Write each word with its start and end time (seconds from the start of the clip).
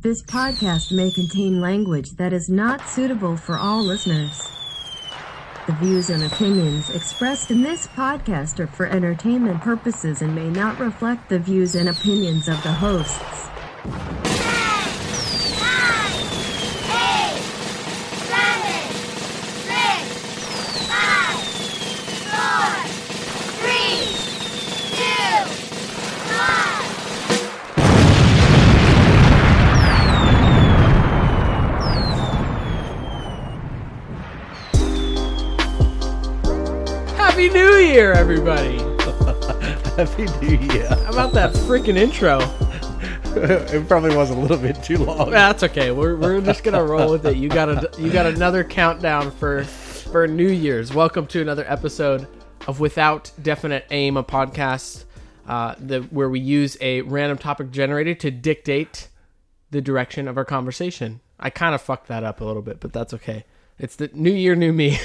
This 0.00 0.22
podcast 0.22 0.90
may 0.90 1.12
contain 1.12 1.60
language 1.60 2.10
that 2.16 2.32
is 2.32 2.48
not 2.48 2.88
suitable 2.88 3.36
for 3.36 3.56
all 3.56 3.82
listeners. 3.82 4.36
The 5.66 5.74
views 5.74 6.10
and 6.10 6.24
opinions 6.24 6.90
expressed 6.90 7.52
in 7.52 7.62
this 7.62 7.86
podcast 7.86 8.58
are 8.58 8.66
for 8.66 8.86
entertainment 8.86 9.62
purposes 9.62 10.20
and 10.20 10.34
may 10.34 10.50
not 10.50 10.80
reflect 10.80 11.28
the 11.28 11.38
views 11.38 11.76
and 11.76 11.88
opinions 11.88 12.48
of 12.48 12.64
the 12.64 12.72
hosts. 12.72 13.50
Year, 37.92 38.12
everybody! 38.12 38.78
Happy 39.98 40.24
New 40.40 40.56
Year. 40.72 40.88
How 40.88 41.10
about 41.10 41.34
that 41.34 41.52
freaking 41.52 41.98
intro? 41.98 42.38
it 43.36 43.86
probably 43.86 44.16
was 44.16 44.30
a 44.30 44.34
little 44.34 44.56
bit 44.56 44.82
too 44.82 44.96
long. 44.96 45.30
That's 45.30 45.62
okay. 45.62 45.90
We're, 45.90 46.16
we're 46.16 46.40
just 46.40 46.64
gonna 46.64 46.82
roll 46.82 47.10
with 47.10 47.26
it. 47.26 47.36
You 47.36 47.50
got 47.50 47.68
a 47.68 47.90
you 48.00 48.10
got 48.10 48.24
another 48.24 48.64
countdown 48.64 49.30
for 49.30 49.64
for 49.64 50.26
New 50.26 50.48
Year's. 50.48 50.94
Welcome 50.94 51.26
to 51.26 51.42
another 51.42 51.66
episode 51.68 52.26
of 52.66 52.80
Without 52.80 53.30
Definite 53.42 53.84
Aim, 53.90 54.16
a 54.16 54.24
podcast 54.24 55.04
uh, 55.46 55.74
the, 55.78 56.00
where 56.04 56.30
we 56.30 56.40
use 56.40 56.78
a 56.80 57.02
random 57.02 57.36
topic 57.36 57.70
generator 57.70 58.14
to 58.14 58.30
dictate 58.30 59.08
the 59.70 59.82
direction 59.82 60.28
of 60.28 60.38
our 60.38 60.46
conversation. 60.46 61.20
I 61.38 61.50
kind 61.50 61.74
of 61.74 61.82
fucked 61.82 62.08
that 62.08 62.24
up 62.24 62.40
a 62.40 62.44
little 62.46 62.62
bit, 62.62 62.80
but 62.80 62.94
that's 62.94 63.12
okay. 63.12 63.44
It's 63.78 63.96
the 63.96 64.08
New 64.14 64.32
Year, 64.32 64.54
New 64.54 64.72
Me. 64.72 64.98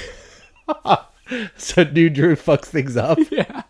So 1.56 1.84
new 1.84 2.10
Drew 2.10 2.36
fucks 2.36 2.66
things 2.66 2.96
up. 2.96 3.18
yeah. 3.30 3.62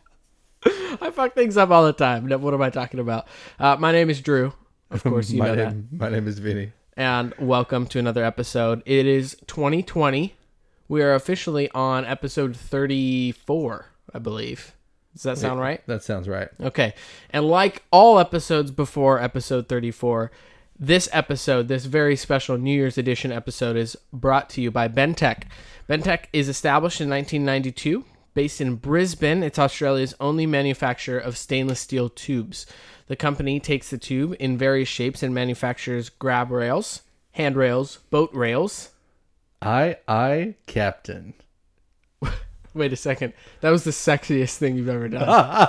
I 1.00 1.10
fuck 1.12 1.34
things 1.34 1.56
up 1.56 1.70
all 1.70 1.84
the 1.84 1.92
time. 1.92 2.28
What 2.28 2.54
am 2.54 2.62
I 2.62 2.70
talking 2.70 3.00
about? 3.00 3.26
Uh, 3.58 3.76
my 3.78 3.92
name 3.92 4.10
is 4.10 4.20
Drew. 4.20 4.52
Of 4.90 5.02
course, 5.04 5.30
you 5.30 5.38
my 5.38 5.48
know 5.48 5.56
that. 5.56 5.74
my 5.92 6.08
name 6.08 6.26
is 6.26 6.38
Vinny. 6.38 6.72
and 6.96 7.34
welcome 7.38 7.86
to 7.88 7.98
another 7.98 8.24
episode. 8.24 8.82
It 8.86 9.06
is 9.06 9.36
2020. 9.46 10.34
We 10.88 11.02
are 11.02 11.14
officially 11.14 11.70
on 11.72 12.04
episode 12.04 12.56
34, 12.56 13.86
I 14.14 14.18
believe. 14.18 14.74
Does 15.14 15.22
that 15.24 15.38
sound 15.38 15.60
right? 15.60 15.84
That 15.86 16.02
sounds 16.02 16.28
right. 16.28 16.48
Okay. 16.60 16.94
And 17.30 17.46
like 17.48 17.82
all 17.90 18.18
episodes 18.18 18.70
before 18.70 19.20
episode 19.20 19.68
34, 19.68 20.30
this 20.78 21.08
episode, 21.12 21.68
this 21.68 21.86
very 21.86 22.16
special 22.16 22.56
New 22.56 22.74
Year's 22.74 22.98
edition 22.98 23.32
episode, 23.32 23.76
is 23.76 23.96
brought 24.12 24.48
to 24.50 24.60
you 24.60 24.70
by 24.70 24.88
Bentech. 24.88 25.44
Bentech 25.88 26.26
is 26.32 26.48
established 26.48 27.00
in 27.00 27.10
1992, 27.10 28.04
based 28.34 28.60
in 28.60 28.76
Brisbane. 28.76 29.42
It's 29.42 29.58
Australia's 29.58 30.14
only 30.20 30.46
manufacturer 30.46 31.18
of 31.18 31.36
stainless 31.36 31.80
steel 31.80 32.08
tubes. 32.08 32.66
The 33.08 33.16
company 33.16 33.58
takes 33.58 33.90
the 33.90 33.98
tube 33.98 34.36
in 34.38 34.58
various 34.58 34.88
shapes 34.88 35.22
and 35.22 35.34
manufactures 35.34 36.08
grab 36.10 36.50
rails, 36.50 37.02
handrails, 37.32 37.98
boat 38.10 38.30
rails. 38.32 38.90
Aye, 39.60 39.96
aye, 40.06 40.54
Captain. 40.66 41.34
Wait 42.74 42.92
a 42.92 42.96
second. 42.96 43.32
That 43.60 43.70
was 43.70 43.84
the 43.84 43.90
sexiest 43.90 44.56
thing 44.56 44.76
you've 44.76 44.88
ever 44.88 45.08
done. 45.08 45.68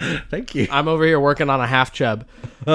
Thank 0.30 0.54
you. 0.54 0.68
I'm 0.70 0.88
over 0.88 1.04
here 1.04 1.18
working 1.18 1.50
on 1.50 1.60
a 1.60 1.66
half 1.66 1.92
chub. 1.92 2.26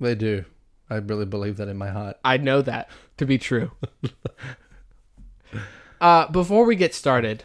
They 0.00 0.16
do. 0.16 0.44
I 0.90 0.96
really 0.96 1.24
believe 1.24 1.56
that 1.58 1.68
in 1.68 1.76
my 1.76 1.90
heart. 1.90 2.16
I 2.24 2.36
know 2.36 2.62
that 2.62 2.90
to 3.18 3.26
be 3.26 3.38
true. 3.38 3.70
uh, 6.04 6.28
before 6.30 6.64
we 6.66 6.76
get 6.76 6.94
started, 6.94 7.44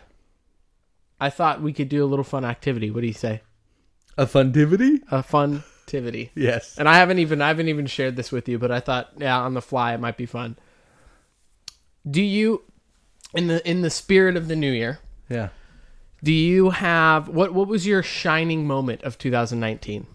I 1.20 1.30
thought 1.30 1.62
we 1.62 1.72
could 1.74 1.88
do 1.90 2.03
a 2.03 2.08
little 2.12 2.25
fun 2.25 2.44
activity. 2.44 2.92
What 2.92 3.02
do 3.02 3.08
you 3.08 3.14
say? 3.14 3.42
A 4.18 4.25
funtivity? 4.25 5.00
A 5.09 5.24
fun 5.24 5.64
activity. 5.84 6.31
Yes. 6.36 6.78
And 6.78 6.88
I 6.88 6.97
haven't 6.97 7.18
even 7.20 7.42
I 7.42 7.47
haven't 7.47 7.70
even 7.70 7.88
shared 7.88 8.16
this 8.16 8.31
with 8.31 8.47
you, 8.47 8.59
but 8.59 8.70
I 8.72 8.80
thought 8.80 9.09
yeah, 9.18 9.40
on 9.40 9.53
the 9.56 9.62
fly 9.62 9.94
it 9.94 10.00
might 10.00 10.18
be 10.18 10.25
fun. 10.28 10.58
Do 12.09 12.22
you 12.22 12.64
in 13.34 13.47
the 13.47 13.68
in 13.70 13.81
the 13.81 13.90
spirit 13.90 14.36
of 14.38 14.47
the 14.47 14.56
new 14.56 14.72
year, 14.72 15.00
Yeah. 15.30 15.50
do 16.24 16.31
you 16.31 16.70
have 16.72 17.28
what 17.28 17.53
what 17.56 17.68
was 17.68 17.88
your 17.88 18.03
shining 18.03 18.68
moment 18.68 19.02
of 19.03 19.18
2019? 19.18 20.06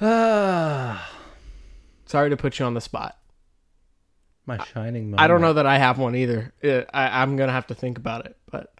Ah, 0.00 1.10
Sorry 2.06 2.30
to 2.30 2.36
put 2.36 2.58
you 2.58 2.64
on 2.66 2.74
the 2.74 2.80
spot. 2.80 3.16
My 4.46 4.62
shining 4.64 5.10
moment. 5.10 5.20
I 5.20 5.28
don't 5.28 5.40
know 5.40 5.52
that 5.54 5.66
I 5.66 5.78
have 5.78 5.98
one 5.98 6.14
either. 6.16 6.52
Uh, 6.62 6.82
I, 6.92 7.22
I'm 7.22 7.36
gonna 7.36 7.52
have 7.52 7.66
to 7.68 7.74
think 7.74 7.98
about 7.98 8.26
it. 8.26 8.36
But 8.50 8.72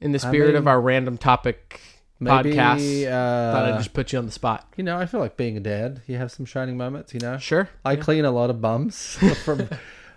in 0.00 0.12
the 0.12 0.18
spirit 0.18 0.48
mean, 0.48 0.56
of 0.56 0.66
our 0.66 0.80
random 0.80 1.18
topic 1.18 1.80
Maybe, 2.18 2.52
podcast, 2.52 3.06
uh, 3.06 3.52
thought 3.52 3.72
I'd 3.72 3.78
just 3.78 3.92
put 3.92 4.12
you 4.12 4.18
on 4.18 4.26
the 4.26 4.32
spot. 4.32 4.66
you 4.76 4.84
know, 4.84 4.98
I 4.98 5.06
feel 5.06 5.20
like 5.20 5.36
being 5.36 5.56
a 5.56 5.60
dad. 5.60 6.02
You 6.06 6.16
have 6.16 6.30
some 6.32 6.46
shining 6.46 6.76
moments, 6.76 7.12
you 7.14 7.20
know? 7.20 7.38
Sure. 7.38 7.68
I 7.84 7.96
clean 7.96 8.24
a 8.24 8.30
lot 8.30 8.50
of 8.50 8.60
bums 8.60 9.16
from. 9.44 9.68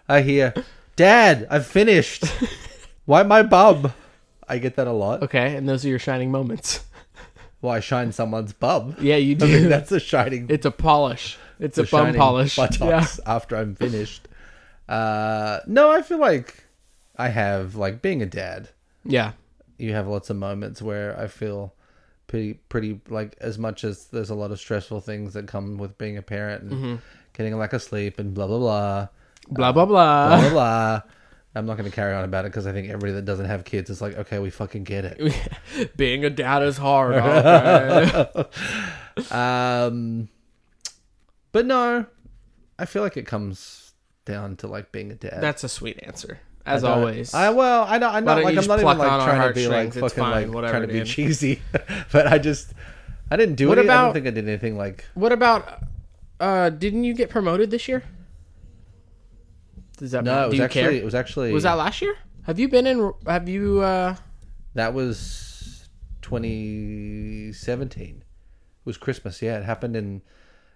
I 0.07 0.21
hear, 0.21 0.53
Dad, 0.95 1.47
I've 1.49 1.65
finished. 1.65 2.25
Why 3.05 3.23
my 3.23 3.43
bum. 3.43 3.93
I 4.47 4.59
get 4.59 4.75
that 4.75 4.87
a 4.87 4.91
lot. 4.91 5.23
Okay, 5.23 5.55
and 5.55 5.67
those 5.67 5.83
are 5.83 5.89
your 5.89 5.99
shining 5.99 6.31
moments. 6.31 6.85
Well, 7.65 7.73
I 7.73 7.79
shine 7.79 8.11
someone's 8.11 8.53
bum. 8.53 8.95
Yeah, 8.99 9.15
you 9.17 9.31
I 9.35 9.39
do. 9.39 9.45
mean, 9.47 9.69
that's 9.69 9.91
a 9.91 9.99
shining. 9.99 10.45
it's 10.49 10.65
a 10.65 10.71
polish. 10.71 11.37
It's 11.59 11.77
a, 11.77 11.83
a 11.83 11.85
bum 11.87 12.13
polish. 12.13 12.57
Yeah. 12.57 13.05
after 13.25 13.55
I'm 13.55 13.75
finished. 13.75 14.27
Uh, 14.87 15.59
no, 15.67 15.91
I 15.91 16.01
feel 16.01 16.19
like 16.19 16.63
I 17.17 17.29
have 17.29 17.75
like 17.75 18.01
being 18.01 18.21
a 18.21 18.25
dad. 18.25 18.69
Yeah. 19.03 19.31
You 19.77 19.93
have 19.93 20.07
lots 20.07 20.29
of 20.29 20.37
moments 20.37 20.81
where 20.81 21.19
I 21.19 21.27
feel 21.27 21.73
pretty, 22.27 22.55
pretty 22.69 23.01
like 23.09 23.35
as 23.41 23.57
much 23.57 23.83
as 23.83 24.05
there's 24.07 24.29
a 24.29 24.35
lot 24.35 24.51
of 24.51 24.59
stressful 24.59 25.01
things 25.01 25.33
that 25.33 25.47
come 25.47 25.77
with 25.77 25.97
being 25.97 26.17
a 26.17 26.21
parent 26.21 26.63
and 26.63 26.71
Mm-hmm. 26.71 26.95
getting 27.33 27.53
a 27.53 27.57
lack 27.57 27.73
of 27.73 27.81
sleep 27.81 28.19
and 28.19 28.33
blah 28.33 28.47
blah 28.47 28.59
blah. 28.59 29.07
Blah 29.49 29.71
blah 29.71 29.85
blah. 29.85 30.27
blah 30.27 30.39
blah 30.41 30.49
blah. 30.51 31.01
I'm 31.55 31.65
not 31.65 31.77
going 31.77 31.89
to 31.89 31.95
carry 31.95 32.13
on 32.13 32.25
about 32.25 32.45
it 32.45 32.49
because 32.51 32.67
I 32.67 32.73
think 32.73 32.89
everybody 32.89 33.13
that 33.13 33.23
doesn't 33.25 33.45
have 33.45 33.63
kids 33.63 33.89
is 33.89 34.01
like, 34.01 34.17
okay, 34.17 34.39
we 34.39 34.49
fucking 34.49 34.83
get 34.83 35.05
it. 35.05 35.93
Being 35.97 36.25
a 36.25 36.29
dad 36.29 36.63
is 36.63 36.77
hard. 36.77 37.15
Um, 39.31 40.27
but 41.53 41.65
no, 41.65 42.05
I 42.77 42.85
feel 42.85 43.01
like 43.01 43.15
it 43.15 43.25
comes 43.25 43.93
down 44.25 44.57
to 44.57 44.67
like 44.67 44.91
being 44.91 45.09
a 45.11 45.15
dad. 45.15 45.39
That's 45.39 45.63
a 45.63 45.69
sweet 45.69 45.99
answer, 46.03 46.39
as 46.65 46.83
I 46.83 46.91
always. 46.91 47.33
I 47.33 47.49
well, 47.51 47.85
I 47.87 47.97
know, 47.97 48.09
I'm 48.09 48.25
Why 48.25 48.35
not 48.35 48.43
like 48.43 48.57
I'm 48.57 48.67
not 48.67 48.79
even 48.79 48.97
like 48.97 49.07
trying 49.23 49.47
to 49.47 49.53
be 49.53 49.67
like 49.69 49.93
fucking 49.93 50.09
fine, 50.09 50.31
like 50.47 50.53
whatever, 50.53 50.71
trying 50.73 50.81
to 50.81 50.87
be 50.89 50.99
dude. 50.99 51.07
cheesy, 51.07 51.61
but 52.11 52.27
I 52.27 52.37
just 52.37 52.73
I 53.31 53.37
didn't 53.37 53.55
do 53.55 53.69
What 53.69 53.77
it. 53.77 53.89
I 53.89 54.01
don't 54.01 54.13
think 54.13 54.27
I 54.27 54.31
did 54.31 54.49
anything 54.49 54.77
like. 54.77 55.05
what 55.13 55.31
about? 55.31 55.83
Uh, 56.41 56.69
didn't 56.69 57.05
you 57.05 57.13
get 57.13 57.29
promoted 57.29 57.71
this 57.71 57.87
year? 57.87 58.03
Does 59.95 60.11
that 60.11 60.23
No, 60.23 60.45
it 60.45 60.49
was 60.49 60.59
actually 60.59 60.81
care? 60.81 60.91
it 60.91 61.05
was 61.05 61.15
actually 61.15 61.51
Was 61.51 61.63
that 61.63 61.73
last 61.73 62.01
year? 62.01 62.15
Have 62.43 62.59
you 62.59 62.67
been 62.67 62.85
in? 62.87 63.13
Have 63.25 63.49
you? 63.49 63.81
uh 63.81 64.15
that 64.73 64.93
was 64.93 65.87
2017. 66.21 68.17
It 68.17 68.23
was 68.83 68.97
Christmas. 68.97 69.41
Yeah, 69.41 69.57
it 69.57 69.63
happened 69.63 69.95
in 69.95 70.21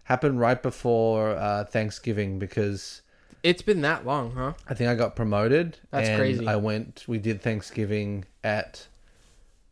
happened 0.03 0.39
right 0.39 0.61
before 0.61 1.31
uh, 1.35 1.65
Thanksgiving 1.65 2.39
because 2.39 3.01
It's 3.43 3.61
been 3.61 3.81
that 3.81 4.05
long, 4.05 4.31
huh? 4.31 4.53
I 4.67 4.73
think 4.73 4.89
I 4.89 4.95
got 4.95 5.15
promoted. 5.15 5.77
That's 5.91 6.09
and 6.09 6.17
crazy. 6.17 6.47
I 6.47 6.55
went. 6.55 7.05
We 7.07 7.19
did 7.19 7.41
Thanksgiving 7.41 8.25
at 8.43 8.87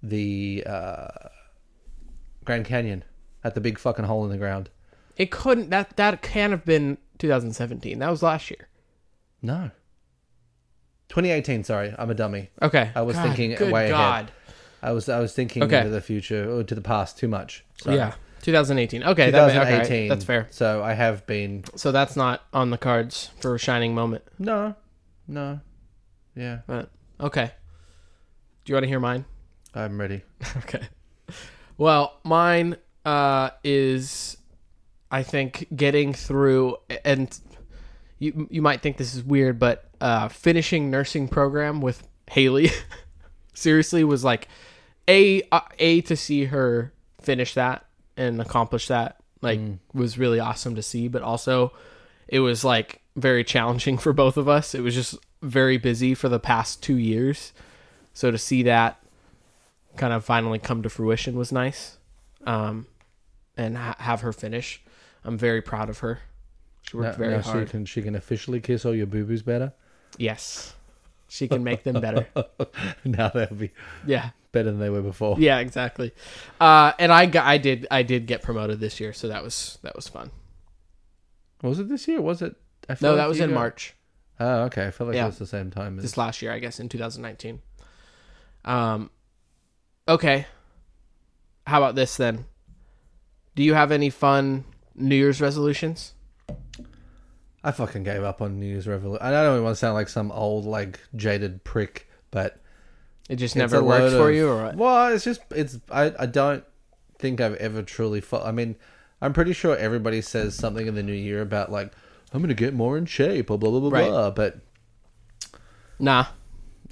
the 0.03 0.63
uh, 0.65 1.07
Grand 2.45 2.65
Canyon 2.65 3.03
at 3.43 3.55
the 3.55 3.61
big 3.61 3.79
fucking 3.79 4.05
hole 4.05 4.23
in 4.25 4.29
the 4.29 4.37
ground. 4.37 4.69
It 5.15 5.31
couldn't. 5.31 5.69
That 5.69 5.97
that 5.97 6.21
can't 6.21 6.51
have 6.51 6.65
been 6.65 6.97
2017. 7.17 7.99
That 7.99 8.09
was 8.09 8.21
last 8.21 8.51
year. 8.51 8.67
No. 9.41 9.71
2018. 11.09 11.63
Sorry, 11.63 11.93
I'm 11.97 12.09
a 12.09 12.13
dummy. 12.13 12.49
Okay. 12.61 12.91
I 12.95 13.01
was 13.01 13.15
God, 13.15 13.23
thinking 13.27 13.55
good 13.55 13.71
way 13.71 13.89
God. 13.89 13.99
ahead. 14.25 14.31
I 14.81 14.91
was 14.91 15.09
I 15.09 15.19
was 15.19 15.33
thinking 15.33 15.63
Okay. 15.63 15.79
into 15.79 15.89
the 15.89 16.01
future 16.01 16.49
or 16.51 16.63
to 16.63 16.75
the 16.75 16.81
past 16.81 17.17
too 17.17 17.27
much. 17.27 17.65
Sorry. 17.81 17.95
Yeah. 17.97 18.13
2018. 18.41 19.03
Okay, 19.03 19.31
that 19.31 19.47
may- 19.47 19.59
okay, 19.59 19.69
2018. 19.71 20.09
that's 20.09 20.23
fair. 20.23 20.47
So 20.51 20.83
I 20.83 20.93
have 20.93 21.25
been 21.25 21.63
So 21.75 21.91
that's 21.91 22.15
not 22.15 22.43
on 22.53 22.69
the 22.69 22.77
cards 22.77 23.31
for 23.39 23.55
a 23.55 23.59
shining 23.59 23.95
moment. 23.95 24.23
no, 24.37 24.75
no, 25.27 25.59
yeah. 26.35 26.59
But 26.67 26.89
okay. 27.19 27.51
Do 28.65 28.71
you 28.71 28.75
want 28.75 28.83
to 28.83 28.87
hear 28.89 28.99
mine? 28.99 29.25
I'm 29.73 29.99
ready. 29.99 30.23
Okay. 30.57 30.87
Well, 31.77 32.19
mine 32.23 32.77
uh, 33.05 33.51
is 33.63 34.37
I 35.11 35.23
think 35.23 35.67
getting 35.75 36.13
through 36.13 36.77
and 37.05 37.37
you 38.19 38.47
you 38.49 38.61
might 38.61 38.81
think 38.81 38.97
this 38.97 39.15
is 39.15 39.23
weird, 39.23 39.59
but 39.59 39.89
uh, 40.01 40.27
finishing 40.27 40.89
nursing 40.89 41.27
program 41.27 41.81
with 41.81 42.07
Haley 42.29 42.71
seriously 43.53 44.03
was 44.03 44.23
like 44.23 44.47
a 45.07 45.43
uh, 45.51 45.61
a 45.79 46.01
to 46.01 46.15
see 46.15 46.45
her 46.45 46.93
finish 47.21 47.53
that 47.53 47.85
and 48.15 48.41
accomplish 48.41 48.87
that 48.87 49.17
like 49.41 49.59
was 49.93 50.17
really 50.17 50.39
awesome 50.39 50.75
to 50.75 50.81
see, 50.81 51.07
but 51.07 51.21
also 51.21 51.71
it 52.27 52.39
was 52.39 52.63
like 52.63 53.01
very 53.15 53.43
challenging 53.43 53.97
for 53.99 54.13
both 54.13 54.37
of 54.37 54.47
us. 54.47 54.73
It 54.73 54.81
was 54.81 54.95
just 54.95 55.15
very 55.41 55.77
busy 55.77 56.13
for 56.15 56.29
the 56.29 56.39
past 56.39 56.81
two 56.81 56.97
years, 56.97 57.53
so 58.13 58.31
to 58.31 58.37
see 58.37 58.63
that 58.63 58.99
kind 59.95 60.13
of 60.13 60.23
finally 60.25 60.59
come 60.59 60.83
to 60.83 60.89
fruition 60.89 61.35
was 61.35 61.51
nice, 61.51 61.97
um, 62.45 62.87
and 63.55 63.77
ha- 63.77 63.95
have 63.99 64.21
her 64.21 64.33
finish. 64.33 64.81
I'm 65.23 65.37
very 65.37 65.61
proud 65.61 65.89
of 65.89 65.99
her. 65.99 66.21
She 66.89 66.97
worked 66.97 67.17
very 67.17 67.35
now 67.35 67.41
she 67.41 67.65
can 67.65 67.85
she 67.85 68.01
can 68.01 68.15
officially 68.15 68.59
kiss 68.61 68.85
all 68.85 68.95
your 68.95 69.07
boo 69.07 69.25
boos 69.25 69.41
better. 69.41 69.73
Yes, 70.17 70.73
she 71.27 71.47
can 71.47 71.63
make 71.63 71.83
them 71.83 71.99
better. 71.99 72.27
now 73.03 73.29
they'll 73.29 73.47
be 73.47 73.71
Yeah, 74.05 74.29
better 74.53 74.71
than 74.71 74.79
they 74.79 74.89
were 74.89 75.01
before. 75.01 75.35
yeah, 75.39 75.59
exactly. 75.59 76.13
Uh, 76.61 76.93
and 76.97 77.11
I 77.11 77.25
got, 77.25 77.45
I 77.45 77.57
did, 77.57 77.85
I 77.91 78.03
did 78.03 78.25
get 78.25 78.41
promoted 78.41 78.79
this 78.79 78.99
year, 79.01 79.11
so 79.13 79.27
that 79.27 79.43
was 79.43 79.79
that 79.83 79.95
was 79.95 80.07
fun. 80.07 80.31
Was 81.61 81.79
it 81.79 81.89
this 81.89 82.07
year? 82.07 82.21
Was 82.21 82.41
it? 82.41 82.55
I 82.87 82.95
feel 82.95 83.09
No, 83.09 83.15
like 83.15 83.23
that 83.25 83.29
was 83.29 83.39
in 83.41 83.49
got- 83.49 83.55
March. 83.55 83.93
Oh, 84.39 84.61
okay. 84.65 84.85
I 84.87 84.91
feel 84.91 85.07
like 85.07 85.15
Yeah. 85.15 85.23
it 85.23 85.29
was 85.29 85.39
the 85.39 85.47
same 85.47 85.71
time. 85.71 85.97
As, 85.97 86.03
this 86.03 86.17
last 86.17 86.41
year, 86.43 86.51
I 86.53 86.59
guess, 86.59 86.79
in 86.79 86.87
2019. 86.89 87.59
Um, 88.65 89.09
okay. 90.07 90.45
How 91.65 91.79
about 91.81 91.95
this 91.95 92.15
then? 92.17 92.45
Do 93.55 93.63
you 93.63 93.73
have 93.73 93.91
any 93.91 94.09
fun 94.11 94.63
New 94.95 95.15
Year's 95.15 95.41
resolutions? 95.41 96.13
I 97.67 97.71
fucking 97.71 98.03
gave 98.03 98.23
up 98.23 98.41
on 98.41 98.59
New 98.59 98.65
Year's 98.65 98.87
Revolution. 98.87 99.25
I 99.25 99.31
don't 99.31 99.61
want 99.63 99.73
to 99.75 99.79
sound 99.79 99.95
like 99.95 100.07
some 100.09 100.31
old, 100.31 100.65
like 100.65 100.99
jaded 101.15 101.63
prick, 101.65 102.07
but 102.31 102.59
It 103.29 103.35
just 103.35 103.55
never 103.57 103.83
worked 103.83 104.13
for 104.15 104.29
of- 104.29 104.35
you, 104.35 104.47
or 104.49 104.63
what? 104.63 104.75
Well, 104.75 105.13
it's 105.13 105.23
just 105.25 105.41
it's. 105.51 105.77
I 105.91 106.13
I 106.17 106.25
don't 106.27 106.63
think 107.19 107.41
I've 107.41 107.55
ever 107.55 107.83
truly. 107.83 108.21
Fo- 108.21 108.41
I 108.43 108.51
mean, 108.51 108.75
I'm 109.21 109.33
pretty 109.33 109.51
sure 109.53 109.75
everybody 109.75 110.21
says 110.21 110.55
something 110.55 110.87
in 110.87 110.95
the 110.95 111.03
new 111.03 111.11
year 111.13 111.41
about 111.41 111.71
like 111.71 111.91
I'm 112.31 112.41
gonna 112.41 112.53
get 112.53 112.73
more 112.73 112.97
in 112.97 113.05
shape 113.05 113.51
or 113.51 113.57
blah 113.57 113.69
blah 113.71 113.79
blah 113.81 113.89
Right. 113.89 114.09
blah. 114.09 114.31
But 114.31 114.59
Nah, 115.99 116.27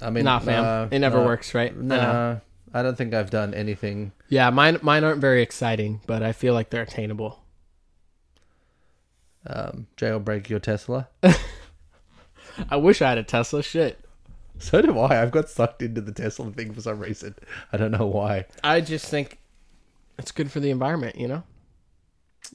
I 0.02 0.10
mean, 0.10 0.24
nah, 0.24 0.40
fam. 0.40 0.64
uh, 0.64 0.88
it 0.90 0.98
never 0.98 1.18
no, 1.20 1.24
works, 1.26 1.54
right? 1.54 1.72
I. 1.72 1.80
Nah, 1.80 2.36
I 2.74 2.82
don't 2.82 2.98
think 2.98 3.14
I've 3.14 3.30
done 3.30 3.54
anything. 3.54 4.12
Yeah, 4.28 4.50
mine, 4.50 4.78
mine 4.82 5.04
aren't 5.04 5.20
very 5.20 5.40
exciting, 5.42 6.00
but 6.06 6.22
I 6.22 6.32
feel 6.32 6.52
like 6.52 6.70
they're 6.70 6.82
attainable. 6.82 7.42
Um, 9.48 9.86
jailbreak 9.96 10.48
your 10.48 10.58
Tesla. 10.58 11.08
I 12.70 12.76
wish 12.76 13.02
I 13.02 13.08
had 13.10 13.18
a 13.18 13.22
Tesla. 13.22 13.62
Shit. 13.62 14.00
So 14.58 14.80
do 14.80 14.98
I. 14.98 15.22
I've 15.22 15.30
got 15.30 15.48
sucked 15.48 15.82
into 15.82 16.00
the 16.00 16.12
Tesla 16.12 16.50
thing 16.50 16.72
for 16.72 16.80
some 16.80 16.98
reason. 16.98 17.34
I 17.72 17.76
don't 17.76 17.90
know 17.90 18.06
why. 18.06 18.46
I 18.64 18.80
just 18.80 19.06
think 19.06 19.38
it's 20.18 20.32
good 20.32 20.50
for 20.50 20.60
the 20.60 20.70
environment, 20.70 21.16
you 21.16 21.28
know? 21.28 21.42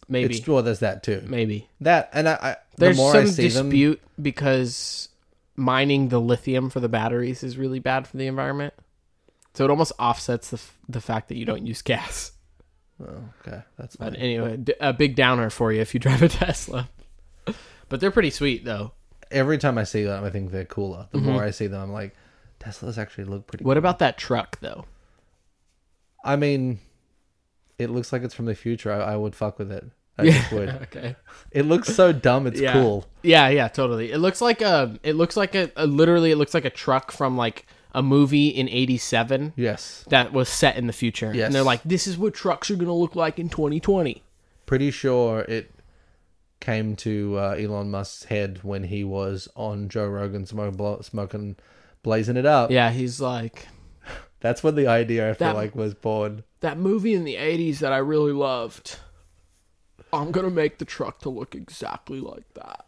Maybe. 0.08 0.38
It's 0.38 0.48
well, 0.48 0.64
there's 0.64 0.80
that 0.80 1.04
too. 1.04 1.24
maybe. 1.28 1.70
That 1.82 2.10
and 2.14 2.28
I. 2.28 2.34
I 2.34 2.56
There's 2.78 2.96
the 2.96 3.02
more 3.02 3.12
some 3.14 3.22
I 3.22 3.26
see 3.26 3.48
them, 3.50 3.70
dispute 3.70 4.02
because 4.22 5.10
mining 5.56 6.10
the 6.10 6.20
lithium 6.20 6.70
for 6.70 6.80
the 6.80 6.90
batteries 6.90 7.44
is 7.44 7.58
really 7.58 7.80
bad 7.80 8.08
for 8.08 8.18
the 8.18 8.28
environment. 8.28 8.74
So 9.54 9.66
it 9.66 9.70
almost 9.70 9.92
offsets 10.00 10.50
the 10.50 10.56
f- 10.58 10.78
the 10.88 11.02
fact 11.02 11.28
that 11.28 11.36
you 11.36 11.46
don't 11.46 11.68
use 11.68 11.82
gas. 11.82 12.32
Oh, 13.02 13.24
okay, 13.48 13.62
that's 13.78 13.96
But 13.96 14.16
anyway, 14.18 14.60
a 14.80 14.94
big 14.94 15.16
downer 15.16 15.50
for 15.50 15.72
you 15.74 15.82
if 15.82 15.94
you 15.94 16.00
drive 16.08 16.22
a 16.22 16.30
Tesla. 16.30 16.90
But 17.90 18.00
they're 18.00 18.12
pretty 18.12 18.30
sweet 18.30 18.64
though. 18.64 18.92
Every 19.32 19.58
time 19.58 19.78
I 19.78 19.84
see 19.86 20.04
them, 20.04 20.24
I 20.24 20.30
think 20.30 20.52
they're 20.52 20.66
cooler. 20.66 21.08
The 21.12 21.18
more 21.20 21.44
I 21.44 21.52
see 21.52 21.68
them, 21.68 21.82
I'm 21.82 21.92
like, 21.94 22.14
Teslas 22.60 22.98
actually 22.98 23.24
look 23.26 23.48
pretty. 23.48 23.64
Mm-hmm. 23.64 23.68
What 23.70 23.78
about 23.78 24.00
that 24.00 24.18
truck 24.18 24.60
though? 24.60 24.86
I 26.24 26.36
mean, 26.36 26.80
it 27.80 27.90
looks 27.90 28.14
like 28.14 28.24
it's 28.24 28.34
from 28.36 28.46
the 28.46 28.56
future. 28.56 28.92
I, 28.92 29.14
I 29.14 29.16
would 29.16 29.36
fuck 29.36 29.58
with 29.58 29.72
it. 29.72 29.86
I 30.18 30.30
just 30.30 30.52
would. 30.52 30.70
okay. 30.84 31.16
It 31.52 31.66
looks 31.66 31.94
so 31.94 32.12
dumb. 32.12 32.46
It's 32.46 32.60
Yeah. 32.60 32.74
cool. 32.74 33.06
Yeah, 33.24 33.48
yeah, 33.50 33.68
totally. 33.70 34.12
It 34.12 34.20
looks 34.20 34.42
like 34.42 34.62
a 34.62 35.00
it 35.04 35.16
looks 35.16 35.36
like 35.38 35.56
a, 35.56 35.72
a 35.76 35.88
literally 35.88 36.32
it 36.32 36.36
looks 36.38 36.54
like 36.54 36.66
a 36.66 36.70
truck 36.70 37.12
from 37.12 37.38
like 37.38 37.66
a 37.94 38.02
movie 38.02 38.48
in 38.48 38.70
87 38.70 39.54
Yes, 39.56 40.06
that 40.10 40.32
was 40.34 40.48
set 40.50 40.78
in 40.78 40.88
the 40.88 40.94
future. 40.94 41.34
Yes. 41.34 41.48
And 41.48 41.56
they're 41.56 41.64
like 41.64 41.82
this 41.84 42.08
is 42.08 42.18
what 42.18 42.34
trucks 42.34 42.72
are 42.72 42.76
going 42.76 42.88
to 42.88 42.94
look 42.94 43.16
like 43.16 43.38
in 43.40 43.50
2020. 43.50 44.24
pretty 44.66 44.92
sure 44.92 45.42
it 45.42 45.72
came 46.60 46.96
to 46.96 47.38
uh, 47.38 47.56
Elon 47.60 47.90
Musk's 47.92 48.26
head 48.26 48.60
when 48.64 48.84
he 48.84 49.04
was 49.04 49.48
on 49.56 49.90
Joe 49.90 50.08
Rogan 50.08 50.46
smoke, 50.46 50.78
blo- 50.78 51.02
smoking, 51.02 51.56
blazing 52.04 52.38
it 52.38 52.46
up. 52.46 52.70
Yeah, 52.72 52.92
he's 52.92 53.20
like 53.20 53.68
That's 54.42 54.64
when 54.64 54.76
the 54.76 54.88
idea 54.88 55.30
I 55.30 55.34
feel 55.34 55.48
That- 55.50 55.56
like 55.56 55.76
was 55.76 55.94
born. 55.96 56.44
that 56.62 56.78
movie 56.78 57.14
in 57.16 57.24
the 57.24 57.36
80s 57.36 57.80
that 57.80 57.92
I 57.92 57.98
really 57.98 58.32
loved. 58.32 58.98
I'm 60.14 60.32
going 60.32 60.46
to 60.46 60.52
make 60.54 60.78
the 60.78 60.86
truck 60.86 61.20
to 61.22 61.30
look 61.30 61.56
exactly 61.56 62.20
like 62.20 62.54
that. 62.56 62.86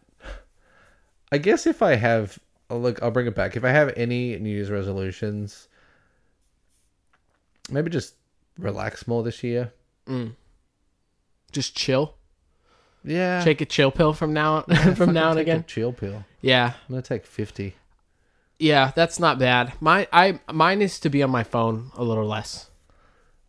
I 1.32 1.38
guess 1.40 1.66
if 1.66 1.82
I 1.82 1.96
have, 1.96 2.38
oh, 2.70 2.78
look, 2.78 3.02
I'll 3.04 3.12
bring 3.12 3.28
it 3.28 3.36
back. 3.36 3.56
If 3.56 3.64
I 3.64 3.70
have 3.70 3.94
any 3.96 4.38
New 4.40 4.50
Year's 4.50 4.70
resolutions, 4.72 5.68
maybe 7.70 7.90
just 7.90 8.16
relax 8.58 9.08
more 9.08 9.24
this 9.24 9.44
year. 9.44 9.74
Just 11.52 11.76
chill. 11.78 12.16
Yeah, 13.06 13.44
Take 13.44 13.60
a 13.62 13.66
chill 13.66 13.92
pill 13.92 14.14
from 14.14 14.32
now 14.34 14.62
from 14.96 15.14
now 15.14 15.34
a 15.34 15.38
again. 15.38 15.66
chill 15.68 15.92
pill. 15.92 16.24
Yeah. 16.42 16.74
I'm 16.88 16.94
gonna 16.96 17.02
take 17.02 17.26
fifty. 17.26 17.76
Yeah, 18.60 18.92
that's 18.96 19.20
not 19.20 19.40
bad. 19.40 19.74
My 19.82 20.08
I 20.14 20.40
mine 20.52 20.82
is 20.82 21.00
to 21.02 21.10
be 21.10 21.22
on 21.22 21.30
my 21.30 21.44
phone 21.44 21.92
a 21.96 22.04
little 22.04 22.26
less. 22.26 22.70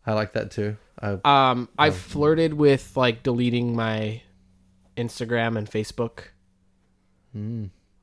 I 0.05 0.11
like 0.13 0.33
that 0.33 0.51
too. 0.51 0.75
I, 0.99 1.19
Um, 1.23 1.69
I've 1.77 1.95
flirted 1.95 2.53
with 2.53 2.97
like 2.97 3.23
deleting 3.23 3.75
my 3.75 4.21
Instagram 4.97 5.57
and 5.57 5.69
Facebook. 5.71 6.25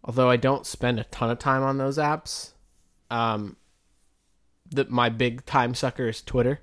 Although 0.05 0.31
I 0.31 0.37
don't 0.37 0.67
spend 0.67 0.99
a 0.99 1.05
ton 1.05 1.31
of 1.31 1.39
time 1.39 1.63
on 1.63 1.79
those 1.79 1.99
apps. 1.99 2.53
Um, 3.11 3.57
the, 4.71 4.87
my 4.89 5.09
big 5.09 5.45
time 5.47 5.75
sucker 5.75 6.09
is 6.09 6.23
Twitter, 6.23 6.61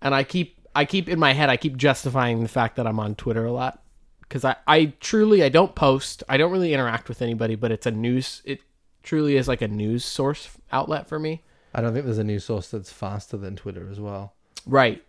and 0.00 0.14
I 0.14 0.24
keep 0.24 0.56
I 0.74 0.84
keep 0.84 1.08
in 1.08 1.18
my 1.18 1.32
head 1.32 1.50
I 1.50 1.56
keep 1.56 1.76
justifying 1.76 2.42
the 2.42 2.48
fact 2.48 2.76
that 2.76 2.86
I'm 2.86 3.00
on 3.00 3.14
Twitter 3.16 3.44
a 3.44 3.52
lot 3.52 3.82
because 4.20 4.44
I 4.44 4.56
I 4.66 4.94
truly 5.00 5.42
I 5.42 5.48
don't 5.48 5.74
post 5.74 6.22
I 6.28 6.36
don't 6.36 6.52
really 6.52 6.72
interact 6.72 7.08
with 7.08 7.20
anybody, 7.20 7.54
but 7.56 7.72
it's 7.72 7.86
a 7.86 7.90
news 7.90 8.40
it 8.44 8.60
truly 9.02 9.36
is 9.36 9.48
like 9.48 9.62
a 9.62 9.68
news 9.68 10.04
source 10.04 10.48
outlet 10.70 11.08
for 11.08 11.18
me. 11.18 11.42
I 11.74 11.80
don't 11.80 11.92
think 11.92 12.04
there's 12.04 12.18
a 12.18 12.24
news 12.24 12.44
source 12.44 12.68
that's 12.68 12.92
faster 12.92 13.36
than 13.36 13.56
Twitter 13.56 13.88
as 13.90 13.98
well. 13.98 14.34
Right. 14.66 15.02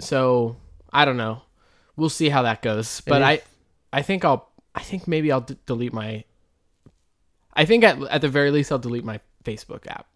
So 0.00 0.56
I 0.92 1.04
don't 1.04 1.16
know. 1.16 1.42
We'll 1.96 2.08
see 2.08 2.28
how 2.28 2.42
that 2.42 2.62
goes. 2.62 3.00
But 3.02 3.22
I, 3.22 3.42
I 3.92 4.02
think 4.02 4.24
I'll. 4.24 4.50
I 4.74 4.80
think 4.80 5.08
maybe 5.08 5.32
I'll 5.32 5.40
d- 5.40 5.56
delete 5.66 5.92
my. 5.92 6.24
I 7.56 7.64
think 7.64 7.82
at 7.82 8.00
at 8.04 8.20
the 8.20 8.28
very 8.28 8.50
least 8.50 8.70
I'll 8.70 8.78
delete 8.78 9.04
my 9.04 9.20
Facebook 9.44 9.86
app. 9.86 10.06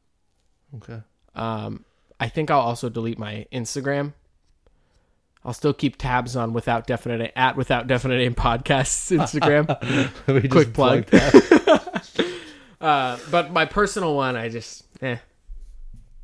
Okay. 0.77 1.01
Um, 1.35 1.85
I 2.21 2.29
think 2.29 2.51
I'll 2.51 2.61
also 2.61 2.89
delete 2.89 3.19
my 3.19 3.47
Instagram. 3.53 4.13
I'll 5.45 5.55
still 5.55 5.73
keep 5.73 5.97
tabs 5.97 6.37
on 6.37 6.53
without 6.53 6.87
definite 6.87 7.33
at 7.35 7.57
without 7.57 7.87
definite 7.87 8.21
aim 8.21 8.35
podcasts 8.35 9.11
Instagram. 9.19 10.51
Quick 10.51 10.75
plug. 10.75 11.07
uh, 12.81 13.19
but 13.31 13.51
my 13.51 13.65
personal 13.65 14.15
one, 14.15 14.37
I 14.37 14.51
just 14.51 14.85
eh, 15.03 15.17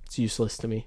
it's 0.05 0.19
useless 0.19 0.59
to 0.59 0.69
me. 0.69 0.87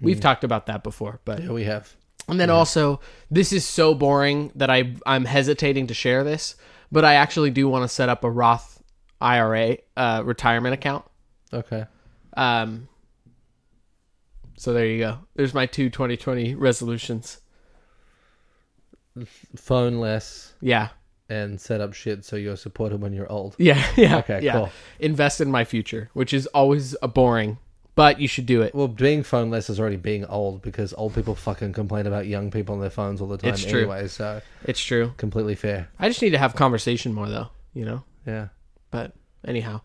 We've 0.00 0.20
talked 0.20 0.44
about 0.44 0.66
that 0.66 0.82
before, 0.82 1.20
but 1.24 1.42
yeah, 1.42 1.50
we 1.50 1.64
have. 1.64 1.94
And 2.28 2.38
then 2.38 2.50
also, 2.50 3.00
this 3.30 3.52
is 3.52 3.64
so 3.64 3.94
boring 3.94 4.52
that 4.54 4.70
I 4.70 4.94
I'm 5.06 5.24
hesitating 5.24 5.88
to 5.88 5.94
share 5.94 6.24
this, 6.24 6.56
but 6.90 7.04
I 7.04 7.14
actually 7.14 7.50
do 7.50 7.68
want 7.68 7.84
to 7.84 7.88
set 7.88 8.08
up 8.08 8.24
a 8.24 8.30
Roth 8.30 8.82
IRA 9.20 9.78
uh, 9.96 10.22
retirement 10.24 10.74
account. 10.74 11.04
Okay. 11.52 11.84
Um, 12.36 12.88
so 14.56 14.72
there 14.72 14.86
you 14.86 14.98
go. 14.98 15.18
There's 15.34 15.54
my 15.54 15.66
two 15.66 15.90
2020 15.90 16.54
resolutions. 16.54 17.40
Phone 19.56 19.98
less 19.98 20.54
Yeah, 20.60 20.88
and 21.28 21.60
set 21.60 21.80
up 21.80 21.92
shit 21.92 22.24
so 22.24 22.36
you're 22.36 22.56
supported 22.56 23.00
when 23.00 23.12
you're 23.12 23.30
old. 23.30 23.56
yeah, 23.58 23.84
yeah. 23.96 24.18
Okay, 24.18 24.40
yeah. 24.42 24.52
cool. 24.52 24.70
Invest 25.00 25.40
in 25.40 25.50
my 25.50 25.64
future, 25.64 26.10
which 26.12 26.32
is 26.32 26.46
always 26.48 26.94
a 27.02 27.08
boring, 27.08 27.58
but 27.98 28.20
you 28.20 28.28
should 28.28 28.46
do 28.46 28.62
it. 28.62 28.74
Well, 28.74 28.86
being 28.88 29.22
phoneless 29.24 29.68
is 29.68 29.78
already 29.80 29.96
being 29.96 30.24
old 30.26 30.62
because 30.62 30.94
old 30.96 31.14
people 31.14 31.34
fucking 31.34 31.72
complain 31.72 32.06
about 32.06 32.26
young 32.26 32.50
people 32.50 32.74
on 32.76 32.80
their 32.80 32.90
phones 32.90 33.20
all 33.20 33.26
the 33.28 33.36
time 33.38 33.50
It's 33.54 33.64
true. 33.64 33.80
anyway. 33.80 34.06
So 34.08 34.40
It's 34.64 34.80
true. 34.80 35.12
completely 35.16 35.54
fair. 35.56 35.88
I 35.98 36.08
just 36.08 36.22
need 36.22 36.30
to 36.30 36.38
have 36.38 36.54
conversation 36.54 37.12
more, 37.12 37.28
though. 37.28 37.48
You 37.74 37.84
know. 37.84 38.04
Yeah. 38.26 38.48
But 38.90 39.12
anyhow, 39.44 39.80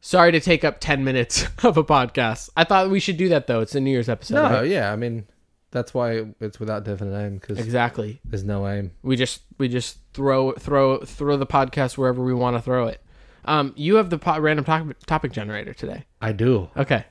sorry 0.00 0.32
to 0.32 0.40
take 0.40 0.64
up 0.64 0.78
10 0.80 1.02
minutes 1.04 1.44
of 1.64 1.76
a 1.76 1.84
podcast. 1.84 2.50
I 2.56 2.64
thought 2.64 2.88
we 2.90 3.00
should 3.00 3.16
do 3.16 3.28
that 3.30 3.46
though. 3.46 3.60
It's 3.60 3.74
a 3.74 3.80
New 3.80 3.90
Year's 3.90 4.08
episode. 4.08 4.34
No, 4.36 4.42
right? 4.60 4.68
yeah. 4.68 4.92
I 4.92 4.96
mean, 4.96 5.26
That's 5.72 5.92
why 5.94 6.26
it's 6.40 6.58
without 6.60 6.84
definite 6.84 7.16
aim 7.20 7.34
because 7.38 7.58
Exactly. 7.58 8.20
there's 8.24 8.44
no 8.44 8.66
aim. 8.68 8.90
We 9.02 9.16
just 9.16 9.42
we 9.58 9.68
just 9.68 9.98
throw 10.14 10.52
throw 10.52 10.98
throw 10.98 11.36
the 11.36 11.46
podcast 11.46 11.96
wherever 11.98 12.22
we 12.24 12.34
want 12.34 12.56
to 12.56 12.62
throw 12.62 12.86
it. 12.88 13.00
Um, 13.44 13.72
you 13.76 13.96
have 13.96 14.10
the 14.10 14.18
po- 14.18 14.38
random 14.40 14.64
topic, 14.64 14.98
topic 15.06 15.32
generator 15.32 15.72
today. 15.74 16.04
I 16.20 16.32
do. 16.32 16.68
Okay. 16.76 17.04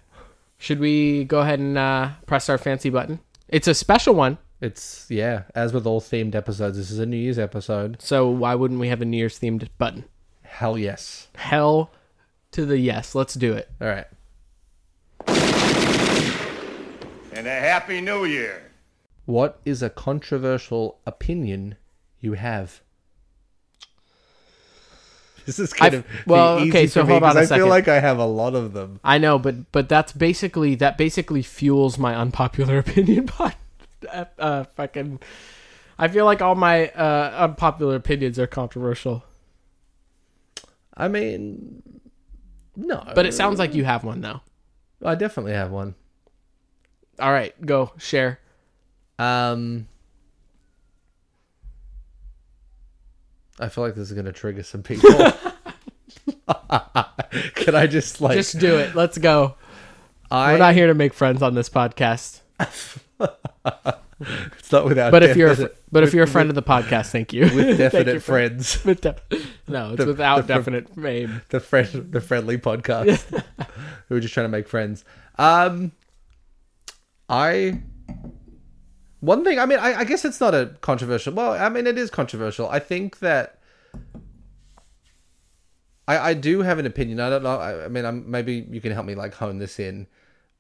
Should 0.60 0.80
we 0.80 1.24
go 1.24 1.40
ahead 1.40 1.60
and 1.60 1.78
uh, 1.78 2.10
press 2.28 2.50
our 2.50 2.58
fancy 2.58 2.90
button? 2.90 3.20
It's 3.48 3.68
a 3.68 3.74
special 3.74 4.14
one, 4.14 4.38
It's 4.62 5.08
yeah. 5.10 5.44
As 5.56 5.74
with 5.74 5.88
all 5.88 6.02
themed 6.02 6.36
episodes, 6.36 6.78
this 6.78 6.92
is 6.92 7.00
a 7.00 7.06
New 7.06 7.18
Year's 7.18 7.40
episode. 7.40 8.02
so 8.02 8.28
why 8.30 8.54
wouldn't 8.56 8.80
we 8.80 8.90
have 8.90 9.02
a 9.02 9.06
New 9.06 9.18
Year's 9.18 9.40
themed 9.40 9.68
button? 9.78 10.04
Hell 10.44 10.78
yes. 10.78 11.30
Hell 11.36 11.90
to 12.52 12.66
the 12.66 12.78
yes. 12.78 13.16
Let's 13.16 13.34
do 13.36 13.54
it. 13.54 13.72
All 13.82 13.88
right. 13.88 14.06
And 17.34 17.48
a 17.48 17.52
Happy 17.52 18.02
New 18.02 18.26
Year. 18.26 18.64
What 19.26 19.60
is 19.64 19.82
a 19.82 19.90
controversial 19.90 21.00
opinion 21.06 21.76
you 22.20 22.34
have? 22.34 22.82
This 25.50 25.58
is 25.60 25.74
kind 25.74 25.96
I've- 25.96 25.98
of 25.98 26.28
well, 26.28 26.60
okay, 26.60 26.86
so 26.86 27.04
hold 27.04 27.24
on 27.24 27.36
a 27.36 27.40
I 27.40 27.46
second. 27.46 27.64
feel 27.64 27.70
like 27.70 27.88
I 27.88 28.00
have 28.00 28.20
a 28.20 28.26
lot 28.26 28.54
of 28.54 28.74
them. 28.74 29.00
I 29.04 29.18
know, 29.18 29.40
but 29.40 29.72
but 29.72 29.90
that's 29.90 30.12
basically 30.14 30.76
that 30.76 30.96
basically 30.96 31.42
fuels 31.42 31.98
my 31.98 32.16
unpopular 32.16 32.78
opinion 32.86 33.26
pod. 33.28 33.56
Uh, 34.12 34.26
uh, 34.38 34.64
fucking. 34.76 35.20
I 35.98 36.08
feel 36.08 36.26
like 36.26 36.42
all 36.42 36.54
my 36.56 36.90
uh, 36.90 37.46
unpopular 37.46 37.96
opinions 37.96 38.38
are 38.38 38.48
controversial, 38.48 39.24
I 40.96 41.08
mean, 41.08 41.82
no, 42.76 43.04
but 43.16 43.26
it 43.26 43.34
sounds 43.34 43.58
like 43.60 43.74
you 43.74 43.86
have 43.86 44.04
one 44.04 44.22
though. 44.22 44.42
I 45.04 45.16
definitely 45.16 45.54
have 45.54 45.72
one. 45.72 45.96
All 47.20 47.32
right, 47.32 47.54
go 47.66 47.92
share. 47.98 48.40
Um, 49.18 49.88
I 53.60 53.70
feel 53.70 53.84
like 53.84 53.96
this 53.96 54.10
is 54.10 54.16
gonna 54.16 54.32
trigger 54.32 54.64
some 54.64 54.84
people. 54.84 55.10
Can 57.56 57.76
I 57.76 57.88
just 57.88 58.22
like 58.22 58.36
Just 58.36 58.60
do 58.60 58.78
it. 58.78 58.96
Let's 58.96 59.18
go. 59.18 59.56
I? 60.32 60.54
We're 60.54 60.60
not 60.60 60.74
here 60.74 60.88
to 60.88 60.94
make 60.94 61.14
friends 61.14 61.42
on 61.42 61.56
this 61.56 61.70
podcast. 61.70 62.42
it's 62.60 63.00
not 64.72 64.86
without. 64.86 65.12
But 65.12 65.24
if 65.24 65.36
you're 65.38 65.52
a, 65.52 65.56
fr- 65.56 65.62
definite- 65.64 65.84
but 65.92 66.04
if 66.04 66.14
you're 66.14 66.24
a 66.24 66.28
friend 66.28 66.50
of 66.50 66.56
the 66.56 66.64
podcast, 66.64 67.12
thank 67.12 67.34
you. 67.34 67.44
with 67.54 67.78
definite 67.78 68.14
you 68.14 68.20
for- 68.20 68.26
friends, 68.32 68.84
with 68.86 69.04
no, 69.68 69.90
it's 69.94 69.98
The- 69.98 70.06
without 70.08 70.48
the 70.48 70.54
definite 70.56 70.90
fame. 70.96 71.42
the 71.50 71.60
friend, 71.60 72.12
the 72.12 72.22
friendly 72.22 72.58
podcast, 72.58 73.44
who 74.08 74.16
are 74.16 74.20
just 74.20 74.34
trying 74.34 74.46
to 74.46 74.50
make 74.50 74.68
friends. 74.68 75.04
Um, 75.38 75.92
I. 77.28 77.82
One 79.22 79.44
thing, 79.44 79.60
I 79.60 79.66
mean, 79.66 79.80
I, 79.80 80.00
I 80.00 80.04
guess 80.06 80.24
it's 80.24 80.40
not 80.40 80.56
a 80.56 80.76
controversial. 80.82 81.34
Well, 81.34 81.52
I 81.52 81.68
mean, 81.70 81.88
it 81.88 81.98
is 81.98 82.10
controversial. 82.10 82.70
I 82.70 82.80
think 82.80 83.20
that 83.20 83.60
I, 86.08 86.30
I 86.30 86.34
do 86.34 86.62
have 86.62 86.80
an 86.80 86.86
opinion. 86.86 87.20
I 87.20 87.30
don't 87.30 87.44
know. 87.44 87.58
I, 87.58 87.86
I 87.86 87.88
mean, 87.88 88.06
I'm, 88.06 88.30
maybe 88.30 88.66
you 88.70 88.82
can 88.82 88.92
help 88.92 89.06
me 89.06 89.16
like 89.16 89.34
hone 89.36 89.60
this 89.60 89.78
in 89.78 90.08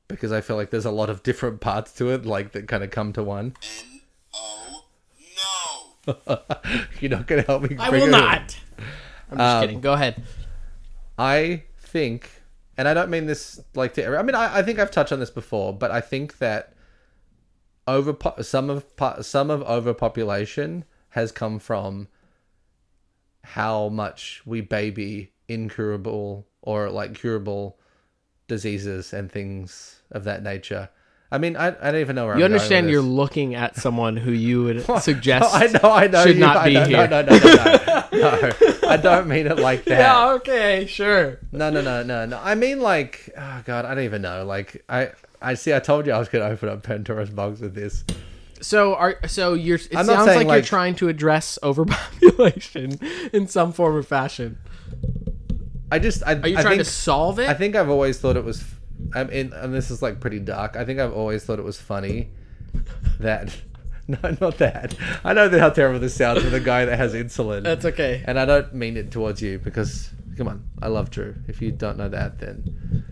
because 0.07 0.31
I 0.31 0.41
feel 0.41 0.57
like 0.57 0.71
there's 0.71 0.85
a 0.85 0.91
lot 0.91 1.09
of 1.09 1.23
different 1.23 1.61
parts 1.61 1.93
to 1.93 2.09
it, 2.11 2.25
like 2.25 2.51
that 2.51 2.67
kind 2.67 2.83
of 2.83 2.91
come 2.91 3.13
to 3.13 3.23
one. 3.23 3.55
Oh, 4.35 4.85
no. 6.05 6.39
You're 6.99 7.11
not 7.11 7.27
going 7.27 7.41
to 7.41 7.47
help 7.47 7.63
me. 7.63 7.77
I 7.79 7.89
bring 7.89 8.01
will 8.01 8.13
it 8.13 8.17
in. 8.17 8.19
not. 8.19 8.59
I'm 9.31 9.37
just 9.37 9.61
kidding. 9.61 9.75
Um, 9.77 9.81
Go 9.81 9.93
ahead. 9.93 10.21
I 11.17 11.63
think, 11.79 12.29
and 12.77 12.87
I 12.87 12.93
don't 12.93 13.09
mean 13.09 13.25
this 13.25 13.59
like 13.73 13.93
to. 13.95 14.17
I 14.17 14.21
mean, 14.21 14.35
I, 14.35 14.59
I 14.59 14.63
think 14.63 14.79
I've 14.79 14.91
touched 14.91 15.11
on 15.11 15.19
this 15.19 15.29
before, 15.29 15.73
but 15.73 15.91
I 15.91 16.01
think 16.01 16.37
that 16.39 16.73
over 17.89 18.15
some 18.43 18.69
of 18.69 18.85
some 19.21 19.49
of 19.49 19.63
overpopulation 19.63 20.85
has 21.09 21.31
come 21.31 21.57
from 21.57 22.07
how 23.43 23.89
much 23.89 24.43
we 24.45 24.61
baby 24.61 25.31
incurable 25.47 26.47
or 26.61 26.89
like 26.89 27.15
curable 27.15 27.79
diseases 28.47 29.11
and 29.11 29.31
things 29.31 30.01
of 30.11 30.23
that 30.23 30.43
nature. 30.43 30.89
I 31.31 31.37
mean, 31.37 31.55
I, 31.55 31.67
I 31.67 31.91
don't 31.91 32.01
even 32.01 32.15
know 32.15 32.25
where 32.25 32.37
You 32.37 32.43
I'm 32.45 32.51
understand 32.51 32.89
you're 32.89 33.01
looking 33.03 33.53
at 33.53 33.75
someone 33.75 34.17
who 34.17 34.31
you 34.31 34.63
would 34.63 34.85
suggest 35.01 35.53
I 35.53 35.67
know, 35.67 35.91
I 35.91 36.07
know. 36.07 36.23
should 36.25 36.35
you- 36.35 36.41
not 36.41 36.57
I 36.57 36.67
be 36.69 36.73
know, 36.73 36.85
here. 36.85 37.07
No, 37.07 37.21
no, 37.21 37.37
no, 37.37 37.37
no, 37.37 37.53
no. 38.11 38.49
no. 38.51 38.89
I 38.89 38.97
don't 38.97 39.27
mean 39.27 39.45
it 39.45 39.59
like 39.59 39.83
that. 39.85 39.99
Yeah, 39.99 40.31
okay, 40.33 40.87
sure. 40.87 41.37
No, 41.51 41.69
no, 41.69 41.81
no, 41.81 42.01
no, 42.01 42.25
no. 42.25 42.39
I 42.43 42.55
mean, 42.55 42.81
like, 42.81 43.29
oh 43.37 43.61
god, 43.65 43.85
I 43.85 43.93
don't 43.93 44.03
even 44.05 44.23
know. 44.23 44.43
Like, 44.43 44.83
I, 44.89 45.11
I 45.41 45.53
see. 45.53 45.73
I 45.73 45.79
told 45.79 46.07
you 46.07 46.13
I 46.13 46.17
was 46.19 46.29
going 46.29 46.43
to 46.43 46.51
open 46.51 46.67
up 46.69 46.81
Pandora's 46.81 47.29
box 47.29 47.59
with 47.59 47.75
this. 47.75 48.03
So 48.61 48.95
are 48.95 49.19
so 49.27 49.53
you're 49.53 49.77
it 49.77 49.95
I'm 49.95 50.05
sounds 50.05 50.25
saying, 50.25 50.47
like, 50.47 50.55
you're 50.57 50.65
trying 50.65 50.95
to 50.95 51.07
address 51.09 51.59
overpopulation 51.63 52.99
in 53.33 53.47
some 53.47 53.71
form 53.71 53.95
or 53.95 54.03
fashion. 54.03 54.57
I 55.91 55.99
just, 55.99 56.23
I, 56.25 56.33
Are 56.35 56.47
you 56.47 56.57
I 56.57 56.61
trying 56.61 56.73
think, 56.77 56.85
to 56.85 56.91
solve 56.91 57.39
it? 57.39 57.49
I 57.49 57.53
think 57.53 57.75
I've 57.75 57.89
always 57.89 58.19
thought 58.19 58.35
it 58.35 58.43
was. 58.43 58.63
I 59.13 59.23
mean, 59.23 59.53
and 59.53 59.73
this 59.73 59.89
is 59.91 60.01
like 60.01 60.19
pretty 60.19 60.39
dark. 60.39 60.75
I 60.75 60.85
think 60.85 60.99
I've 60.99 61.13
always 61.13 61.43
thought 61.43 61.59
it 61.59 61.65
was 61.65 61.79
funny 61.79 62.29
that. 63.19 63.55
No, 64.09 64.17
not 64.41 64.57
that. 64.57 64.95
I 65.23 65.33
know 65.33 65.47
that 65.49 65.59
how 65.59 65.69
terrible 65.69 65.99
this 65.99 66.15
sounds 66.15 66.41
for 66.41 66.49
the 66.49 66.59
guy 66.59 66.83
that 66.85 66.97
has 66.97 67.13
insulin. 67.13 67.61
That's 67.61 67.85
okay. 67.85 68.23
And 68.25 68.39
I 68.39 68.45
don't 68.45 68.73
mean 68.73 68.97
it 68.97 69.11
towards 69.11 69.39
you 69.39 69.59
because, 69.59 70.09
come 70.35 70.47
on, 70.47 70.67
I 70.81 70.87
love 70.87 71.11
Drew. 71.11 71.35
If 71.47 71.61
you 71.61 71.71
don't 71.71 71.95
know 71.95 72.09
that, 72.09 72.39
then 72.39 73.05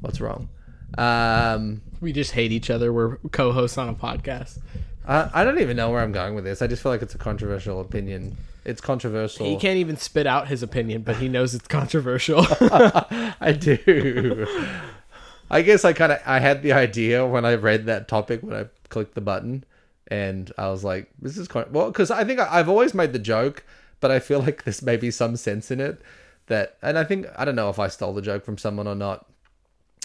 what's 0.00 0.20
wrong? 0.20 0.48
Um, 0.96 1.82
We 2.00 2.12
just 2.12 2.30
hate 2.30 2.52
each 2.52 2.70
other. 2.70 2.92
We're 2.92 3.16
co-hosts 3.32 3.78
on 3.78 3.88
a 3.88 3.94
podcast. 3.94 4.60
I, 5.04 5.28
I 5.34 5.42
don't 5.42 5.58
even 5.58 5.76
know 5.76 5.90
where 5.90 6.00
I'm 6.00 6.12
going 6.12 6.36
with 6.36 6.44
this. 6.44 6.62
I 6.62 6.68
just 6.68 6.84
feel 6.84 6.92
like 6.92 7.02
it's 7.02 7.16
a 7.16 7.18
controversial 7.18 7.80
opinion. 7.80 8.36
It's 8.64 8.80
controversial. 8.80 9.46
He 9.46 9.56
can't 9.56 9.78
even 9.78 9.96
spit 9.96 10.28
out 10.28 10.46
his 10.46 10.62
opinion, 10.62 11.02
but 11.02 11.16
he 11.16 11.26
knows 11.26 11.56
it's 11.56 11.66
controversial. 11.66 12.46
I 12.60 13.56
do. 13.58 14.46
I 15.50 15.62
guess 15.62 15.84
I 15.84 15.92
kind 15.92 16.12
of 16.12 16.20
I 16.26 16.38
had 16.40 16.62
the 16.62 16.72
idea 16.72 17.26
when 17.26 17.44
I 17.44 17.54
read 17.54 17.86
that 17.86 18.08
topic 18.08 18.42
when 18.42 18.54
I 18.56 18.66
clicked 18.88 19.14
the 19.14 19.20
button, 19.20 19.64
and 20.08 20.50
I 20.58 20.68
was 20.68 20.82
like, 20.84 21.10
"This 21.20 21.36
is 21.38 21.48
quite 21.48 21.70
well." 21.70 21.90
Because 21.90 22.10
I 22.10 22.24
think 22.24 22.40
I, 22.40 22.48
I've 22.58 22.68
always 22.68 22.94
made 22.94 23.12
the 23.12 23.18
joke, 23.18 23.64
but 24.00 24.10
I 24.10 24.18
feel 24.20 24.40
like 24.46 24.64
there's 24.64 24.82
maybe 24.82 25.10
some 25.10 25.36
sense 25.36 25.70
in 25.70 25.80
it 25.80 26.00
that, 26.46 26.76
and 26.82 26.98
I 26.98 27.04
think 27.04 27.26
I 27.36 27.44
don't 27.44 27.56
know 27.56 27.70
if 27.70 27.78
I 27.78 27.88
stole 27.88 28.12
the 28.14 28.22
joke 28.22 28.44
from 28.44 28.58
someone 28.58 28.86
or 28.88 28.94
not, 28.94 29.26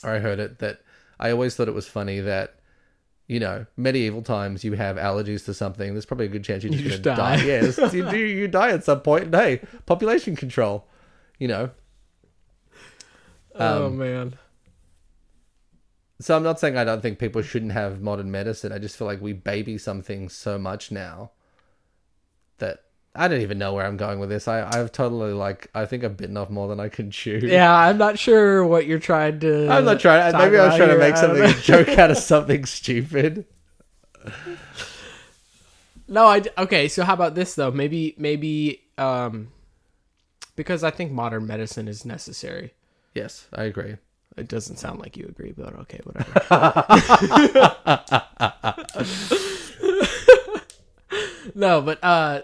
or 0.04 0.12
I 0.12 0.20
heard 0.20 0.40
it 0.40 0.60
that 0.60 0.82
I 1.20 1.32
always 1.32 1.56
thought 1.56 1.68
it 1.68 1.74
was 1.76 1.88
funny 1.88 2.20
that. 2.20 2.56
You 3.32 3.40
know, 3.40 3.68
medieval 3.78 4.24
times, 4.24 4.64
you 4.64 4.74
have 4.74 4.96
allergies 4.96 5.46
to 5.46 5.54
something. 5.54 5.94
There's 5.94 6.08
probably 6.08 6.26
a 6.26 6.30
good 6.30 6.44
chance 6.44 6.64
you're 6.64 6.74
just, 6.74 6.84
You 6.84 6.90
gonna 6.90 7.16
die. 7.16 7.36
die. 7.38 7.44
Yeah, 7.44 7.90
you 7.92 8.10
do. 8.10 8.18
You 8.18 8.48
die 8.48 8.72
at 8.72 8.84
some 8.84 9.02
point. 9.02 9.26
And 9.26 9.36
hey, 9.36 9.62
population 9.86 10.36
control. 10.36 10.88
You 11.38 11.48
know, 11.50 11.70
oh 13.54 13.86
Um, 13.86 13.98
man. 14.00 14.34
So 16.22 16.36
I'm 16.36 16.44
not 16.44 16.60
saying 16.60 16.78
I 16.78 16.84
don't 16.84 17.02
think 17.02 17.18
people 17.18 17.42
shouldn't 17.42 17.72
have 17.72 18.02
modern 18.02 18.30
medicine. 18.30 18.72
I 18.74 18.78
just 18.78 18.98
feel 18.98 19.08
like 19.08 19.22
we 19.22 19.34
baby 19.34 19.78
some 19.78 20.02
things 20.02 20.34
so 20.34 20.58
much 20.58 20.92
now 20.92 21.32
that 22.58 22.84
I 23.16 23.28
don't 23.28 23.42
even 23.42 23.58
know 23.58 23.74
where 23.74 23.86
I'm 23.86 23.98
going 23.98 24.20
with 24.20 24.30
this. 24.30 24.48
I 24.48 24.68
I've 24.68 24.92
totally 24.92 25.34
like 25.34 25.70
I 25.74 25.86
think 25.86 26.04
I've 26.04 26.18
bitten 26.18 26.38
off 26.38 26.50
more 26.50 26.68
than 26.68 26.80
I 26.80 26.90
can 26.90 27.10
chew. 27.10 27.40
Yeah, 27.42 27.74
I'm 27.74 27.98
not 27.98 28.20
sure 28.20 28.66
what 28.66 28.86
you're 28.86 29.00
trying 29.00 29.40
to. 29.40 29.70
I'm 29.70 29.86
not 29.86 30.00
trying. 30.00 30.38
Maybe 30.38 30.58
I 30.58 30.68
was 30.68 30.76
trying 30.76 30.90
to 30.90 30.98
make 30.98 31.18
something 31.18 31.44
a 31.44 31.54
joke 31.54 31.90
out 31.98 32.12
of 32.12 32.18
something 32.34 32.66
stupid. 32.66 33.46
No, 36.08 36.26
I 36.26 36.44
okay. 36.58 36.88
So 36.88 37.04
how 37.04 37.14
about 37.14 37.36
this 37.36 37.56
though? 37.56 37.72
Maybe 37.72 38.16
maybe 38.18 38.82
um, 38.98 39.50
because 40.56 40.84
I 40.84 40.92
think 40.92 41.12
modern 41.12 41.48
medicine 41.48 41.88
is 41.88 42.04
necessary. 42.04 42.74
Yes, 43.16 43.48
I 43.54 43.64
agree. 43.64 43.96
It 44.40 44.48
doesn't 44.48 44.78
sound 44.78 45.00
like 45.00 45.18
you 45.18 45.26
agree, 45.26 45.54
but 45.56 45.74
okay, 45.82 46.00
whatever. 46.04 46.40
no, 51.56 51.82
but 51.82 52.00
uh, 52.04 52.42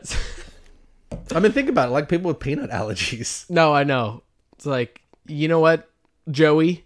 I 1.34 1.40
mean, 1.40 1.52
think 1.52 1.70
about 1.70 1.90
it. 1.90 1.92
Like 1.92 2.10
people 2.10 2.28
with 2.30 2.40
peanut 2.40 2.70
allergies. 2.72 3.50
no, 3.60 3.74
I 3.74 3.84
know. 3.84 4.24
It's 4.54 4.66
like 4.66 5.02
you 5.26 5.48
know 5.48 5.60
what, 5.60 5.90
Joey, 6.30 6.86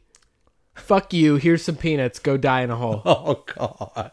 fuck 0.75 1.13
you. 1.13 1.35
Here's 1.37 1.63
some 1.63 1.75
peanuts. 1.75 2.19
Go 2.19 2.37
die 2.37 2.61
in 2.61 2.71
a 2.71 2.75
hole. 2.75 3.01
Oh 3.05 3.43
God. 3.55 4.11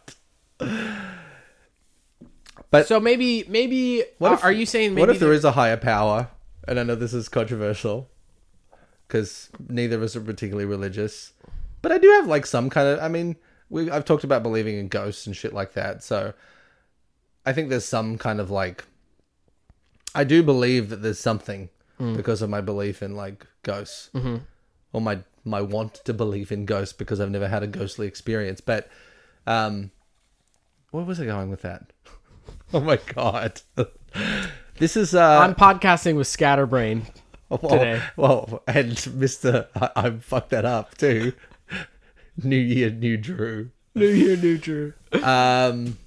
But 2.70 2.88
So 2.88 2.98
maybe 2.98 3.44
maybe 3.48 4.04
What 4.18 4.30
are, 4.30 4.34
if- 4.34 4.44
are 4.44 4.52
you 4.52 4.66
saying 4.66 4.94
maybe 4.94 5.00
what 5.02 5.10
if 5.10 5.18
there 5.20 5.28
there- 5.28 5.36
is 5.36 5.44
a 5.44 5.52
higher 5.52 5.76
power? 5.76 6.28
And 6.68 6.80
I 6.80 6.82
know 6.82 6.96
this 6.96 7.14
is 7.14 7.28
controversial 7.28 8.10
because 9.06 9.50
neither 9.68 9.96
of 9.96 10.02
us 10.02 10.16
are 10.16 10.20
particularly 10.20 10.66
religious, 10.66 11.32
but 11.82 11.92
I 11.92 11.98
do 11.98 12.08
have 12.08 12.26
like 12.26 12.46
some 12.46 12.70
kind 12.70 12.88
of. 12.88 13.00
I 13.00 13.08
mean, 13.08 13.36
we 13.70 13.90
I've 13.90 14.04
talked 14.04 14.24
about 14.24 14.42
believing 14.42 14.78
in 14.78 14.88
ghosts 14.88 15.26
and 15.26 15.36
shit 15.36 15.52
like 15.52 15.74
that, 15.74 16.02
so 16.02 16.34
I 17.44 17.52
think 17.52 17.68
there's 17.68 17.84
some 17.84 18.18
kind 18.18 18.40
of 18.40 18.50
like. 18.50 18.84
I 20.14 20.24
do 20.24 20.42
believe 20.42 20.88
that 20.88 21.02
there's 21.02 21.20
something 21.20 21.68
because 21.98 22.42
of 22.42 22.50
my 22.50 22.60
belief 22.60 23.02
in 23.02 23.16
like 23.16 23.46
ghosts, 23.62 24.10
mm-hmm. 24.14 24.36
or 24.92 25.00
my 25.00 25.20
my 25.44 25.60
want 25.62 25.94
to 26.04 26.12
believe 26.12 26.52
in 26.52 26.66
ghosts 26.66 26.92
because 26.92 27.20
I've 27.20 27.30
never 27.30 27.48
had 27.48 27.62
a 27.62 27.66
ghostly 27.66 28.06
experience, 28.06 28.60
but 28.60 28.88
um 29.46 29.92
where 30.90 31.04
was 31.04 31.20
I 31.20 31.26
going 31.26 31.50
with 31.50 31.62
that? 31.62 31.92
Oh 32.72 32.80
my 32.80 32.98
god. 33.14 33.60
this 34.78 34.96
is 34.96 35.14
uh 35.14 35.38
I'm 35.38 35.54
podcasting 35.54 36.16
with 36.16 36.26
Scatterbrain. 36.26 37.06
Well, 37.48 37.58
today. 37.58 38.02
Well, 38.16 38.62
and 38.66 38.92
Mr. 38.92 39.66
I, 39.74 39.90
I 39.96 40.10
fucked 40.10 40.50
that 40.50 40.64
up 40.64 40.96
too. 40.96 41.32
New 42.42 42.56
year, 42.56 42.90
new 42.90 43.16
Drew. 43.16 43.70
New 43.94 44.08
Year, 44.08 44.36
New 44.36 44.58
Drew. 44.58 44.92
Um 45.22 45.98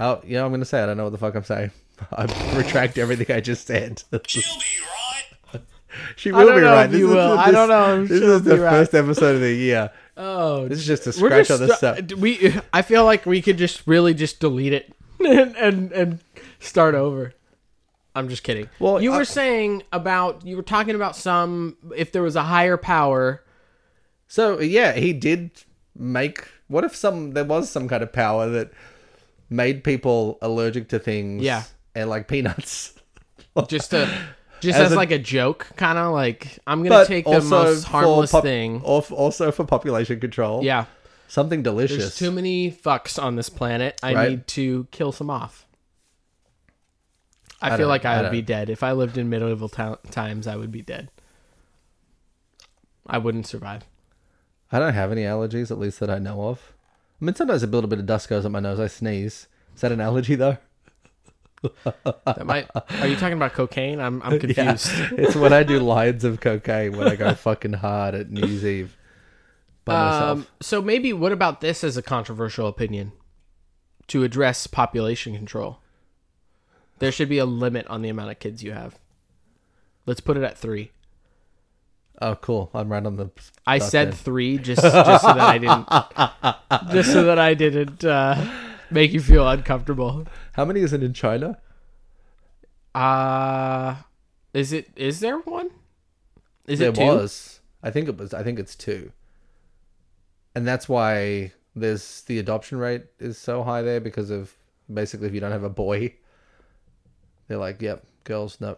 Oh, 0.00 0.20
yeah, 0.26 0.44
I'm 0.44 0.50
gonna 0.50 0.64
say 0.64 0.82
I 0.82 0.86
don't 0.86 0.96
know 0.96 1.04
what 1.04 1.12
the 1.12 1.18
fuck 1.18 1.34
I'm 1.34 1.44
saying. 1.44 1.70
I 2.12 2.24
retract 2.56 2.98
everything 2.98 3.34
I 3.34 3.40
just 3.40 3.66
said. 3.66 4.02
She'll 4.26 4.42
be 4.42 4.64
right. 5.54 5.62
she 6.16 6.32
will 6.32 6.52
be 6.54 6.60
right. 6.62 6.86
if 6.92 6.98
you 6.98 7.08
is- 7.10 7.14
will. 7.14 7.38
I 7.38 7.50
don't 7.50 7.68
know 7.68 8.04
This 8.04 8.18
she'll 8.20 8.32
is 8.36 8.42
the 8.42 8.58
right. 8.58 8.70
first 8.70 8.94
episode 8.94 9.36
of 9.36 9.40
the 9.40 9.52
year. 9.54 9.90
Oh, 10.16 10.66
This 10.68 10.78
is 10.78 10.86
just 10.86 11.06
a 11.06 11.12
scratch 11.12 11.48
just 11.48 11.62
on 11.62 11.68
the 11.68 11.74
stu- 11.76 12.06
stuff. 12.06 12.18
we. 12.20 12.54
I 12.72 12.82
feel 12.82 13.04
like 13.04 13.24
we 13.24 13.40
could 13.40 13.56
just 13.58 13.86
really 13.86 14.12
just 14.14 14.40
delete 14.40 14.72
it 14.72 14.92
and 15.20 15.54
and, 15.56 15.92
and 15.92 16.18
start 16.58 16.94
over. 16.96 17.34
I'm 18.14 18.28
just 18.28 18.42
kidding. 18.42 18.68
Well, 18.78 19.00
you 19.02 19.12
I- 19.12 19.16
were 19.16 19.22
uh, 19.22 19.26
saying 19.26 19.82
about 19.92 20.44
you 20.46 20.56
were 20.56 20.62
talking 20.62 20.94
about 20.94 21.16
some 21.16 21.76
if 21.96 22.12
there 22.12 22.22
was 22.22 22.36
a 22.36 22.42
higher 22.42 22.76
power. 22.76 23.42
So 24.28 24.60
yeah, 24.60 24.92
he 24.92 25.12
did 25.12 25.50
make. 25.96 26.46
What 26.68 26.84
if 26.84 26.94
some 26.96 27.32
there 27.32 27.44
was 27.44 27.68
some 27.70 27.88
kind 27.88 28.02
of 28.02 28.12
power 28.12 28.48
that 28.48 28.70
made 29.50 29.84
people 29.84 30.38
allergic 30.42 30.88
to 30.90 30.98
things? 30.98 31.42
Yeah. 31.42 31.64
and 31.94 32.08
like 32.08 32.28
peanuts. 32.28 32.94
just 33.68 33.90
to 33.90 34.06
just 34.60 34.78
As 34.78 34.86
as, 34.86 34.92
a- 34.92 34.96
like 34.96 35.10
a 35.10 35.18
joke, 35.18 35.68
kind 35.76 35.98
of 35.98 36.12
like 36.12 36.58
I'm 36.66 36.82
gonna 36.82 37.04
take 37.06 37.24
the 37.26 37.40
most 37.40 37.84
harmless 37.84 38.30
pop- 38.32 38.42
thing. 38.44 38.76
al- 38.86 39.04
Also 39.10 39.50
for 39.52 39.64
population 39.64 40.20
control. 40.20 40.62
Yeah, 40.64 40.84
something 41.28 41.62
delicious. 41.62 41.98
there's 41.98 42.16
too 42.16 42.30
many 42.30 42.70
fucks 42.72 43.22
on 43.22 43.36
this 43.36 43.48
planet. 43.50 43.98
I 44.02 44.14
Right. 44.14 44.30
need 44.30 44.46
to 44.48 44.86
kill 44.90 45.12
some 45.12 45.28
off. 45.30 45.66
I, 47.62 47.74
I 47.74 47.76
feel 47.76 47.88
like 47.88 48.04
I 48.04 48.14
I 48.18 48.22
would 48.22 48.32
be 48.32 48.42
dead 48.42 48.68
if 48.70 48.82
I 48.82 48.92
lived 48.92 49.16
in 49.16 49.28
medieval 49.30 49.68
ti- 49.68 50.10
times. 50.10 50.46
I 50.46 50.56
would 50.56 50.72
be 50.72 50.82
dead. 50.82 51.10
I 53.06 53.18
wouldn't 53.18 53.46
survive. 53.46 53.84
I 54.70 54.78
don't 54.78 54.94
have 54.94 55.12
any 55.12 55.22
allergies, 55.22 55.70
at 55.70 55.78
least 55.78 56.00
that 56.00 56.10
I 56.10 56.18
know 56.18 56.48
of. 56.48 56.72
I 57.20 57.24
mean, 57.24 57.34
sometimes 57.34 57.62
a 57.62 57.66
little 57.66 57.88
bit 57.88 57.98
of 57.98 58.06
dust 58.06 58.28
goes 58.28 58.44
up 58.44 58.52
my 58.52 58.60
nose. 58.60 58.80
I 58.80 58.86
sneeze. 58.86 59.46
Is 59.74 59.80
that 59.82 59.92
an 59.92 60.00
allergy 60.00 60.34
though? 60.34 60.58
That 61.84 62.44
might. 62.44 62.68
Are 62.74 63.06
you 63.06 63.14
talking 63.16 63.34
about 63.36 63.52
cocaine? 63.52 64.00
I'm 64.00 64.20
I'm 64.22 64.38
confused. 64.40 64.90
it's 65.12 65.36
when 65.36 65.52
I 65.52 65.62
do 65.62 65.78
lines 65.78 66.24
of 66.24 66.40
cocaine 66.40 66.96
when 66.96 67.06
I 67.08 67.16
go 67.16 67.34
fucking 67.34 67.74
hard 67.74 68.14
at 68.14 68.30
New 68.30 68.46
Year's 68.46 68.64
Eve 68.64 68.96
by 69.84 69.94
myself. 69.94 70.38
Um, 70.38 70.46
so 70.60 70.82
maybe 70.82 71.12
what 71.12 71.30
about 71.32 71.60
this 71.60 71.84
as 71.84 71.96
a 71.96 72.02
controversial 72.02 72.66
opinion 72.66 73.12
to 74.08 74.24
address 74.24 74.66
population 74.66 75.36
control? 75.36 75.78
There 77.02 77.10
should 77.10 77.28
be 77.28 77.38
a 77.38 77.44
limit 77.44 77.88
on 77.88 78.00
the 78.02 78.08
amount 78.10 78.30
of 78.30 78.38
kids 78.38 78.62
you 78.62 78.70
have. 78.70 78.96
Let's 80.06 80.20
put 80.20 80.36
it 80.36 80.44
at 80.44 80.56
three. 80.56 80.92
oh, 82.20 82.36
cool. 82.36 82.70
I'm 82.72 82.92
right 82.92 83.04
on 83.04 83.16
the. 83.16 83.28
I 83.66 83.80
dot 83.80 83.90
said 83.90 84.08
there. 84.08 84.14
three 84.14 84.56
just 84.56 84.80
just 84.82 85.22
so 85.24 85.32
that 85.32 85.40
I 85.40 85.58
didn't 85.58 86.92
just 86.92 87.12
so 87.12 87.24
that 87.24 87.40
I 87.40 87.54
didn't 87.54 88.04
uh, 88.04 88.36
make 88.88 89.12
you 89.12 89.18
feel 89.20 89.48
uncomfortable. 89.48 90.28
How 90.52 90.64
many 90.64 90.78
is 90.78 90.92
it 90.92 91.02
in 91.02 91.12
China? 91.12 91.58
Uh 92.94 93.96
is 94.54 94.72
it 94.72 94.88
is 94.94 95.18
there 95.18 95.38
one? 95.38 95.70
Is 96.68 96.78
there 96.78 96.90
it 96.90 96.94
two? 96.94 97.02
was. 97.02 97.58
I 97.82 97.90
think 97.90 98.08
it 98.08 98.16
was. 98.16 98.32
I 98.32 98.44
think 98.44 98.60
it's 98.60 98.76
two. 98.76 99.10
And 100.54 100.68
that's 100.68 100.88
why 100.88 101.50
there's 101.74 102.20
the 102.22 102.38
adoption 102.38 102.78
rate 102.78 103.06
is 103.18 103.38
so 103.38 103.64
high 103.64 103.82
there 103.82 103.98
because 104.00 104.30
of 104.30 104.54
basically 104.92 105.26
if 105.26 105.34
you 105.34 105.40
don't 105.40 105.50
have 105.50 105.64
a 105.64 105.68
boy, 105.70 106.14
they're 107.48 107.58
like, 107.58 107.80
yep, 107.82 108.04
girls, 108.24 108.60
no. 108.60 108.76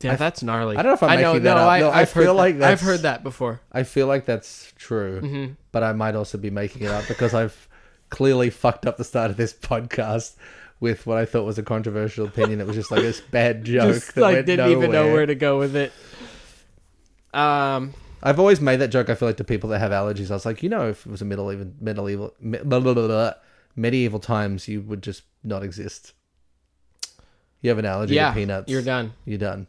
Yeah, 0.00 0.16
that's 0.16 0.42
gnarly. 0.42 0.76
I 0.76 0.82
don't 0.82 0.90
know 0.90 0.94
if 0.94 1.02
I'm 1.02 1.10
I 1.10 1.16
know, 1.22 1.32
that 1.38 1.42
no, 1.42 1.56
up. 1.56 1.68
I, 1.68 1.80
No, 1.80 1.88
I 1.88 2.00
I've 2.02 2.12
heard 2.12 2.22
feel 2.24 2.34
that. 2.34 2.38
like 2.40 2.60
I've 2.60 2.80
heard 2.80 3.00
that 3.00 3.22
before. 3.24 3.60
I 3.72 3.82
feel 3.82 4.06
like 4.06 4.26
that's 4.26 4.72
true, 4.76 5.20
Mm-hmm. 5.20 5.52
but 5.72 5.82
I 5.82 5.92
might 5.92 6.14
also 6.14 6.38
be 6.38 6.50
making 6.50 6.82
it 6.82 6.90
up 6.90 7.08
because 7.08 7.34
I've 7.34 7.68
clearly 8.10 8.50
fucked 8.50 8.86
up 8.86 8.96
the 8.96 9.04
start 9.04 9.30
of 9.30 9.36
this 9.36 9.52
podcast 9.52 10.36
with 10.80 11.04
what 11.06 11.18
I 11.18 11.24
thought 11.24 11.44
was 11.44 11.58
a 11.58 11.62
controversial 11.64 12.26
opinion. 12.26 12.60
It 12.60 12.66
was 12.66 12.76
just 12.76 12.90
like 12.92 13.00
this 13.02 13.20
bad 13.20 13.64
joke 13.64 13.94
Just 13.94 14.14
that 14.14 14.20
like 14.20 14.46
didn't 14.46 14.70
even 14.70 14.92
know 14.92 15.12
where 15.12 15.26
to 15.26 15.34
go 15.34 15.58
with 15.58 15.74
it. 15.74 15.92
Um, 17.34 17.94
I've 18.22 18.38
always 18.38 18.60
made 18.60 18.76
that 18.80 18.88
joke. 18.88 19.08
I 19.10 19.14
feel 19.14 19.28
like 19.28 19.36
to 19.38 19.44
people 19.44 19.70
that 19.70 19.78
have 19.80 19.90
allergies, 19.92 20.30
I 20.30 20.34
was 20.34 20.46
like, 20.46 20.62
you 20.62 20.68
know, 20.68 20.88
if 20.90 21.06
it 21.06 21.10
was 21.10 21.22
a 21.22 21.24
medieval, 21.24 21.66
medieval, 21.80 22.34
me- 22.40 22.58
blah, 22.58 22.80
blah, 22.80 22.94
blah, 22.94 23.06
blah, 23.06 23.32
medieval 23.76 24.18
times, 24.20 24.68
you 24.68 24.80
would 24.82 25.02
just 25.02 25.22
not 25.44 25.62
exist. 25.62 26.12
You 27.60 27.70
have 27.70 27.78
an 27.78 27.84
allergy 27.84 28.14
yeah, 28.14 28.28
to 28.30 28.34
peanuts, 28.34 28.70
you're 28.70 28.82
done. 28.82 29.12
You're 29.24 29.38
done. 29.38 29.66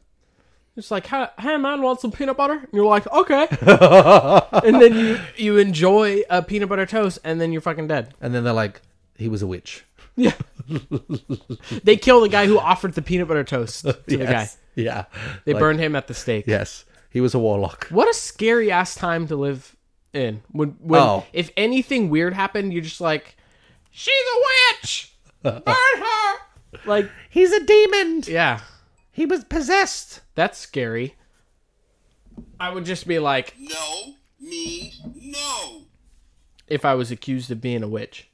It's 0.78 0.91
like, 0.91 1.08
hey, 1.08 1.28
hey 1.39 1.58
man, 1.58 1.82
want 1.82 1.99
some 1.99 2.12
peanut 2.12 2.38
butter? 2.38 2.54
And 2.54 2.67
you're 2.71 2.86
like, 2.86 3.06
okay. 3.12 3.47
and 4.63 4.82
then 4.82 4.95
you 4.95 5.19
you 5.36 5.58
enjoy 5.58 6.21
a 6.30 6.41
peanut 6.41 6.69
butter 6.69 6.86
toast, 6.86 7.19
and 7.23 7.41
then 7.41 7.52
you're 7.52 7.62
fucking 7.62 7.88
dead. 7.88 8.13
And 8.21 8.34
then 8.34 8.43
they're 8.43 8.54
like, 8.54 8.82
he 9.17 9.28
was 9.28 9.41
a 9.41 9.47
witch. 9.47 9.86
Yeah. 10.15 10.34
they 11.84 11.95
kill 11.95 12.19
the 12.19 12.28
guy 12.30 12.45
who 12.45 12.60
offered 12.60 12.93
the 12.93 13.02
peanut 13.02 13.30
butter 13.30 13.45
toast 13.45 13.84
to 13.84 13.93
the 14.06 14.17
guy. 14.17 14.49
Yeah. 14.75 15.06
They 15.45 15.54
Like, 15.54 15.62
burned 15.62 15.80
him 15.80 15.95
at 15.95 16.08
the 16.08 16.13
stake. 16.13 16.43
Yes. 16.45 16.84
He 17.10 17.21
was 17.21 17.34
a 17.34 17.39
warlock. 17.39 17.88
What 17.89 18.10
a 18.10 18.13
scary 18.13 18.69
ass 18.69 18.95
time 18.95 19.28
to 19.28 19.38
live 19.38 19.78
in. 20.13 20.41
When, 20.52 20.71
when 20.82 21.02
Oh. 21.02 21.25
if 21.32 21.52
anything 21.56 22.10
weird 22.10 22.34
happened, 22.34 22.73
you're 22.73 22.84
just 22.84 22.99
like, 22.99 23.38
she's 23.91 24.13
a 24.13 24.39
witch. 24.82 25.13
Burn 25.41 25.62
her. 25.65 26.36
Like, 26.86 27.10
He's 27.29 27.51
a 27.51 27.63
demon. 27.63 28.23
yeah, 28.27 28.62
He 29.12 29.25
was 29.25 29.43
possessed. 29.43 30.21
that's 30.36 30.58
scary. 30.58 31.15
I 32.60 32.69
would 32.73 32.86
just 32.86 33.08
be 33.08 33.19
like, 33.19 33.53
No 33.60 34.13
me, 34.39 34.93
no. 35.15 35.82
if 36.67 36.86
I 36.86 36.93
was 36.95 37.12
accused 37.12 37.51
of 37.51 37.60
being 37.62 37.84
a 37.84 37.88
witch. 37.88 38.29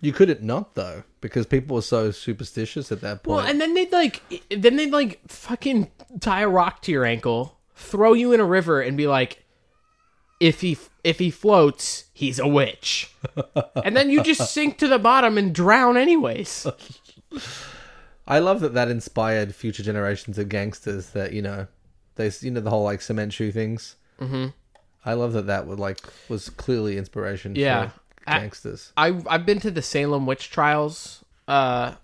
You 0.00 0.12
couldn't 0.12 0.42
not 0.42 0.74
though, 0.74 1.04
because 1.20 1.46
people 1.46 1.76
were 1.76 1.82
so 1.82 2.10
superstitious 2.10 2.90
at 2.90 3.00
that 3.02 3.22
point. 3.22 3.36
Well, 3.36 3.46
and 3.46 3.60
then 3.60 3.72
they'd 3.74 3.92
like, 3.92 4.20
then 4.50 4.76
they'd 4.76 4.90
like 4.92 5.20
fucking 5.28 5.90
tie 6.20 6.40
a 6.42 6.48
rock 6.48 6.82
to 6.82 6.92
your 6.92 7.04
ankle, 7.04 7.58
throw 7.76 8.12
you 8.12 8.32
in 8.32 8.40
a 8.40 8.44
river, 8.44 8.80
and 8.80 8.96
be 8.96 9.06
like, 9.06 9.44
if 10.40 10.60
he 10.60 10.76
if 11.04 11.20
he 11.20 11.30
floats, 11.30 12.06
he's 12.12 12.40
a 12.40 12.48
witch, 12.48 13.12
and 13.84 13.96
then 13.96 14.10
you 14.10 14.22
just 14.24 14.52
sink 14.52 14.76
to 14.78 14.88
the 14.88 14.98
bottom 14.98 15.38
and 15.38 15.54
drown 15.54 15.96
anyways. 15.96 16.66
I 18.26 18.38
love 18.38 18.60
that 18.60 18.74
that 18.74 18.88
inspired 18.88 19.54
future 19.54 19.82
generations 19.82 20.38
of 20.38 20.48
gangsters. 20.48 21.10
That 21.10 21.32
you 21.32 21.42
know, 21.42 21.66
they 22.16 22.30
you 22.40 22.50
know 22.50 22.60
the 22.60 22.70
whole 22.70 22.84
like 22.84 23.02
cement 23.02 23.32
shoe 23.32 23.52
things. 23.52 23.96
Mm-hmm. 24.20 24.48
I 25.04 25.14
love 25.14 25.32
that 25.32 25.46
that 25.46 25.66
would 25.66 25.80
like 25.80 25.98
was 26.28 26.48
clearly 26.48 26.96
inspiration. 26.96 27.56
Yeah. 27.56 27.88
for 27.88 28.26
gangsters. 28.26 28.92
I 28.96 29.20
I've 29.28 29.46
been 29.46 29.60
to 29.60 29.70
the 29.70 29.82
Salem 29.82 30.26
witch 30.26 30.50
trials 30.50 31.24
uh, 31.48 31.94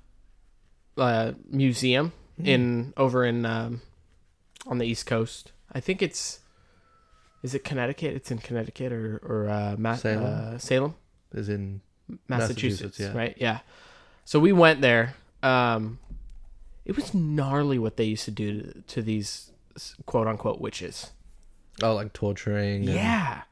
uh 0.97 1.33
museum 1.49 2.13
in 2.43 2.93
over 2.97 3.25
in 3.25 3.47
um, 3.47 3.83
on 4.67 4.79
the 4.79 4.85
East 4.87 5.07
Coast. 5.07 5.53
I 5.73 5.81
think 5.81 6.03
it's 6.03 6.41
is 7.43 7.55
it 7.55 7.65
Connecticut? 7.65 8.15
It's 8.15 8.31
in 8.31 8.39
Connecticut 8.39 8.93
or 8.93 9.21
or 9.23 9.49
uh, 9.49 9.77
Ma- 9.79 9.95
Salem? 9.95 10.25
uh, 10.25 10.59
Salem, 10.59 10.95
Is 11.33 11.49
in 11.49 11.81
Massachusetts, 12.29 12.83
Massachusetts, 12.83 13.01
yeah. 13.01 13.13
right? 13.17 13.35
Yeah. 13.39 13.59
So 14.29 14.39
we 14.39 14.53
went 14.53 14.83
there. 14.83 15.15
Um, 15.43 16.01
it 16.85 16.95
was 16.95 17.15
gnarly 17.15 17.79
what 17.79 17.97
they 17.97 18.05
used 18.05 18.27
to 18.27 18.31
do 18.31 18.61
to, 18.61 18.83
to 18.83 19.01
these 19.03 19.53
quote 20.05 20.27
unquote 20.27 20.61
witches. 20.61 21.13
oh 21.83 21.95
like 21.95 22.13
torturing. 22.13 22.85
and- 22.85 22.95
Yeah. 22.95 23.45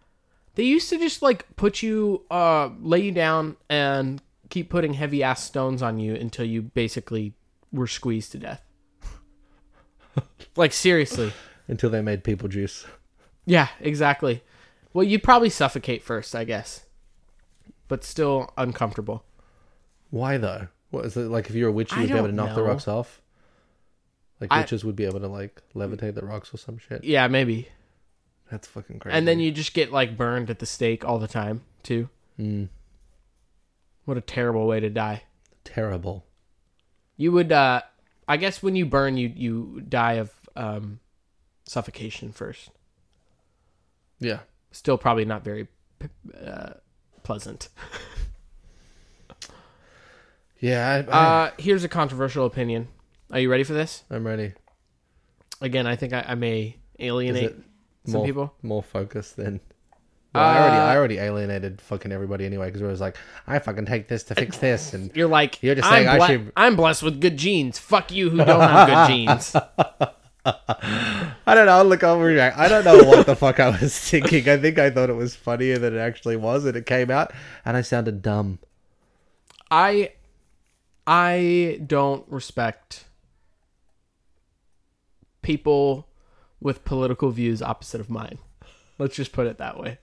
They 0.55 0.65
used 0.65 0.91
to 0.91 0.99
just 0.99 1.23
like 1.23 1.57
put 1.57 1.83
you 1.83 2.27
uh 2.31 2.69
lay 2.79 3.01
you 3.01 3.11
down 3.13 3.57
and 3.71 4.21
keep 4.51 4.69
putting 4.69 4.93
heavy 4.93 5.23
ass 5.23 5.43
stones 5.43 5.81
on 5.81 5.99
you 5.99 6.15
until 6.15 6.45
you 6.45 6.61
basically 6.61 7.33
were 7.73 7.87
squeezed 7.87 8.33
to 8.33 8.39
death. 8.39 8.61
like 10.57 10.75
seriously. 10.75 11.33
until 11.69 11.89
they 11.89 12.03
made 12.03 12.23
people 12.23 12.51
juice. 12.51 12.85
Yeah, 13.47 13.69
exactly. 13.81 14.43
Well, 14.93 15.05
you'd 15.05 15.23
probably 15.23 15.49
suffocate 15.49 16.03
first, 16.03 16.37
I 16.37 16.45
guess. 16.45 16.85
But 17.89 18.05
still 18.05 18.53
uncomfortable. 18.59 19.25
Why 20.17 20.39
though? 20.39 20.69
What 20.91 21.05
is 21.05 21.17
it 21.17 21.29
like? 21.31 21.49
If 21.51 21.55
you're 21.57 21.69
a 21.69 21.73
witch, 21.73 21.93
you 21.93 21.99
I 21.99 22.01
would 22.03 22.11
be 22.13 22.17
able 22.19 22.29
to 22.29 22.33
knock 22.35 22.51
the 22.55 22.63
know. 22.63 22.69
rocks 22.69 22.89
off. 22.89 23.21
Like 24.41 24.53
I- 24.53 24.61
witches 24.61 24.85
would 24.85 24.97
be 24.97 25.05
able 25.05 25.21
to 25.21 25.29
like 25.29 25.63
levitate 25.75 26.15
the 26.15 26.25
rocks 26.25 26.53
or 26.53 26.59
some 26.59 26.79
shit. 26.79 27.05
Yeah, 27.05 27.27
maybe. 27.29 27.69
That's 28.51 28.69
fucking 28.69 29.01
crazy. 29.01 29.17
And 29.17 29.27
then 29.27 29.41
you 29.41 29.51
just 29.51 29.75
get 29.75 29.93
like 29.93 30.17
burned 30.17 30.51
at 30.51 30.59
the 30.61 30.67
stake 30.67 31.05
all 31.05 31.19
the 31.19 31.27
time, 31.29 31.63
too. 31.83 32.09
Mm, 32.39 32.69
What 34.05 34.17
a 34.17 34.21
terrible 34.21 34.67
way 34.67 34.79
to 34.81 34.91
die. 34.91 35.23
terrible. 35.65 36.25
You 37.17 37.33
would 37.33 37.51
uh 37.51 37.81
I 38.29 38.37
guess 38.37 38.63
when 38.63 38.77
you 38.77 38.87
burn 38.87 39.17
you 39.17 39.33
you 39.35 39.83
die 39.89 40.15
of 40.15 40.33
um 40.55 41.01
suffocation 41.65 42.31
first. 42.33 42.71
Yeah. 44.21 44.41
Still 44.71 44.99
probably 44.99 45.25
not 45.25 45.43
very 45.45 45.67
p- 45.99 46.09
uh, 46.45 46.75
pleasant. 47.23 47.69
Yeah, 50.61 51.05
I, 51.09 51.11
I, 51.17 51.45
Uh, 51.47 51.51
here's 51.59 51.85
a 51.85 51.89
controversial 51.89 52.47
opinion. 52.47 52.89
Are 53.33 53.39
you 53.41 53.51
ready 53.51 53.65
for 53.65 53.73
this? 53.75 54.05
I'm 54.11 54.27
ready. 54.27 54.53
Again, 55.61 55.87
I 55.87 55.97
think 55.97 56.13
I, 56.13 56.25
I 56.29 56.35
may 56.35 56.77
alienate 56.99 57.45
it 57.45 57.57
some 58.07 58.13
more, 58.19 58.25
people. 58.27 58.55
more 58.63 58.83
focused 58.83 59.37
than. 59.37 59.61
Well, 60.35 60.45
I 60.45 60.59
already, 60.59 60.77
Uh, 60.77 60.85
I 60.85 60.97
already 60.97 61.19
alienated 61.19 61.81
fucking 61.81 62.13
everybody 62.13 62.45
anyway 62.45 62.67
because 62.67 62.83
it 62.83 62.87
was 62.87 63.01
like, 63.01 63.17
I 63.47 63.59
fucking 63.59 63.87
take 63.87 64.09
this 64.09 64.23
to 64.25 64.35
fix 64.35 64.59
this, 64.67 64.93
and 64.95 65.11
You're 65.15 65.29
like, 65.29 65.63
You're 65.63 65.75
just 65.75 65.87
I'm, 65.89 65.93
saying 65.93 66.09
I 66.09 66.17
ble- 66.19 66.27
should- 66.27 66.53
I'm 66.57 66.77
blessed 66.77 67.03
with 67.03 67.21
good 67.21 67.37
genes. 67.37 67.79
Fuck 67.79 68.13
you 68.13 68.31
who 68.31 68.37
don't 68.39 68.61
have 68.61 68.87
good 68.89 69.09
genes. 69.15 69.57
I 70.45 71.55
don't 71.55 71.67
know. 71.67 71.83
Look, 71.83 72.05
I'll 72.05 72.21
react. 72.21 72.57
I 72.59 72.69
don't 72.69 72.85
know 72.85 73.03
what 73.03 73.27
the 73.27 73.35
fuck 73.37 73.59
I 73.59 73.71
was 73.81 73.99
thinking. 73.99 74.49
I 74.49 74.57
think 74.59 74.79
I 74.79 74.91
thought 74.91 75.11
it 75.11 75.15
was 75.17 75.35
funnier 75.35 75.79
than 75.79 75.97
it 75.97 75.99
actually 75.99 76.37
was, 76.37 76.65
and 76.65 76.77
it 76.77 76.87
came 76.87 77.11
out, 77.11 77.33
and 77.65 77.77
I 77.77 77.81
sounded 77.81 78.23
dumb. 78.23 78.59
I 79.71 80.13
I 81.07 81.81
don't 81.87 82.25
respect 82.29 83.05
people 85.43 86.09
with 86.61 86.85
political 86.85 87.31
views 87.31 87.63
opposite 87.63 88.01
of 88.01 88.11
mine. 88.11 88.39
Let's 88.99 89.15
just 89.15 89.33
put 89.33 89.47
it 89.47 89.59
that 89.59 89.79
way. 89.79 89.99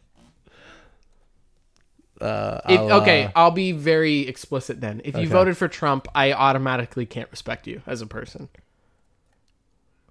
Uh, 2.22 2.62
If, 2.70 2.80
I'll, 2.80 2.92
okay, 3.02 3.26
uh, 3.26 3.32
I'll 3.36 3.52
be 3.52 3.72
very 3.74 4.20
explicit 4.28 4.80
then. 4.80 5.02
If 5.04 5.16
you 5.16 5.22
Okay. 5.24 5.32
voted 5.32 5.58
for 5.58 5.68
Trump, 5.68 6.08
I 6.16 6.32
automatically 6.32 7.06
can't 7.06 7.30
respect 7.32 7.68
you 7.68 7.82
as 7.86 8.02
a 8.02 8.06
person. 8.08 8.50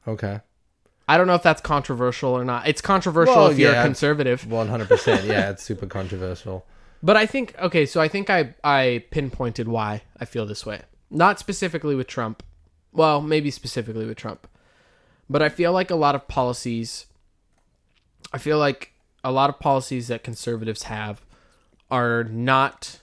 okay. 0.07 0.41
I 1.09 1.17
don't 1.19 1.27
know 1.27 1.35
if 1.35 1.43
that's 1.43 1.61
controversial 1.61 2.31
or 2.31 2.45
not. 2.45 2.69
It's 2.69 2.81
controversial 2.81 3.35
Well, 3.37 3.51
if 3.51 3.59
you're 3.59 3.73
a 3.73 3.83
conservative. 3.83 4.47
One 4.51 4.69
hundred 4.69 4.89
percent. 4.89 5.27
Yeah, 5.27 5.51
it's 5.51 5.63
super 5.63 5.87
controversial. 5.87 6.65
But 7.03 7.17
I 7.17 7.27
think 7.27 7.55
okay, 7.59 7.85
so 7.85 8.01
I 8.01 8.09
think 8.09 8.31
I 8.31 8.55
I 8.63 9.05
pinpointed 9.11 9.69
why 9.69 10.03
I 10.19 10.25
feel 10.25 10.47
this 10.47 10.65
way. 10.65 10.83
Not 11.11 11.39
specifically 11.39 11.95
with 11.95 12.07
Trump. 12.07 12.43
Well, 12.93 13.21
maybe 13.21 13.51
specifically 13.51 14.07
with 14.07 14.17
Trump. 14.17 14.47
But 15.29 15.43
I 15.43 15.49
feel 15.49 15.73
like 15.73 15.91
a 15.91 15.97
lot 15.97 16.15
of 16.15 16.29
policies 16.29 17.07
I 18.33 18.39
feel 18.39 18.59
like 18.59 18.93
a 19.25 19.33
lot 19.33 19.51
of 19.51 19.59
policies 19.59 20.09
that 20.09 20.23
conservatives 20.23 20.85
have 20.85 21.25
are 21.91 22.25
not 22.25 23.01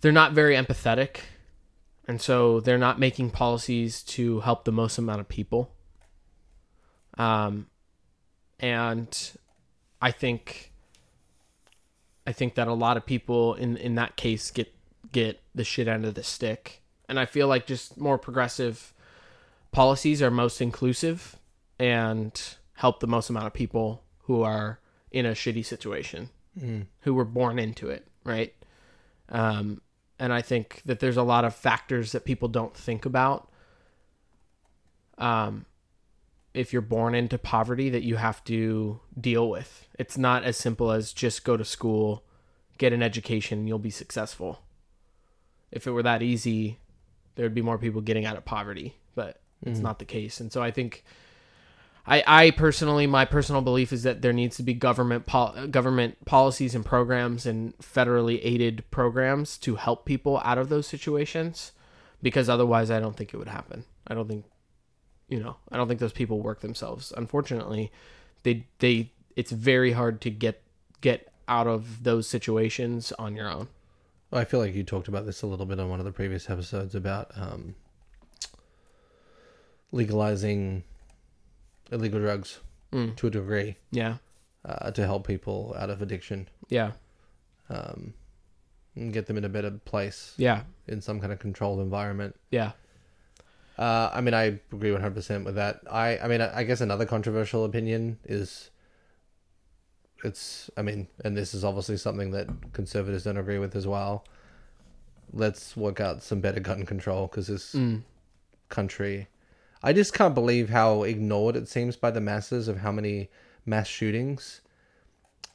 they're 0.00 0.12
not 0.12 0.32
very 0.32 0.54
empathetic. 0.54 1.18
And 2.08 2.20
so 2.20 2.58
they're 2.60 2.78
not 2.78 2.98
making 2.98 3.30
policies 3.30 4.02
to 4.04 4.40
help 4.40 4.64
the 4.64 4.72
most 4.72 4.98
amount 4.98 5.20
of 5.20 5.28
people. 5.28 5.72
Um 7.16 7.68
and 8.58 9.32
I 10.02 10.10
think 10.10 10.69
I 12.26 12.32
think 12.32 12.54
that 12.54 12.68
a 12.68 12.74
lot 12.74 12.96
of 12.96 13.06
people 13.06 13.54
in 13.54 13.76
in 13.76 13.94
that 13.96 14.16
case 14.16 14.50
get 14.50 14.72
get 15.12 15.40
the 15.54 15.64
shit 15.64 15.88
end 15.88 16.04
of 16.04 16.14
the 16.14 16.22
stick. 16.22 16.82
And 17.08 17.18
I 17.18 17.24
feel 17.24 17.48
like 17.48 17.66
just 17.66 17.98
more 17.98 18.18
progressive 18.18 18.94
policies 19.72 20.22
are 20.22 20.30
most 20.30 20.60
inclusive 20.60 21.36
and 21.78 22.40
help 22.74 23.00
the 23.00 23.06
most 23.06 23.30
amount 23.30 23.46
of 23.46 23.52
people 23.52 24.04
who 24.22 24.42
are 24.42 24.78
in 25.10 25.26
a 25.26 25.32
shitty 25.32 25.64
situation, 25.64 26.30
who 27.00 27.14
were 27.14 27.24
born 27.24 27.58
into 27.58 27.88
it, 27.88 28.06
right? 28.24 28.54
Um, 29.28 29.80
and 30.18 30.32
I 30.32 30.42
think 30.42 30.82
that 30.84 31.00
there's 31.00 31.16
a 31.16 31.22
lot 31.22 31.44
of 31.44 31.54
factors 31.54 32.12
that 32.12 32.24
people 32.24 32.48
don't 32.48 32.76
think 32.76 33.06
about. 33.06 33.50
Um, 35.18 35.66
if 36.54 36.72
you're 36.72 36.82
born 36.82 37.14
into 37.14 37.38
poverty 37.38 37.90
that 37.90 38.02
you 38.02 38.16
have 38.16 38.42
to 38.44 39.00
deal 39.18 39.48
with. 39.48 39.86
It's 39.98 40.18
not 40.18 40.44
as 40.44 40.56
simple 40.56 40.90
as 40.90 41.12
just 41.12 41.44
go 41.44 41.56
to 41.56 41.64
school, 41.64 42.24
get 42.78 42.92
an 42.92 43.02
education, 43.02 43.60
and 43.60 43.68
you'll 43.68 43.78
be 43.78 43.90
successful. 43.90 44.62
If 45.70 45.86
it 45.86 45.92
were 45.92 46.02
that 46.02 46.22
easy, 46.22 46.78
there 47.36 47.44
would 47.44 47.54
be 47.54 47.62
more 47.62 47.78
people 47.78 48.00
getting 48.00 48.24
out 48.24 48.36
of 48.36 48.44
poverty, 48.44 48.96
but 49.14 49.40
it's 49.64 49.78
mm. 49.78 49.84
not 49.84 49.98
the 49.98 50.04
case. 50.04 50.40
And 50.40 50.52
so 50.52 50.62
I 50.62 50.70
think 50.70 51.04
I 52.06 52.24
I 52.26 52.50
personally 52.50 53.06
my 53.06 53.24
personal 53.24 53.62
belief 53.62 53.92
is 53.92 54.02
that 54.02 54.22
there 54.22 54.32
needs 54.32 54.56
to 54.56 54.62
be 54.62 54.74
government 54.74 55.26
pol- 55.26 55.54
uh, 55.56 55.66
government 55.66 56.24
policies 56.24 56.74
and 56.74 56.84
programs 56.84 57.46
and 57.46 57.76
federally 57.78 58.40
aided 58.42 58.84
programs 58.90 59.56
to 59.58 59.76
help 59.76 60.04
people 60.04 60.40
out 60.44 60.58
of 60.58 60.68
those 60.68 60.86
situations 60.86 61.72
because 62.22 62.48
otherwise 62.48 62.90
I 62.90 63.00
don't 63.00 63.16
think 63.16 63.32
it 63.32 63.36
would 63.36 63.48
happen. 63.48 63.84
I 64.06 64.14
don't 64.14 64.28
think 64.28 64.44
you 65.30 65.40
know 65.40 65.56
i 65.72 65.76
don't 65.76 65.88
think 65.88 66.00
those 66.00 66.12
people 66.12 66.40
work 66.40 66.60
themselves. 66.60 67.12
Unfortunately 67.16 67.90
they 68.42 68.66
they 68.80 69.10
it's 69.36 69.50
very 69.52 69.92
hard 69.92 70.20
to 70.20 70.30
get 70.30 70.62
get 71.00 71.32
out 71.48 71.66
of 71.66 72.04
those 72.04 72.28
situations 72.28 73.12
on 73.18 73.34
your 73.34 73.48
own. 73.48 73.68
I 74.32 74.44
feel 74.44 74.60
like 74.60 74.74
you 74.74 74.84
talked 74.84 75.08
about 75.08 75.24
this 75.26 75.42
a 75.42 75.46
little 75.46 75.66
bit 75.66 75.80
on 75.80 75.88
one 75.88 75.98
of 75.98 76.04
the 76.04 76.12
previous 76.12 76.48
episodes 76.48 76.94
about 76.94 77.30
um, 77.36 77.74
legalizing 79.92 80.84
illegal 81.90 82.20
drugs 82.20 82.60
Mm. 82.92 83.14
to 83.16 83.28
a 83.28 83.30
degree 83.30 83.76
yeah. 83.92 84.16
uh, 84.64 84.90
to 84.90 85.04
help 85.06 85.24
people 85.24 85.76
out 85.78 85.90
of 85.90 86.02
addiction. 86.02 86.48
Yeah. 86.68 86.90
Um, 87.68 88.14
and 88.96 89.12
get 89.12 89.26
them 89.26 89.38
in 89.38 89.44
a 89.44 89.48
better 89.48 89.70
place 89.70 90.34
yeah. 90.36 90.62
in 90.88 91.00
some 91.00 91.20
kind 91.20 91.32
of 91.32 91.38
controlled 91.38 91.78
environment. 91.78 92.34
yeah 92.50 92.72
Uh, 93.80 94.10
I 94.12 94.20
mean, 94.20 94.34
I 94.34 94.60
agree 94.72 94.90
100% 94.90 95.44
with 95.44 95.54
that. 95.54 95.80
I, 95.90 96.18
I 96.18 96.28
mean, 96.28 96.42
I, 96.42 96.58
I 96.58 96.64
guess 96.64 96.82
another 96.82 97.06
controversial 97.06 97.64
opinion 97.64 98.18
is 98.26 98.68
it's, 100.22 100.68
I 100.76 100.82
mean, 100.82 101.08
and 101.24 101.34
this 101.34 101.54
is 101.54 101.64
obviously 101.64 101.96
something 101.96 102.30
that 102.32 102.46
conservatives 102.74 103.24
don't 103.24 103.38
agree 103.38 103.58
with 103.58 103.74
as 103.74 103.86
well. 103.86 104.26
Let's 105.32 105.78
work 105.78 105.98
out 105.98 106.22
some 106.22 106.40
better 106.42 106.60
gun 106.60 106.84
control 106.84 107.26
because 107.26 107.46
this 107.46 107.74
Mm. 107.74 108.02
country, 108.68 109.28
I 109.82 109.94
just 109.94 110.12
can't 110.12 110.34
believe 110.34 110.68
how 110.68 111.04
ignored 111.04 111.56
it 111.56 111.66
seems 111.66 111.96
by 111.96 112.10
the 112.10 112.20
masses 112.20 112.68
of 112.68 112.80
how 112.80 112.92
many 112.92 113.30
mass 113.64 113.86
shootings. 113.86 114.60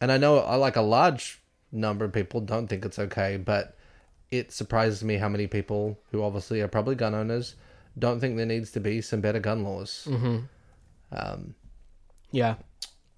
And 0.02 0.12
I 0.12 0.18
know, 0.18 0.44
uh, 0.44 0.58
like, 0.58 0.76
a 0.76 0.82
large 0.82 1.42
number 1.72 2.06
of 2.06 2.12
people 2.12 2.42
don't 2.42 2.66
think 2.68 2.86
it's 2.86 2.98
okay, 2.98 3.38
but 3.38 3.78
it 4.32 4.52
surprises 4.52 5.04
me 5.04 5.18
how 5.18 5.30
many 5.30 5.46
people 5.46 6.00
who 6.12 6.24
obviously 6.24 6.60
are 6.62 6.68
probably 6.68 6.96
gun 6.96 7.14
owners 7.14 7.54
don't 7.98 8.20
think 8.20 8.38
there 8.38 8.46
needs 8.46 8.72
to 8.72 8.80
be 8.80 9.02
some 9.02 9.22
better 9.22 9.40
gun 9.40 9.64
laws. 9.64 10.08
Um, 11.12 11.56
yeah 12.32 12.56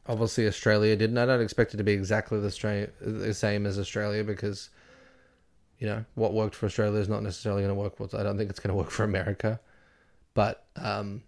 obviously, 0.10 0.48
Australia 0.48 0.96
didn't. 0.96 1.18
I 1.18 1.26
don't 1.26 1.42
expect 1.42 1.74
it 1.74 1.78
to 1.78 1.84
be 1.84 1.92
exactly 1.92 2.40
the, 2.40 2.50
stra- 2.52 2.88
the 3.02 3.34
same 3.34 3.66
as 3.66 3.78
Australia 3.78 4.24
because, 4.24 4.70
you 5.80 5.88
know, 5.88 6.06
what 6.16 6.34
worked 6.34 6.56
for 6.56 6.66
Australia 6.66 7.00
is 7.00 7.10
not 7.10 7.24
necessarily 7.24 7.62
going 7.63 7.76
to 7.76 7.80
work. 7.80 7.98
For, 7.98 8.08
I 8.18 8.24
don't 8.24 8.38
think 8.38 8.50
it's 8.50 8.60
going 8.60 8.70
to 8.70 8.76
work 8.76 8.90
for 8.90 9.04
America. 9.04 9.60
But 10.34 10.66
um, 10.78 11.24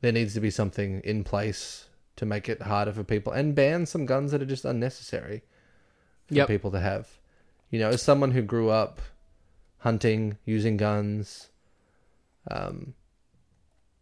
there 0.00 0.12
needs 0.12 0.32
to 0.34 0.40
be 0.40 0.50
something 0.50 1.00
in 1.04 1.24
place 1.24 1.88
to 2.16 2.24
make 2.24 2.48
it 2.48 2.62
harder 2.62 2.92
for 2.92 3.04
people 3.04 3.32
and 3.32 3.54
ban 3.54 3.84
some 3.86 4.06
guns 4.06 4.32
that 4.32 4.40
are 4.42 4.46
just 4.46 4.64
unnecessary 4.64 5.42
for 6.26 6.34
Yep. 6.34 6.48
people 6.48 6.70
to 6.70 6.80
have. 6.80 7.08
You 7.70 7.78
know, 7.80 7.90
as 7.90 8.00
someone 8.00 8.30
who 8.30 8.42
grew 8.42 8.70
up 8.70 9.00
hunting, 9.80 10.38
using 10.46 10.76
guns, 10.78 11.47
um, 12.50 12.94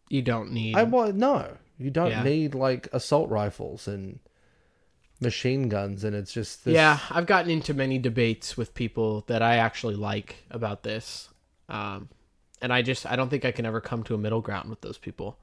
you 0.09 0.23
don't 0.23 0.53
need 0.53 0.77
I 0.77 0.85
well, 0.85 1.13
no, 1.13 1.57
you 1.79 1.91
don't 1.91 2.11
Yeah. 2.11 2.23
need 2.23 2.55
like 2.55 2.89
assault 2.93 3.29
rifles 3.31 3.89
and 3.89 4.21
machine 5.21 5.69
guns, 5.69 6.05
and 6.05 6.15
it's 6.15 6.33
just 6.33 6.65
this, 6.65 6.75
Yeah, 6.75 6.99
I've 7.11 7.27
gotten 7.27 7.51
into 7.51 7.75
many 7.75 7.99
debates 7.99 8.57
with 8.57 8.75
people 8.75 9.23
that 9.29 9.43
I 9.43 9.57
actually 9.57 9.97
like 9.97 10.37
about 10.51 10.83
this. 10.83 11.31
Um, 11.69 12.09
and 12.63 12.73
I 12.73 12.83
just 12.83 13.05
I 13.07 13.17
don't 13.17 13.29
think 13.29 13.45
I 13.45 13.51
can 13.53 13.67
ever 13.67 13.81
come 13.81 14.03
to 14.05 14.15
a 14.15 14.19
middle 14.19 14.41
ground 14.41 14.71
with 14.71 14.81
those 14.81 14.99
people 14.99 15.39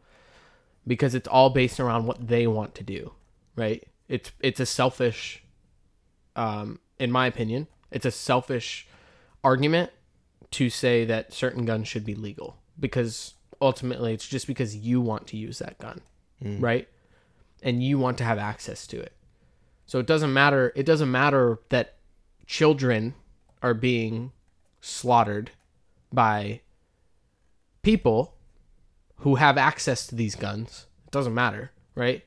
because 0.88 1.14
it's 1.16 1.28
all 1.28 1.50
based 1.50 1.80
around 1.80 2.06
what 2.06 2.28
they 2.28 2.48
want 2.48 2.76
to 2.76 2.84
do, 2.84 3.14
right? 3.56 3.84
It's 4.08 4.32
it's 4.40 4.60
a 4.60 4.66
selfish 4.66 5.44
um 6.36 6.80
in 7.00 7.12
my 7.12 7.28
opinion, 7.28 7.68
it's 7.92 8.06
a 8.06 8.12
selfish 8.12 8.88
argument 9.44 9.92
to 10.52 10.70
say 10.70 11.04
that 11.06 11.34
certain 11.34 11.66
guns 11.66 11.88
should 11.88 12.06
be 12.06 12.16
legal 12.16 12.58
because 12.80 13.34
ultimately 13.62 14.14
it's 14.14 14.28
just 14.28 14.48
because 14.48 14.76
you 14.76 15.02
want 15.02 15.28
to 15.28 15.38
use 15.38 15.60
that 15.60 15.78
gun, 15.80 16.02
mm. 16.44 16.62
right? 16.62 16.88
And 17.62 17.84
you 17.84 17.98
want 17.98 18.18
to 18.18 18.24
have 18.24 18.38
access 18.38 18.86
to 18.88 19.00
it. 19.00 19.14
So 19.86 20.00
it 20.00 20.08
doesn't 20.08 20.34
matter. 20.34 20.74
It 20.76 20.86
doesn't 20.86 21.12
matter 21.12 21.60
that 21.70 21.96
children 22.46 23.16
are 23.62 23.74
being 23.74 24.32
slaughtered 24.82 25.52
by 26.12 26.62
people 27.82 28.36
who 29.18 29.36
have 29.36 29.58
access 29.58 30.06
to 30.08 30.16
these 30.16 30.36
guns. 30.36 30.88
It 31.06 31.12
doesn't 31.12 31.34
matter, 31.34 31.72
right? 31.96 32.24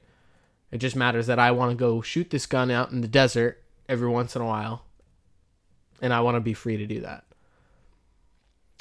It 0.71 0.79
just 0.79 0.97
matters 0.97 1.27
that 1.27 1.39
I 1.39 1.51
want 1.51 1.73
to 1.73 1.77
go 1.77 2.01
shoot 2.01 2.31
this 2.31 2.47
gun 2.47 2.71
out 2.71 2.91
in 2.91 3.03
the 3.03 3.09
desert 3.09 3.63
every 3.89 4.09
once 4.09 4.35
in 4.35 4.43
a 4.43 4.47
while, 4.47 4.85
and 6.01 6.13
I 6.13 6.21
want 6.21 6.37
to 6.37 6.41
be 6.41 6.55
free 6.55 6.79
to 6.79 6.87
do 6.87 7.01
that. 7.01 7.25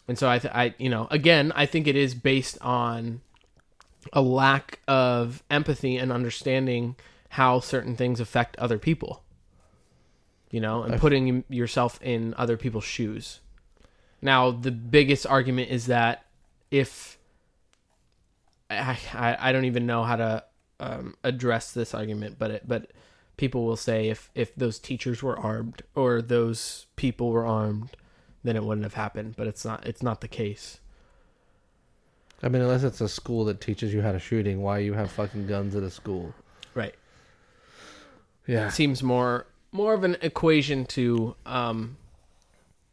And 0.07 0.17
so 0.17 0.29
I, 0.29 0.39
th- 0.39 0.53
I, 0.53 0.75
you 0.77 0.89
know, 0.89 1.07
again, 1.11 1.51
I 1.55 1.65
think 1.65 1.87
it 1.87 1.95
is 1.95 2.13
based 2.15 2.57
on 2.61 3.21
a 4.13 4.21
lack 4.21 4.79
of 4.87 5.43
empathy 5.49 5.97
and 5.97 6.11
understanding 6.11 6.95
how 7.29 7.59
certain 7.59 7.95
things 7.95 8.19
affect 8.19 8.55
other 8.57 8.77
people. 8.77 9.23
you 10.51 10.61
know, 10.61 10.83
and 10.83 10.99
putting 11.01 11.43
yourself 11.49 11.99
in 12.01 12.33
other 12.37 12.55
people's 12.55 12.85
shoes. 12.85 13.41
Now, 14.21 14.51
the 14.51 14.71
biggest 14.71 15.25
argument 15.27 15.69
is 15.69 15.87
that 15.87 16.25
if 16.71 17.17
I, 18.69 18.97
I, 19.13 19.37
I 19.39 19.51
don't 19.51 19.65
even 19.65 19.85
know 19.85 20.03
how 20.03 20.15
to 20.15 20.43
um, 20.79 21.15
address 21.23 21.71
this 21.73 21.93
argument, 21.93 22.37
but 22.39 22.51
it, 22.51 22.67
but 22.67 22.91
people 23.37 23.65
will 23.65 23.75
say 23.75 24.09
if 24.09 24.29
if 24.33 24.55
those 24.55 24.79
teachers 24.79 25.21
were 25.21 25.37
armed 25.37 25.81
or 25.93 26.21
those 26.21 26.85
people 26.95 27.31
were 27.31 27.45
armed, 27.45 27.97
then 28.45 28.55
it 28.55 28.63
wouldn't 28.63 28.85
have 28.85 28.93
happened. 28.93 29.35
But 29.35 29.47
it's 29.47 29.65
not 29.65 29.85
it's 29.85 30.01
not 30.03 30.21
the 30.21 30.27
case. 30.27 30.79
I 32.43 32.49
mean, 32.49 32.61
unless 32.61 32.83
it's 32.83 33.01
a 33.01 33.09
school 33.09 33.45
that 33.45 33.59
teaches 33.61 33.93
you 33.93 34.01
how 34.01 34.11
to 34.11 34.19
shooting, 34.19 34.61
why 34.61 34.79
you 34.79 34.93
have 34.93 35.09
fucking 35.11 35.47
guns 35.47 35.75
at 35.75 35.83
a 35.83 35.89
school? 35.89 36.33
Right. 36.73 36.93
Yeah. 38.45 38.67
It 38.67 38.71
seems 38.71 39.01
more 39.01 39.47
more 39.71 39.93
of 39.93 40.03
an 40.03 40.17
equation 40.21 40.85
to 40.85 41.35
um 41.45 41.97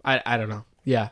I 0.05 0.23
I 0.25 0.37
don't 0.37 0.49
know. 0.49 0.65
Yeah. 0.85 1.11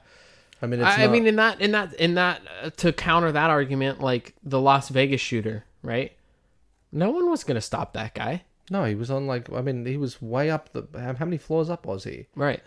I 0.62 0.66
mean, 0.66 0.80
it's 0.80 0.98
I, 0.98 1.04
I 1.04 1.08
mean 1.08 1.26
in 1.26 1.36
that 1.36 1.60
in 1.60 1.72
that 1.72 1.94
in 1.94 2.14
that 2.14 2.42
uh, 2.62 2.70
to 2.78 2.92
counter 2.92 3.32
that 3.32 3.50
argument 3.50 4.00
like 4.00 4.34
the 4.42 4.60
Las 4.60 4.88
Vegas 4.90 5.20
shooter, 5.20 5.64
right? 5.82 6.12
No 6.92 7.10
one 7.10 7.30
was 7.30 7.44
going 7.44 7.54
to 7.54 7.60
stop 7.60 7.92
that 7.92 8.14
guy. 8.14 8.42
no, 8.70 8.84
he 8.84 8.94
was 8.96 9.10
on 9.10 9.26
like, 9.28 9.50
I 9.52 9.60
mean, 9.62 9.86
he 9.86 9.96
was 9.96 10.20
way 10.20 10.50
up 10.50 10.72
the. 10.72 10.86
How 10.98 11.24
many 11.24 11.38
floors 11.38 11.70
up 11.70 11.86
was 11.86 12.02
he? 12.04 12.26
Right. 12.34 12.60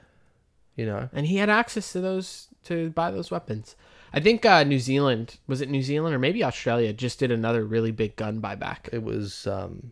You 0.76 0.86
know, 0.88 1.10
And 1.14 1.28
he 1.28 1.38
had 1.38 1.50
access 1.50 1.92
to 1.94 2.02
those 2.02 2.48
to 2.66 2.90
buy 2.92 3.12
those 3.12 3.30
weapons. 3.30 3.76
I 4.14 4.20
think 4.20 4.46
uh 4.46 4.64
New 4.64 4.80
Zealand, 4.80 5.38
was 5.48 5.62
it 5.62 5.70
New 5.70 5.82
Zealand 5.84 6.16
or 6.16 6.20
maybe 6.20 6.44
Australia 6.44 6.94
just 6.94 7.20
did 7.20 7.32
another 7.32 7.64
really 7.66 7.92
big 7.92 8.16
gun 8.16 8.42
buyback. 8.42 8.90
it 8.92 9.04
was. 9.04 9.46
um 9.48 9.92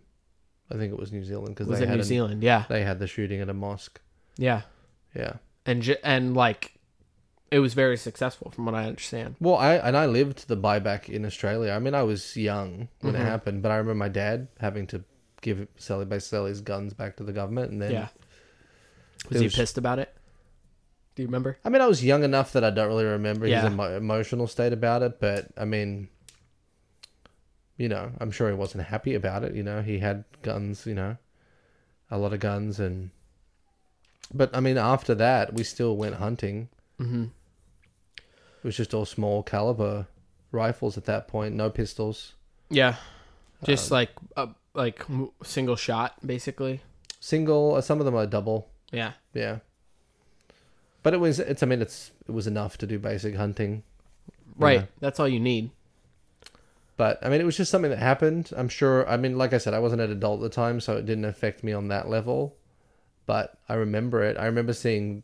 I 0.71 0.75
think 0.77 0.93
it 0.93 0.99
was 0.99 1.11
New 1.11 1.23
Zealand 1.25 1.49
because 1.55 1.67
Was 1.67 1.79
they 1.79 1.85
it 1.85 1.89
had 1.89 1.95
New 1.95 2.01
an- 2.01 2.07
Zealand? 2.07 2.43
Yeah. 2.43 2.63
They 2.69 2.83
had 2.83 2.99
the 2.99 3.07
shooting 3.07 3.41
at 3.41 3.49
a 3.49 3.53
mosque. 3.53 3.99
Yeah. 4.37 4.61
Yeah. 5.13 5.33
And 5.65 5.81
ju- 5.81 5.97
and 6.03 6.33
like 6.35 6.75
it 7.51 7.59
was 7.59 7.73
very 7.73 7.97
successful 7.97 8.49
from 8.51 8.65
what 8.65 8.73
I 8.73 8.85
understand. 8.85 9.35
Well, 9.41 9.57
I 9.57 9.75
and 9.75 9.97
I 9.97 10.05
lived 10.05 10.47
the 10.47 10.55
buyback 10.57 11.09
in 11.09 11.25
Australia. 11.25 11.73
I 11.73 11.79
mean, 11.79 11.93
I 11.93 12.03
was 12.03 12.37
young 12.37 12.87
when 13.01 13.13
Mm-hmm. 13.13 13.21
it 13.21 13.25
happened, 13.25 13.61
but 13.61 13.71
I 13.71 13.75
remember 13.75 13.95
my 13.95 14.07
dad 14.09 14.47
having 14.59 14.87
to 14.87 15.03
give 15.41 15.67
Sally 15.75 16.05
by 16.05 16.19
sell 16.19 16.45
his 16.45 16.61
guns 16.61 16.93
back 16.93 17.17
to 17.17 17.23
the 17.23 17.33
government, 17.33 17.71
and 17.71 17.81
then 17.81 17.91
Yeah. 17.91 18.07
Was 19.29 19.41
It 19.41 19.51
he 19.51 19.55
pissed 19.55 19.77
about 19.77 19.99
it? 19.99 20.15
Do 21.15 21.21
you 21.23 21.27
remember? 21.27 21.57
I 21.65 21.69
mean, 21.69 21.81
I 21.81 21.87
was 21.87 22.03
young 22.03 22.23
enough 22.23 22.53
that 22.53 22.63
I 22.63 22.69
don't 22.69 22.87
really 22.87 23.03
remember 23.05 23.45
Yeah. 23.47 23.63
his 23.63 23.71
emo- 23.73 23.95
emotional 23.97 24.47
state 24.47 24.71
about 24.73 25.01
it, 25.03 25.19
but 25.19 25.47
I 25.57 25.65
mean, 25.65 26.07
you 27.77 27.89
know, 27.89 28.11
I'm 28.19 28.31
sure 28.31 28.49
he 28.49 28.55
wasn't 28.55 28.85
happy 28.85 29.13
about 29.15 29.43
it. 29.43 29.55
You 29.55 29.63
know, 29.63 29.81
he 29.81 29.99
had 29.99 30.23
guns, 30.41 30.85
you 30.85 30.93
know, 30.95 31.17
a 32.09 32.17
lot 32.17 32.33
of 32.33 32.39
guns, 32.39 32.79
and 32.79 33.11
but 34.33 34.55
I 34.55 34.59
mean, 34.59 34.77
after 34.77 35.13
that, 35.15 35.53
we 35.53 35.63
still 35.63 35.97
went 35.97 36.15
hunting. 36.15 36.69
Mm-hmm. 36.99 37.23
It 38.17 38.63
was 38.63 38.77
just 38.77 38.93
all 38.93 39.05
small 39.05 39.43
caliber 39.43 40.07
rifles 40.51 40.97
at 40.97 41.05
that 41.05 41.27
point, 41.27 41.55
no 41.55 41.69
pistols, 41.69 42.33
Yeah. 42.69 42.95
Just 43.63 43.91
Um, 43.91 43.95
like 43.95 44.09
a 44.37 44.49
like 44.73 45.01
m- 45.09 45.29
single 45.43 45.75
shot 45.75 46.15
basically. 46.25 46.81
single. 47.19 47.75
uh, 47.75 47.81
Some 47.81 47.99
of 47.99 48.05
them 48.05 48.15
are 48.15 48.25
double. 48.25 48.69
Yeah. 48.91 49.13
Yeah. 49.33 49.59
But 51.03 51.13
it 51.13 51.19
was. 51.19 51.39
It's. 51.39 51.63
I 51.63 51.65
mean, 51.65 51.81
it's. 51.81 52.11
It 52.27 52.31
was 52.31 52.47
enough 52.47 52.77
to 52.79 52.87
do 52.87 52.99
basic 52.99 53.35
hunting. 53.35 53.83
Right. 54.55 54.81
Yeah. 54.81 54.85
That's 54.99 55.19
all 55.19 55.27
you 55.27 55.39
need. 55.39 55.71
But 56.97 57.19
I 57.23 57.29
mean, 57.29 57.41
it 57.41 57.45
was 57.45 57.57
just 57.57 57.71
something 57.71 57.89
that 57.89 57.97
happened. 57.97 58.51
I'm 58.55 58.69
sure. 58.69 59.07
I 59.09 59.17
mean, 59.17 59.37
like 59.37 59.53
I 59.53 59.57
said, 59.57 59.73
I 59.73 59.79
wasn't 59.79 60.01
an 60.01 60.11
adult 60.11 60.39
at 60.39 60.43
the 60.43 60.55
time, 60.55 60.79
so 60.79 60.97
it 60.97 61.05
didn't 61.05 61.25
affect 61.25 61.63
me 61.63 61.73
on 61.73 61.87
that 61.87 62.09
level. 62.09 62.55
But 63.25 63.57
I 63.67 63.75
remember 63.75 64.23
it. 64.23 64.37
I 64.37 64.45
remember 64.45 64.73
seeing 64.73 65.23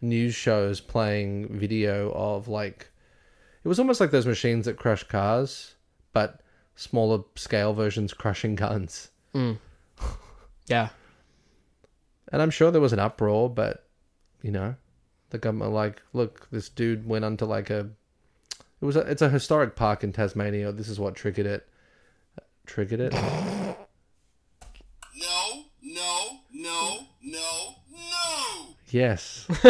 news 0.00 0.34
shows 0.34 0.80
playing 0.80 1.58
video 1.58 2.10
of 2.12 2.48
like, 2.48 2.90
it 3.62 3.68
was 3.68 3.78
almost 3.78 4.00
like 4.00 4.10
those 4.10 4.26
machines 4.26 4.66
that 4.66 4.76
crush 4.76 5.04
cars, 5.04 5.74
but 6.12 6.40
smaller 6.76 7.24
scale 7.36 7.72
versions 7.72 8.12
crushing 8.12 8.54
guns. 8.54 9.10
Mm. 9.34 9.58
Yeah. 10.66 10.88
And 12.32 12.40
I'm 12.40 12.48
sure 12.50 12.70
there 12.70 12.80
was 12.80 12.94
an 12.94 12.98
uproar, 12.98 13.50
but 13.50 13.83
you 14.44 14.50
know, 14.50 14.74
the 15.30 15.38
government 15.38 15.70
were 15.70 15.76
like, 15.76 16.02
look, 16.12 16.46
this 16.52 16.68
dude 16.68 17.08
went 17.08 17.24
onto 17.24 17.46
like 17.46 17.70
a, 17.70 17.88
it 18.80 18.84
was 18.84 18.94
a, 18.94 19.00
it's 19.00 19.22
a 19.22 19.30
historic 19.30 19.74
park 19.74 20.04
in 20.04 20.12
Tasmania. 20.12 20.70
This 20.70 20.90
is 20.90 21.00
what 21.00 21.14
triggered 21.14 21.46
it. 21.46 21.66
Triggered 22.66 23.00
it. 23.00 23.14
No, 25.16 25.66
no, 25.80 26.40
no, 26.52 26.98
no, 27.22 27.74
no. 27.88 28.66
Yes. 28.90 29.46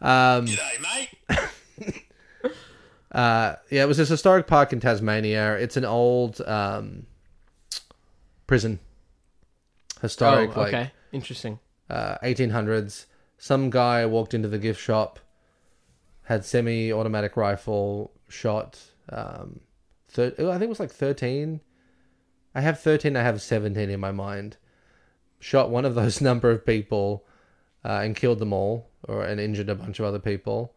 um, 0.00 0.46
G'day, 0.46 0.80
mate. 0.80 2.02
uh, 3.12 3.56
yeah, 3.70 3.82
it 3.82 3.86
was 3.86 3.98
this 3.98 4.08
historic 4.08 4.46
park 4.46 4.72
in 4.72 4.80
Tasmania. 4.80 5.56
It's 5.58 5.76
an 5.76 5.84
old 5.84 6.40
um, 6.40 7.06
prison. 8.46 8.80
Historic, 10.00 10.56
oh, 10.56 10.60
like 10.60 10.74
okay. 10.74 10.92
Interesting. 11.12 11.58
uh, 11.90 12.16
1800s. 12.24 13.04
Some 13.38 13.70
guy 13.70 14.06
walked 14.06 14.34
into 14.34 14.48
the 14.48 14.58
gift 14.58 14.80
shop, 14.80 15.18
had 16.24 16.44
semi-automatic 16.44 17.36
rifle, 17.36 18.12
shot. 18.28 18.78
Um, 19.10 19.60
thir- 20.08 20.34
I 20.38 20.52
think 20.58 20.62
it 20.62 20.68
was 20.68 20.80
like 20.80 20.90
13. 20.90 21.60
I 22.54 22.60
have 22.60 22.80
13. 22.80 23.16
I 23.16 23.22
have 23.22 23.42
17 23.42 23.90
in 23.90 24.00
my 24.00 24.12
mind. 24.12 24.56
Shot 25.38 25.70
one 25.70 25.84
of 25.84 25.94
those 25.94 26.20
number 26.28 26.50
of 26.50 26.64
people, 26.64 27.26
uh, 27.84 28.00
and 28.02 28.16
killed 28.16 28.38
them 28.38 28.52
all, 28.52 28.88
or 29.06 29.22
and 29.24 29.38
injured 29.40 29.68
a 29.68 29.74
bunch 29.74 30.00
of 30.00 30.06
other 30.06 30.18
people. 30.18 30.74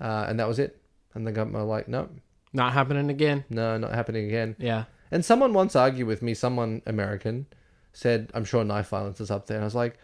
Uh, 0.00 0.26
and 0.28 0.40
that 0.40 0.48
was 0.48 0.58
it. 0.58 0.80
And 1.14 1.26
the 1.26 1.32
government 1.32 1.64
were 1.64 1.70
like, 1.70 1.88
no, 1.88 2.08
Not 2.52 2.72
happening 2.72 3.10
again. 3.10 3.44
no, 3.48 3.76
not 3.78 3.92
happening 3.94 4.26
again. 4.26 4.56
Yeah. 4.58 4.84
And 5.12 5.24
someone 5.24 5.52
once 5.52 5.74
argued 5.76 6.06
with 6.06 6.22
me, 6.22 6.34
someone 6.34 6.82
American, 6.86 7.46
said, 7.92 8.30
I'm 8.34 8.44
sure 8.44 8.64
knife 8.64 8.88
violence 8.88 9.20
is 9.20 9.30
up 9.30 9.46
there. 9.46 9.56
And 9.56 9.64
I 9.64 9.66
was 9.66 9.74
like, 9.74 9.98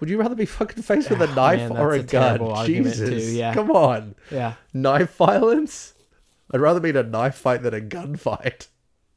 would 0.00 0.10
you 0.10 0.18
rather 0.18 0.34
be 0.34 0.46
fucking 0.46 0.82
faced 0.82 1.10
with 1.10 1.20
a 1.20 1.26
knife 1.34 1.70
man, 1.70 1.76
or 1.76 1.94
a, 1.94 2.00
a 2.00 2.02
gun? 2.02 2.66
Jesus, 2.66 3.08
too, 3.08 3.32
yeah. 3.32 3.54
come 3.54 3.70
on. 3.70 4.14
Yeah. 4.30 4.54
Knife 4.72 5.16
violence? 5.16 5.94
I'd 6.50 6.60
rather 6.60 6.80
be 6.80 6.90
in 6.90 6.96
a 6.96 7.02
knife 7.02 7.34
fight 7.34 7.62
than 7.62 7.74
a 7.74 7.80
gun 7.80 8.16
fight. 8.16 8.68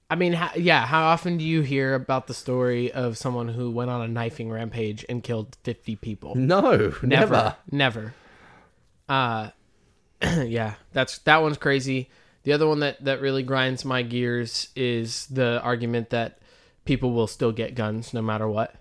I 0.10 0.16
mean, 0.16 0.34
ha- 0.34 0.52
yeah. 0.58 0.86
How 0.86 1.04
often 1.04 1.38
do 1.38 1.46
you 1.46 1.62
hear 1.62 1.94
about 1.94 2.28
the 2.28 2.34
story 2.34 2.92
of 2.92 3.18
someone 3.18 3.48
who 3.48 3.72
went 3.72 3.90
on 3.90 4.02
a 4.02 4.08
knifing 4.10 4.52
rampage 4.52 5.06
and 5.08 5.24
killed 5.24 5.56
fifty 5.64 5.96
people? 5.96 6.36
No, 6.36 6.94
never. 7.02 7.06
Never, 7.06 7.56
never. 7.72 8.14
Uh, 9.08 9.50
yeah, 10.22 10.74
that's 10.92 11.20
that 11.20 11.42
one's 11.42 11.58
crazy. 11.58 12.10
The 12.44 12.52
other 12.52 12.68
one 12.68 12.80
that 12.80 13.04
that 13.06 13.22
really 13.22 13.44
grinds 13.44 13.86
my 13.86 14.02
gears 14.02 14.68
is 14.76 15.28
the 15.28 15.62
argument 15.62 16.10
that 16.10 16.40
people 16.84 17.14
will 17.14 17.28
still 17.28 17.54
get 17.54 17.76
guns 17.76 18.14
no 18.14 18.22
matter 18.22 18.50
what. 18.50 18.76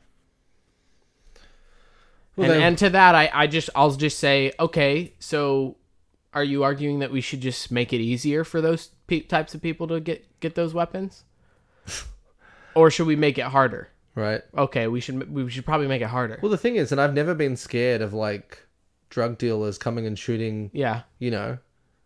Well, 2.36 2.50
and, 2.50 2.60
they- 2.60 2.64
and 2.64 2.78
to 2.78 2.90
that, 2.90 3.14
I, 3.14 3.30
I 3.32 3.46
just 3.46 3.70
I'll 3.74 3.90
just 3.92 4.18
say, 4.18 4.52
okay, 4.58 5.14
so 5.18 5.76
are 6.32 6.44
you 6.44 6.62
arguing 6.62 7.00
that 7.00 7.10
we 7.10 7.20
should 7.20 7.40
just 7.40 7.70
make 7.72 7.92
it 7.92 7.98
easier 8.00 8.44
for 8.44 8.60
those 8.60 8.90
pe- 9.08 9.20
types 9.20 9.54
of 9.54 9.60
people 9.62 9.88
to 9.88 10.00
get 10.00 10.24
get 10.40 10.54
those 10.54 10.72
weapons, 10.72 11.24
or 12.74 12.90
should 12.90 13.06
we 13.06 13.16
make 13.16 13.38
it 13.38 13.44
harder? 13.46 13.88
Right. 14.14 14.42
Okay, 14.56 14.86
we 14.88 15.00
should 15.00 15.32
we 15.32 15.48
should 15.50 15.64
probably 15.64 15.86
make 15.86 16.02
it 16.02 16.08
harder. 16.08 16.38
Well, 16.42 16.50
the 16.50 16.58
thing 16.58 16.76
is, 16.76 16.92
and 16.92 17.00
I've 17.00 17.14
never 17.14 17.34
been 17.34 17.56
scared 17.56 18.00
of 18.02 18.12
like 18.12 18.66
drug 19.08 19.38
dealers 19.38 19.78
coming 19.78 20.06
and 20.06 20.18
shooting, 20.18 20.70
yeah, 20.72 21.02
you 21.18 21.30
know, 21.30 21.58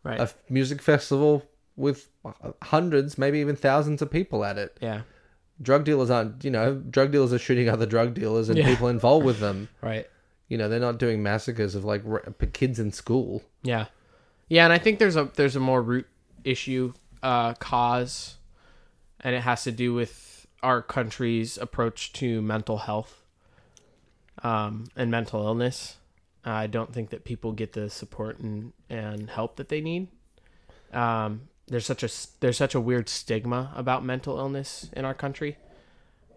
right. 0.03 0.21
a 0.21 0.31
music 0.49 0.81
festival 0.81 1.43
with 1.77 2.09
hundreds, 2.63 3.19
maybe 3.19 3.41
even 3.41 3.57
thousands 3.57 4.01
of 4.01 4.11
people 4.11 4.45
at 4.45 4.57
it. 4.59 4.77
yeah, 4.81 5.03
Drug 5.61 5.85
dealers 5.85 6.09
aren't, 6.11 6.45
you 6.45 6.51
know, 6.51 6.77
drug 6.77 7.11
dealers 7.13 7.33
are 7.33 7.39
shooting 7.39 7.69
other 7.69 7.85
drug 7.87 8.15
dealers 8.15 8.49
and 8.49 8.57
Yeah. 8.59 8.67
people 8.67 8.89
involved 8.89 9.27
with 9.27 9.41
them. 9.41 9.69
right. 9.83 10.07
You 10.55 10.59
know, 10.59 10.69
they're 10.69 10.79
not 10.79 10.99
doing 10.99 11.21
massacres 11.21 11.75
of 11.75 11.85
like 11.85 12.05
kids 12.53 12.79
in 12.79 12.93
school. 12.93 13.43
Yeah, 13.65 13.87
yeah, 14.47 14.63
and 14.63 14.73
I 14.73 14.79
think 14.79 15.01
there's 15.01 15.17
a 15.17 15.29
there's 15.35 15.57
a 15.57 15.61
more 15.61 15.83
root 15.83 16.07
issue 16.45 16.93
uh, 17.25 17.55
cause, 17.55 18.37
and 19.19 19.35
it 19.35 19.41
has 19.41 19.65
to 19.65 19.73
do 19.73 19.93
with 19.93 20.47
our 20.63 20.81
country's 20.81 21.59
approach 21.59 22.13
to 22.13 22.41
mental 22.41 22.79
health 22.79 23.25
um, 24.45 24.85
and 24.95 25.11
mental 25.11 25.45
illness. 25.45 25.97
I 26.45 26.69
don't 26.69 26.93
think 26.93 27.11
that 27.11 27.25
people 27.25 27.51
get 27.51 27.73
the 27.73 27.91
support 27.91 28.39
and, 28.39 28.73
and 28.89 29.29
help 29.31 29.57
that 29.57 29.71
they 29.71 29.81
need. 29.81 30.07
Um, 30.93 31.49
there's 31.67 31.85
such 31.85 32.05
a 32.05 32.11
there's 32.39 32.59
such 32.59 32.77
a 32.77 32.81
weird 32.81 33.09
stigma 33.09 33.73
about 33.75 34.05
mental 34.05 34.39
illness 34.39 34.89
in 34.93 35.05
our 35.05 35.15
country, 35.15 35.57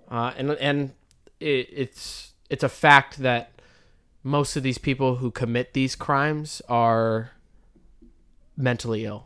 uh, 0.10 0.34
and 0.36 0.50
and 0.54 0.94
it, 1.40 1.70
it's 1.72 2.32
it's 2.50 2.64
a 2.64 2.70
fact 2.70 3.18
that 3.20 3.52
most 4.28 4.56
of 4.58 4.64
these 4.64 4.78
people 4.78 5.16
who 5.18 5.32
commit 5.32 5.74
these 5.74 5.96
crimes 5.96 6.62
are 6.68 7.32
mentally 8.58 9.06
ill. 9.06 9.26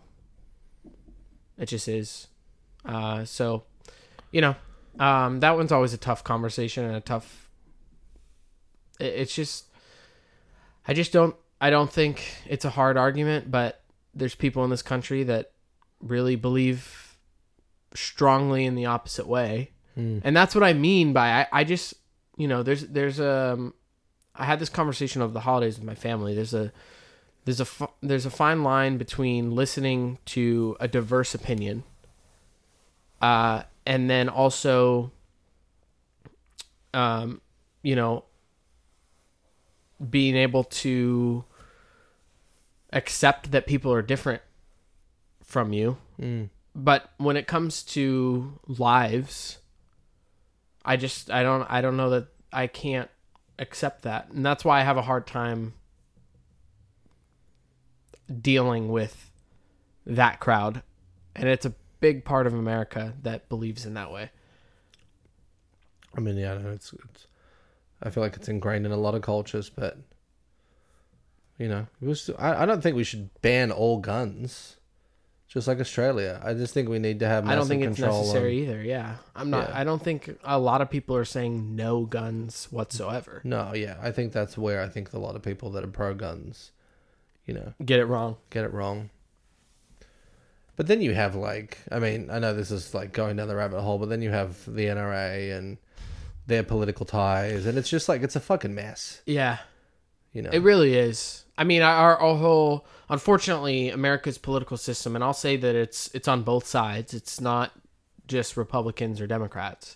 It 1.58 1.66
just 1.68 1.88
is. 1.88 2.28
Uh, 2.86 3.26
so, 3.26 3.64
you 4.32 4.42
know, 4.42 4.56
um, 5.00 5.40
that 5.40 5.56
one's 5.56 5.72
always 5.72 5.94
a 5.94 5.98
tough 5.98 6.24
conversation 6.24 6.86
and 6.86 6.96
a 6.96 7.00
tough 7.02 7.50
It- 9.00 9.16
It's 9.22 9.34
just, 9.36 9.66
I 10.88 10.94
just 10.94 11.12
don't, 11.12 11.36
I 11.60 11.70
don't 11.72 11.92
think 11.92 12.24
it's 12.48 12.66
a 12.66 12.70
hard 12.70 12.98
argument, 12.98 13.50
but 13.50 13.82
there's 14.14 14.36
people 14.36 14.64
in 14.64 14.70
this 14.70 14.84
country 14.84 15.24
that 15.24 15.52
really 16.00 16.36
believe 16.36 17.18
strongly 17.96 18.66
in 18.66 18.76
the 18.76 18.86
opposite 18.86 19.28
way. 19.28 19.72
And 20.24 20.36
that's 20.38 20.54
what 20.56 20.64
I 20.64 20.74
mean 20.74 21.14
by, 21.14 21.42
I, 21.42 21.48
I 21.52 21.64
just, 21.64 21.96
you 22.38 22.48
know, 22.48 22.62
there's, 22.64 22.88
there's 22.88 23.20
um, 23.20 23.74
I 24.36 24.46
had 24.46 24.60
this 24.60 24.70
conversation 24.70 25.22
over 25.22 25.34
the 25.34 25.42
holidays 25.42 25.78
with 25.78 25.86
my 25.86 25.96
family. 25.96 26.34
There's 26.34 26.54
a, 26.54 26.72
there's 27.46 27.60
a, 27.62 27.68
there's 28.02 28.26
a 28.26 28.30
fine 28.30 28.64
line 28.64 28.98
between 28.98 29.52
listening 29.56 30.20
to 30.28 30.78
a 30.80 30.88
diverse 30.88 31.34
opinion, 31.36 31.84
uh, 33.22 33.64
and 33.86 34.10
then 34.10 34.30
also 34.30 35.12
um, 36.94 37.42
you 37.84 37.96
know, 37.96 38.26
being 40.10 40.36
able 40.36 40.64
to 40.64 41.44
accept 42.94 43.52
that 43.52 43.66
people 43.68 43.94
are 43.94 44.02
different 44.02 44.42
from 45.44 45.74
you. 45.74 45.98
But 46.76 47.12
when 47.18 47.38
it 47.38 47.48
comes 47.48 47.84
to 47.84 48.60
lives, 48.68 49.58
I 50.84 50.98
just 50.98 51.30
I 51.30 51.44
don't 51.44 51.64
I 51.70 51.82
don't 51.82 51.98
know 51.98 52.10
that 52.12 52.28
I 52.52 52.68
can't 52.68 53.10
accept 53.62 54.02
that. 54.02 54.30
And 54.32 54.46
that's 54.46 54.66
why 54.66 54.82
I 54.82 54.84
have 54.84 54.98
a 54.98 55.04
hard 55.04 55.28
time 55.28 55.74
dealing 58.42 58.90
with 58.90 59.32
that 60.06 60.40
crowd. 60.40 60.82
And 61.36 61.48
it's 61.48 61.66
a 61.66 61.74
big 62.02 62.26
part 62.26 62.48
of 62.48 62.54
America 62.54 63.14
that 63.22 63.48
believes 63.48 63.86
in 63.86 63.94
that 63.94 64.12
way. 64.12 64.32
I 66.18 66.20
mean, 66.20 66.36
yeah, 66.36 66.56
it's, 66.56 66.92
it's. 66.92 67.28
I 68.04 68.10
feel 68.10 68.24
like 68.24 68.36
it's 68.36 68.50
ingrained 68.50 68.86
in 68.86 68.92
a 68.92 68.98
lot 68.98 69.16
of 69.16 69.22
cultures, 69.22 69.70
but 69.70 69.98
you 71.58 71.70
know, 71.70 71.88
was. 72.02 72.30
I, 72.38 72.64
I 72.64 72.66
don't 72.66 72.82
think 72.82 72.96
we 72.96 73.04
should 73.04 73.30
ban 73.42 73.72
all 73.72 74.00
guns, 74.00 74.78
just 75.54 75.68
like 75.68 75.82
Australia. 75.82 76.40
I 76.42 76.54
just 76.54 76.74
think 76.74 76.88
we 76.88 76.98
need 76.98 77.20
to 77.20 77.28
have. 77.28 77.46
I 77.46 77.56
don't 77.56 77.68
think 77.68 77.84
it's 77.84 77.98
control 77.98 78.20
on- 78.20 78.22
necessary 78.22 78.60
either. 78.64 78.82
Yeah, 78.82 79.16
I'm 79.36 79.50
not. 79.50 79.68
Yeah. 79.70 79.80
I 79.80 79.84
don't 79.84 80.02
think 80.02 80.38
a 80.46 80.58
lot 80.58 80.80
of 80.82 80.90
people 80.90 81.16
are 81.18 81.26
saying 81.26 81.76
no 81.76 82.06
guns 82.06 82.70
whatsoever. 82.72 83.42
No, 83.44 83.74
yeah, 83.74 83.98
I 84.02 84.12
think 84.12 84.32
that's 84.32 84.58
where 84.58 84.82
I 84.82 84.88
think 84.88 85.12
a 85.14 85.20
lot 85.20 85.36
of 85.36 85.42
people 85.42 85.70
that 85.72 85.84
are 85.84 85.88
pro 85.88 86.14
guns, 86.14 86.72
you 87.46 87.54
know, 87.54 87.74
Get 87.84 88.00
it 88.00 88.06
wrong. 88.06 88.38
get 88.50 88.64
it 88.64 88.72
wrong. 88.72 89.10
But 90.78 90.88
then 90.88 91.02
you 91.02 91.14
have 91.14 91.36
like, 91.36 91.78
I 91.92 92.00
mean, 92.00 92.30
I 92.32 92.40
know 92.40 92.54
this 92.54 92.72
is 92.72 92.94
like 92.94 93.12
going 93.12 93.36
down 93.36 93.48
the 93.50 93.56
rabbit 93.56 93.82
hole, 93.82 94.00
but 94.00 94.10
then 94.10 94.22
you 94.22 94.30
have 94.32 94.64
the 94.66 94.86
NRA 94.86 95.56
and 95.56 95.78
their 96.48 96.64
political 96.64 97.06
ties, 97.06 97.66
and 97.66 97.78
it's 97.78 97.90
just 97.90 98.10
like 98.10 98.24
it's 98.24 98.36
a 98.36 98.40
fucking 98.40 98.74
mess, 98.74 99.22
Yeah, 99.26 99.58
you 100.34 100.42
know. 100.42 100.50
it 100.52 100.62
really 100.64 100.96
is. 100.96 101.46
I 101.62 101.64
mean, 101.64 101.84
our, 101.84 102.18
our 102.18 102.36
whole, 102.38 102.88
unfortunately, 103.08 103.92
America's 103.92 104.40
political 104.40 104.78
system, 104.78 105.14
and 105.14 105.24
I'll 105.24 105.32
say 105.32 105.58
that 105.58 105.76
it's 105.76 106.10
it's 106.12 106.28
on 106.28 106.42
both 106.42 106.66
sides. 106.66 107.14
It's 107.14 107.40
not 107.40 107.72
just 108.28 108.58
Republicans 108.58 109.22
or 109.22 109.28
Democrats. 109.28 109.96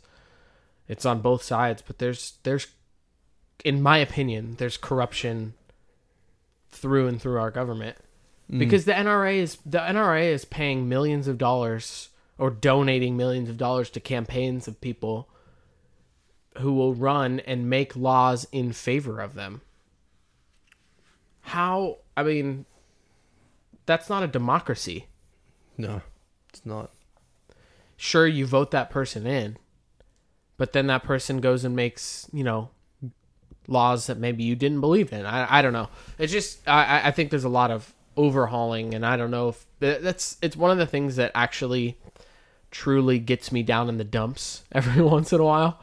It's 0.87 1.07
on 1.07 1.21
both 1.21 1.41
sides, 1.41 1.81
but 1.81 1.97
there's 1.97 2.33
there's, 2.43 2.67
in 3.63 3.81
my 3.81 3.97
opinion, 3.97 4.57
there's 4.59 4.77
corruption 4.77 5.55
through 6.69 7.07
and 7.07 7.19
through 7.19 7.39
our 7.39 7.49
government 7.49 7.97
mm. 8.51 8.59
because 8.59 8.85
the 8.85 8.91
NRA 8.91 9.37
is 9.37 9.57
the 9.65 9.79
NRA 9.79 10.25
is 10.25 10.45
paying 10.45 10.87
millions 10.87 11.27
of 11.27 11.39
dollars 11.39 12.09
or 12.37 12.51
donating 12.51 13.17
millions 13.17 13.49
of 13.49 13.57
dollars 13.57 13.89
to 13.89 13.99
campaigns 13.99 14.67
of 14.67 14.79
people 14.81 15.29
who 16.59 16.73
will 16.73 16.93
run 16.93 17.39
and 17.39 17.71
make 17.71 17.95
laws 17.95 18.45
in 18.51 18.71
favor 18.71 19.19
of 19.19 19.33
them. 19.33 19.61
How 21.45 21.97
I 22.17 22.23
mean 22.23 22.65
that's 23.85 24.09
not 24.09 24.23
a 24.23 24.27
democracy. 24.27 25.07
no, 25.77 26.01
it's 26.49 26.65
not. 26.65 26.91
Sure 27.97 28.27
you 28.27 28.45
vote 28.45 28.71
that 28.71 28.89
person 28.89 29.25
in, 29.27 29.57
but 30.57 30.73
then 30.73 30.87
that 30.87 31.03
person 31.03 31.39
goes 31.39 31.63
and 31.63 31.75
makes, 31.75 32.27
you 32.33 32.43
know, 32.43 32.69
laws 33.67 34.07
that 34.07 34.17
maybe 34.17 34.43
you 34.43 34.55
didn't 34.55 34.81
believe 34.81 35.13
in. 35.13 35.25
I 35.25 35.59
I 35.59 35.61
don't 35.61 35.73
know. 35.73 35.89
It's 36.17 36.31
just 36.33 36.67
I 36.67 36.83
I- 36.99 37.07
I 37.07 37.11
think 37.11 37.29
there's 37.29 37.43
a 37.43 37.49
lot 37.49 37.71
of 37.71 37.93
overhauling 38.17 38.93
and 38.93 39.05
I 39.05 39.17
don't 39.17 39.31
know 39.31 39.49
if 39.49 39.65
that's 39.79 40.37
it's 40.41 40.55
one 40.55 40.71
of 40.71 40.77
the 40.77 40.85
things 40.87 41.15
that 41.17 41.31
actually 41.35 41.97
truly 42.71 43.19
gets 43.19 43.51
me 43.51 43.61
down 43.61 43.87
in 43.89 43.97
the 43.97 44.03
dumps 44.05 44.63
every 44.71 45.01
once 45.03 45.31
in 45.33 45.39
a 45.39 45.43
while 45.43 45.79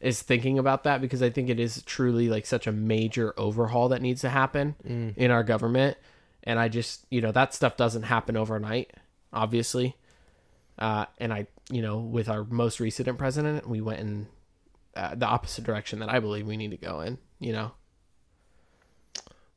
is 0.00 0.22
thinking 0.22 0.58
about 0.58 0.84
that 0.84 1.00
because 1.00 1.22
I 1.22 1.30
think 1.30 1.48
it 1.48 1.58
is 1.58 1.82
truly 1.82 2.28
like 2.28 2.46
such 2.46 2.66
a 2.66 2.72
major 2.72 3.34
overhaul 3.36 3.88
that 3.90 4.02
needs 4.02 4.20
to 4.22 4.28
happen 4.28 4.76
in 5.16 5.30
our 5.30 5.42
government. 5.42 5.96
And 6.44 6.58
I 6.58 6.68
just 6.68 7.04
you 7.10 7.20
know 7.20 7.32
that 7.32 7.54
stuff 7.54 7.76
doesn't 7.76 8.04
happen 8.04 8.36
overnight 8.36 8.92
obviously. 9.32 9.96
Uh, 10.78 11.06
and 11.18 11.32
I 11.32 11.46
you 11.70 11.82
know 11.82 11.98
with 11.98 12.28
our 12.28 12.44
most 12.44 12.80
recent 12.80 13.18
president 13.18 13.68
we 13.68 13.80
went 13.80 14.00
in 14.00 14.28
uh, 14.96 15.14
the 15.14 15.26
opposite 15.26 15.64
direction 15.64 15.98
that 16.00 16.08
I 16.08 16.20
believe 16.20 16.46
we 16.46 16.56
need 16.56 16.70
to 16.70 16.76
go 16.76 17.00
in 17.00 17.18
you 17.40 17.52
know? 17.52 17.72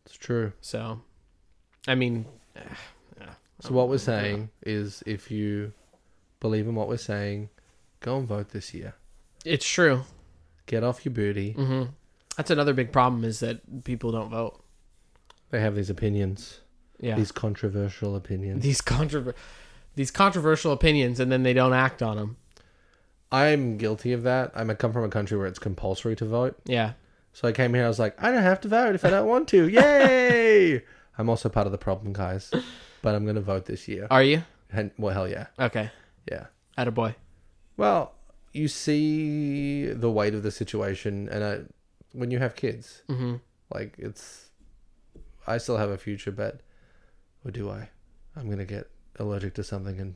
It's 0.05 0.15
true. 0.15 0.53
so 0.61 1.01
I 1.87 1.95
mean 1.95 2.25
So 3.61 3.73
what 3.75 3.89
we're 3.89 3.99
saying 3.99 4.49
is, 4.63 5.03
if 5.05 5.29
you 5.29 5.71
believe 6.39 6.67
in 6.67 6.73
what 6.73 6.87
we're 6.87 6.97
saying, 6.97 7.49
go 7.99 8.17
and 8.17 8.27
vote 8.27 8.49
this 8.49 8.73
year. 8.73 8.95
it's 9.45 9.67
true 9.67 10.03
Get 10.67 10.83
off 10.83 11.03
your 11.05 11.13
booty. 11.13 11.51
hmm 11.53 11.83
that's 12.37 12.49
another 12.49 12.73
big 12.73 12.91
problem 12.93 13.23
is 13.25 13.41
that 13.41 13.83
people 13.83 14.11
don't 14.11 14.29
vote 14.29 14.63
They 15.49 15.59
have 15.59 15.75
these 15.75 15.89
opinions, 15.89 16.61
yeah 16.99 17.15
these 17.15 17.31
controversial 17.31 18.15
opinions. 18.15 18.63
these 18.63 18.81
controver- 18.81 19.33
these 19.95 20.11
controversial 20.11 20.71
opinions 20.71 21.19
and 21.19 21.31
then 21.31 21.43
they 21.43 21.53
don't 21.53 21.73
act 21.73 22.01
on 22.01 22.15
them 22.17 22.37
I'm 23.33 23.77
guilty 23.77 24.11
of 24.13 24.23
that. 24.23 24.51
I'm 24.55 24.69
I 24.69 24.73
come 24.73 24.91
from 24.93 25.03
a 25.05 25.09
country 25.09 25.37
where 25.37 25.47
it's 25.47 25.59
compulsory 25.59 26.15
to 26.17 26.25
vote. 26.25 26.57
yeah 26.65 26.93
So 27.33 27.47
I 27.47 27.51
came 27.53 27.73
here. 27.73 27.85
I 27.85 27.87
was 27.87 27.99
like, 27.99 28.21
I 28.21 28.29
don't 28.31 28.43
have 28.43 28.59
to 28.61 28.67
vote 28.67 28.93
if 28.95 29.05
I 29.05 29.09
don't 29.09 29.27
want 29.27 29.47
to. 29.49 29.67
Yay! 29.79 30.83
I'm 31.17 31.29
also 31.29 31.47
part 31.49 31.65
of 31.65 31.71
the 31.71 31.77
problem, 31.77 32.11
guys. 32.13 32.51
But 33.01 33.15
I'm 33.15 33.25
gonna 33.25 33.41
vote 33.41 33.65
this 33.65 33.87
year. 33.87 34.07
are 34.11 34.23
you 34.23 34.43
And, 34.71 34.91
well, 34.97 35.13
hell 35.13 35.27
yeah, 35.29 35.47
okay 35.59 35.91
yeah. 36.31 36.47
at 36.77 36.87
a 36.87 36.91
boy 36.91 37.15
Well, 37.77 38.13
you 38.51 38.67
see 38.67 39.85
the 39.87 40.11
weight 40.11 40.33
of 40.33 40.43
the 40.43 40.51
situation, 40.51 41.29
and 41.29 41.43
I, 41.43 41.59
when 42.13 42.31
you 42.31 42.39
have 42.39 42.55
kids, 42.55 43.03
hmm 43.07 43.35
like 43.73 43.95
it's, 43.97 44.49
I 45.47 45.57
still 45.57 45.77
have 45.77 45.89
a 45.89 45.97
future, 45.97 46.31
but, 46.31 46.59
or 47.45 47.51
do 47.51 47.69
I? 47.69 47.89
I'm 48.35 48.49
gonna 48.49 48.65
get 48.65 48.89
allergic 49.17 49.53
to 49.55 49.63
something, 49.63 49.99
and 49.99 50.15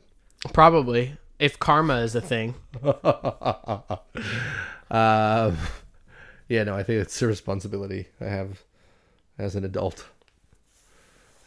probably 0.52 1.16
if 1.38 1.58
karma 1.58 2.00
is 2.00 2.14
a 2.14 2.20
thing 2.20 2.54
um, 4.90 5.56
yeah, 6.48 6.62
no, 6.64 6.76
I 6.76 6.82
think 6.82 7.02
it's 7.02 7.20
a 7.22 7.26
responsibility 7.26 8.08
I 8.20 8.26
have 8.26 8.62
as 9.38 9.56
an 9.56 9.64
adult, 9.64 10.06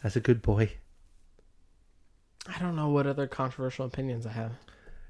as 0.04 0.16
a 0.16 0.20
good 0.20 0.42
boy. 0.42 0.72
I 2.46 2.58
don't 2.58 2.76
know 2.76 2.88
what 2.88 3.06
other 3.06 3.26
controversial 3.26 3.86
opinions 3.86 4.26
I 4.26 4.32
have. 4.32 4.52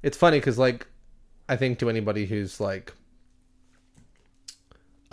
It's 0.03 0.17
funny 0.17 0.39
because, 0.39 0.59
like, 0.59 0.87
I 1.51 1.57
think 1.57 1.79
to 1.81 1.91
anybody 1.91 2.27
who's 2.27 2.61
like 2.61 2.93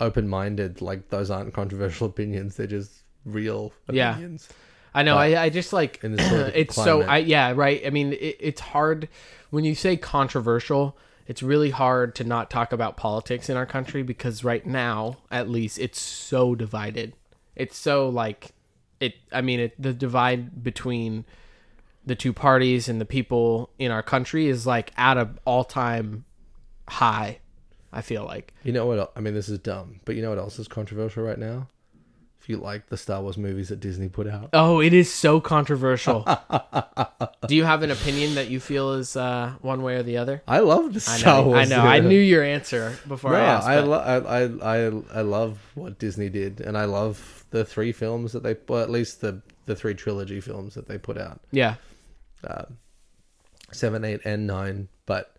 open-minded, 0.00 0.80
like 0.80 1.08
those 1.08 1.30
aren't 1.30 1.52
controversial 1.52 2.06
opinions; 2.12 2.56
they're 2.56 2.66
just 2.66 3.02
real 3.24 3.72
Yeah. 3.90 4.12
opinions. 4.12 4.48
I 4.94 5.02
know. 5.02 5.16
I, 5.18 5.42
I 5.44 5.48
just 5.50 5.72
like 5.72 6.02
in 6.02 6.12
this 6.16 6.26
political 6.28 6.60
it's 6.60 6.74
so. 6.74 6.98
climate- 7.02 7.08
I 7.08 7.18
yeah 7.18 7.52
right. 7.54 7.82
I 7.86 7.90
mean, 7.90 8.12
it, 8.14 8.36
it's 8.40 8.60
hard 8.60 9.08
when 9.50 9.64
you 9.64 9.74
say 9.74 9.96
controversial. 9.96 10.96
It's 11.26 11.42
really 11.42 11.70
hard 11.70 12.14
to 12.16 12.24
not 12.24 12.48
talk 12.48 12.72
about 12.72 12.96
politics 12.96 13.50
in 13.50 13.56
our 13.58 13.66
country 13.66 14.02
because 14.02 14.42
right 14.44 14.64
now, 14.64 15.18
at 15.30 15.46
least, 15.50 15.78
it's 15.78 16.00
so 16.00 16.54
divided. 16.54 17.12
It's 17.54 17.76
so 17.76 18.08
like 18.08 18.52
it. 18.98 19.14
I 19.30 19.42
mean, 19.42 19.60
it, 19.60 19.80
the 19.80 19.92
divide 19.92 20.62
between 20.64 21.26
the 22.06 22.14
two 22.14 22.32
parties 22.32 22.88
and 22.88 22.98
the 22.98 23.04
people 23.04 23.68
in 23.78 23.90
our 23.90 24.02
country 24.02 24.46
is 24.48 24.66
like 24.66 24.90
at 24.96 25.18
a 25.18 25.28
all 25.44 25.64
time 25.64 26.24
high. 26.88 27.38
I 27.92 28.02
feel 28.02 28.24
like 28.24 28.52
You 28.64 28.72
know 28.72 28.86
what? 28.86 29.12
I 29.16 29.20
mean, 29.20 29.34
this 29.34 29.48
is 29.48 29.58
dumb, 29.58 30.00
but 30.04 30.14
you 30.14 30.22
know 30.22 30.28
what 30.30 30.38
else 30.38 30.58
is 30.58 30.68
controversial 30.68 31.22
right 31.24 31.38
now? 31.38 31.68
If 32.40 32.48
you 32.48 32.58
like 32.58 32.88
the 32.88 32.96
Star 32.96 33.20
Wars 33.22 33.36
movies 33.38 33.68
that 33.70 33.80
Disney 33.80 34.08
put 34.08 34.26
out, 34.28 34.50
Oh, 34.52 34.80
it 34.80 34.92
is 34.92 35.12
so 35.12 35.40
controversial. 35.40 36.22
Do 37.48 37.54
you 37.56 37.64
have 37.64 37.82
an 37.82 37.90
opinion 37.90 38.34
that 38.36 38.48
you 38.48 38.60
feel 38.60 38.92
is 38.92 39.16
uh, 39.16 39.54
one 39.62 39.82
way 39.82 39.96
or 39.96 40.02
the 40.02 40.18
other? 40.18 40.42
I 40.46 40.60
love 40.60 40.92
the 40.94 40.98
I 41.10 41.16
Star 41.16 41.42
know. 41.42 41.48
Wars. 41.48 41.58
I 41.72 41.76
know. 41.76 41.82
I 41.82 42.00
knew 42.00 42.18
your 42.20 42.42
answer 42.42 42.96
before 43.08 43.32
No, 43.32 43.38
I 43.38 43.40
asked. 43.40 43.66
I, 43.66 43.80
lo- 43.80 43.98
I, 43.98 44.16
I, 44.18 44.42
I, 44.44 45.18
I 45.18 45.20
love 45.22 45.58
what 45.74 45.98
Disney 45.98 46.28
did, 46.28 46.60
and 46.60 46.76
I 46.78 46.84
love 46.84 47.44
the 47.50 47.64
three 47.64 47.92
films 47.92 48.32
that 48.32 48.42
they, 48.42 48.56
well, 48.68 48.82
at 48.82 48.90
least 48.90 49.20
the 49.22 49.40
the 49.66 49.74
three 49.76 49.94
trilogy 49.94 50.40
films 50.40 50.74
that 50.74 50.88
they 50.88 50.96
put 50.98 51.18
out, 51.18 51.40
yeah. 51.50 51.74
seven, 53.72 54.04
eight, 54.04 54.20
and 54.24 54.46
nine. 54.46 54.88
But 55.06 55.34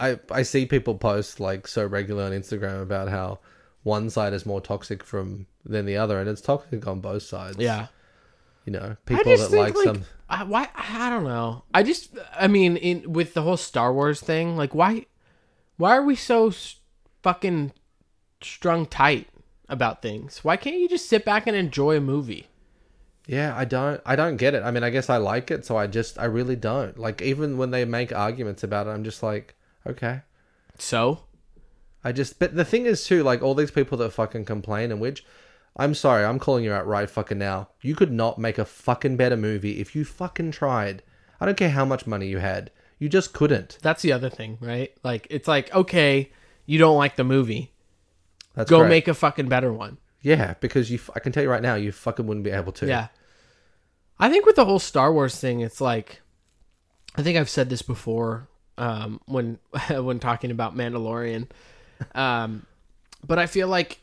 I 0.00 0.18
I 0.30 0.42
see 0.42 0.66
people 0.66 0.94
post 0.96 1.40
like 1.40 1.68
so 1.68 1.86
regular 1.86 2.24
on 2.24 2.32
Instagram 2.32 2.82
about 2.82 3.08
how 3.08 3.38
one 3.82 4.10
side 4.10 4.32
is 4.32 4.46
more 4.46 4.60
toxic 4.60 5.04
from 5.04 5.46
than 5.64 5.86
the 5.86 5.96
other, 5.96 6.18
and 6.18 6.28
it's 6.28 6.40
toxic 6.40 6.86
on 6.86 7.00
both 7.00 7.22
sides. 7.22 7.58
Yeah. 7.58 7.86
you 8.64 8.72
know, 8.72 8.96
people 9.06 9.24
that 9.24 9.50
think 9.50 9.52
like, 9.52 9.74
like, 9.74 9.84
some. 9.84 10.04
I, 10.28 10.44
why 10.44 10.68
I 10.74 11.10
don't 11.10 11.24
know. 11.24 11.64
I 11.74 11.82
just 11.82 12.16
I 12.34 12.48
mean 12.48 12.76
in 12.76 13.12
with 13.12 13.34
the 13.34 13.42
whole 13.42 13.56
Star 13.56 13.92
Wars 13.92 14.20
thing, 14.20 14.56
like 14.56 14.74
why 14.74 15.06
why 15.76 15.96
are 15.96 16.04
we 16.04 16.14
so 16.14 16.52
fucking 17.22 17.72
strung 18.42 18.86
tight 18.86 19.28
about 19.68 20.02
things? 20.02 20.44
Why 20.44 20.56
can't 20.56 20.78
you 20.78 20.88
just 20.88 21.08
sit 21.08 21.24
back 21.24 21.46
and 21.46 21.56
enjoy 21.56 21.96
a 21.96 22.00
movie? 22.00 22.48
Yeah, 23.26 23.54
I 23.56 23.64
don't, 23.64 24.00
I 24.04 24.16
don't 24.16 24.36
get 24.36 24.54
it. 24.54 24.62
I 24.64 24.72
mean, 24.72 24.82
I 24.82 24.90
guess 24.90 25.08
I 25.08 25.18
like 25.18 25.50
it, 25.52 25.64
so 25.64 25.76
I 25.76 25.86
just, 25.86 26.18
I 26.18 26.24
really 26.24 26.56
don't. 26.56 26.98
Like, 26.98 27.22
even 27.22 27.58
when 27.58 27.70
they 27.70 27.84
make 27.84 28.12
arguments 28.12 28.64
about 28.64 28.88
it, 28.88 28.90
I'm 28.90 29.04
just 29.04 29.22
like, 29.22 29.54
okay. 29.86 30.22
So, 30.78 31.24
I 32.02 32.12
just, 32.12 32.38
but 32.38 32.54
the 32.54 32.64
thing 32.64 32.86
is 32.86 33.04
too, 33.04 33.22
like 33.22 33.42
all 33.42 33.54
these 33.54 33.70
people 33.70 33.98
that 33.98 34.12
fucking 34.12 34.44
complain 34.46 34.90
and 34.90 35.00
which, 35.00 35.24
I'm 35.76 35.94
sorry, 35.94 36.24
I'm 36.24 36.38
calling 36.38 36.64
you 36.64 36.72
out 36.72 36.86
right 36.86 37.08
fucking 37.08 37.38
now. 37.38 37.68
You 37.82 37.94
could 37.94 38.10
not 38.12 38.38
make 38.38 38.58
a 38.58 38.64
fucking 38.64 39.16
better 39.16 39.36
movie 39.36 39.80
if 39.80 39.94
you 39.94 40.04
fucking 40.04 40.50
tried. 40.52 41.02
I 41.40 41.46
don't 41.46 41.56
care 41.56 41.70
how 41.70 41.84
much 41.84 42.06
money 42.06 42.26
you 42.26 42.38
had. 42.38 42.70
You 42.98 43.08
just 43.08 43.32
couldn't. 43.32 43.78
that's 43.80 44.02
the 44.02 44.12
other 44.12 44.28
thing, 44.28 44.58
right? 44.60 44.92
Like 45.02 45.26
it's 45.30 45.48
like, 45.48 45.74
okay, 45.74 46.30
you 46.66 46.78
don't 46.78 46.98
like 46.98 47.16
the 47.16 47.24
movie. 47.24 47.72
That's 48.54 48.68
Go 48.68 48.78
correct. 48.78 48.90
make 48.90 49.08
a 49.08 49.14
fucking 49.14 49.48
better 49.48 49.72
one. 49.72 49.96
Yeah, 50.20 50.54
because 50.60 50.90
you, 50.90 50.98
f- 50.98 51.08
I 51.16 51.20
can 51.20 51.32
tell 51.32 51.42
you 51.42 51.48
right 51.48 51.62
now, 51.62 51.76
you 51.76 51.92
fucking 51.92 52.26
wouldn't 52.26 52.44
be 52.44 52.50
able 52.50 52.72
to. 52.72 52.86
Yeah. 52.86 53.08
I 54.18 54.28
think 54.28 54.44
with 54.44 54.56
the 54.56 54.66
whole 54.66 54.78
Star 54.78 55.14
Wars 55.14 55.38
thing, 55.40 55.60
it's 55.60 55.80
like 55.80 56.20
I 57.16 57.22
think 57.22 57.38
I've 57.38 57.48
said 57.48 57.70
this 57.70 57.80
before 57.80 58.48
um, 58.78 59.20
when 59.26 59.58
when 59.90 60.18
talking 60.18 60.50
about 60.50 60.76
Mandalorian. 60.76 61.48
Um, 62.14 62.66
but 63.26 63.38
I 63.38 63.46
feel 63.46 63.68
like 63.68 64.00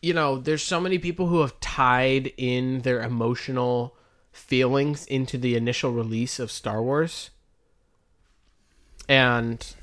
you 0.00 0.14
know, 0.14 0.38
there's 0.38 0.62
so 0.62 0.80
many 0.80 0.98
people 0.98 1.26
who 1.26 1.40
have 1.40 1.58
tied 1.60 2.32
in 2.36 2.80
their 2.82 3.02
emotional 3.02 3.96
feelings 4.30 5.04
into 5.06 5.36
the 5.36 5.56
initial 5.56 5.92
release 5.92 6.38
of 6.38 6.50
Star 6.50 6.82
Wars. 6.82 7.30
And 9.08 9.74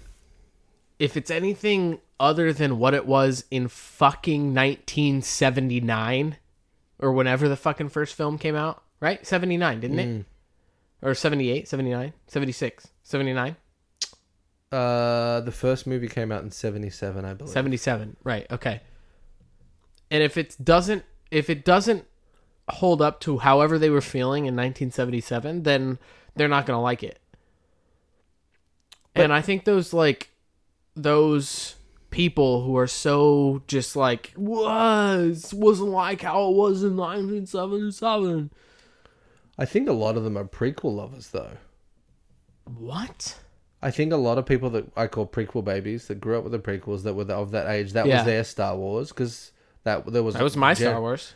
if 0.99 1.17
it's 1.17 1.31
anything 1.31 1.99
other 2.19 2.53
than 2.53 2.79
what 2.79 2.93
it 2.93 3.05
was 3.05 3.43
in 3.51 3.67
fucking 3.67 4.53
1979 4.53 6.37
or 6.99 7.11
whenever 7.11 7.49
the 7.49 7.57
fucking 7.57 7.89
first 7.89 8.15
film 8.15 8.37
came 8.37 8.55
out, 8.55 8.83
right? 9.01 9.25
79, 9.25 9.79
didn't 9.81 9.99
it? 9.99 10.05
Or 11.01 11.13
78, 11.13 11.67
79, 11.67 12.13
76, 12.27 12.87
79, 13.03 13.55
Uh, 14.71 15.41
the 15.41 15.51
first 15.51 15.87
movie 15.87 16.07
came 16.07 16.31
out 16.31 16.43
in 16.43 16.51
'77, 16.51 17.23
I 17.23 17.33
believe. 17.33 17.53
77. 17.53 18.17
Right. 18.23 18.47
Okay. 18.51 18.81
And 20.11 20.23
if 20.23 20.37
it 20.37 20.55
doesn't 20.63 21.03
if 21.31 21.49
it 21.49 21.65
doesn't 21.65 22.05
hold 22.69 23.01
up 23.01 23.19
to 23.21 23.37
however 23.37 23.77
they 23.77 23.89
were 23.89 24.01
feeling 24.01 24.45
in 24.45 24.55
1977, 24.55 25.63
then 25.63 25.99
they're 26.35 26.47
not 26.47 26.65
going 26.65 26.77
to 26.77 26.81
like 26.81 27.03
it. 27.03 27.19
and 29.13 29.31
I 29.31 29.41
think 29.41 29.65
those 29.65 29.93
like 29.93 30.29
those 30.95 31.75
people 32.09 32.63
who 32.63 32.77
are 32.77 32.87
so 32.87 33.61
just 33.67 33.95
like 33.95 34.33
was 34.37 35.53
wasn't 35.53 35.89
like 35.89 36.21
how 36.21 36.49
it 36.49 36.55
was 36.55 36.83
in 36.83 36.95
1977. 36.95 38.51
I 39.57 39.65
think 39.65 39.87
a 39.87 39.93
lot 39.93 40.17
of 40.17 40.23
them 40.23 40.37
are 40.37 40.43
prequel 40.45 40.95
lovers, 40.95 41.29
though. 41.29 41.57
What? 42.65 43.39
I 43.85 43.91
think 43.91 44.11
a 44.11 44.17
lot 44.17 44.37
of 44.39 44.45
people 44.47 44.69
that 44.71 44.85
I 44.97 45.05
call 45.07 45.27
prequel 45.27 45.63
babies 45.63 46.07
that 46.07 46.19
grew 46.19 46.37
up 46.37 46.43
with 46.43 46.53
the 46.53 46.59
prequels 46.59 47.03
that 47.03 47.13
were 47.13 47.23
of 47.31 47.51
that 47.51 47.67
age 47.69 47.93
that 47.93 48.07
Yeah. 48.07 48.17
was 48.17 48.25
their 48.25 48.43
Star 48.43 48.75
Wars 48.75 49.09
because 49.09 49.51
that 49.83 50.05
there 50.11 50.23
was 50.23 50.33
That 50.33 50.43
was 50.43 50.57
my 50.57 50.73
Jer- 50.73 50.85
Star 50.85 50.99
Wars. 51.01 51.33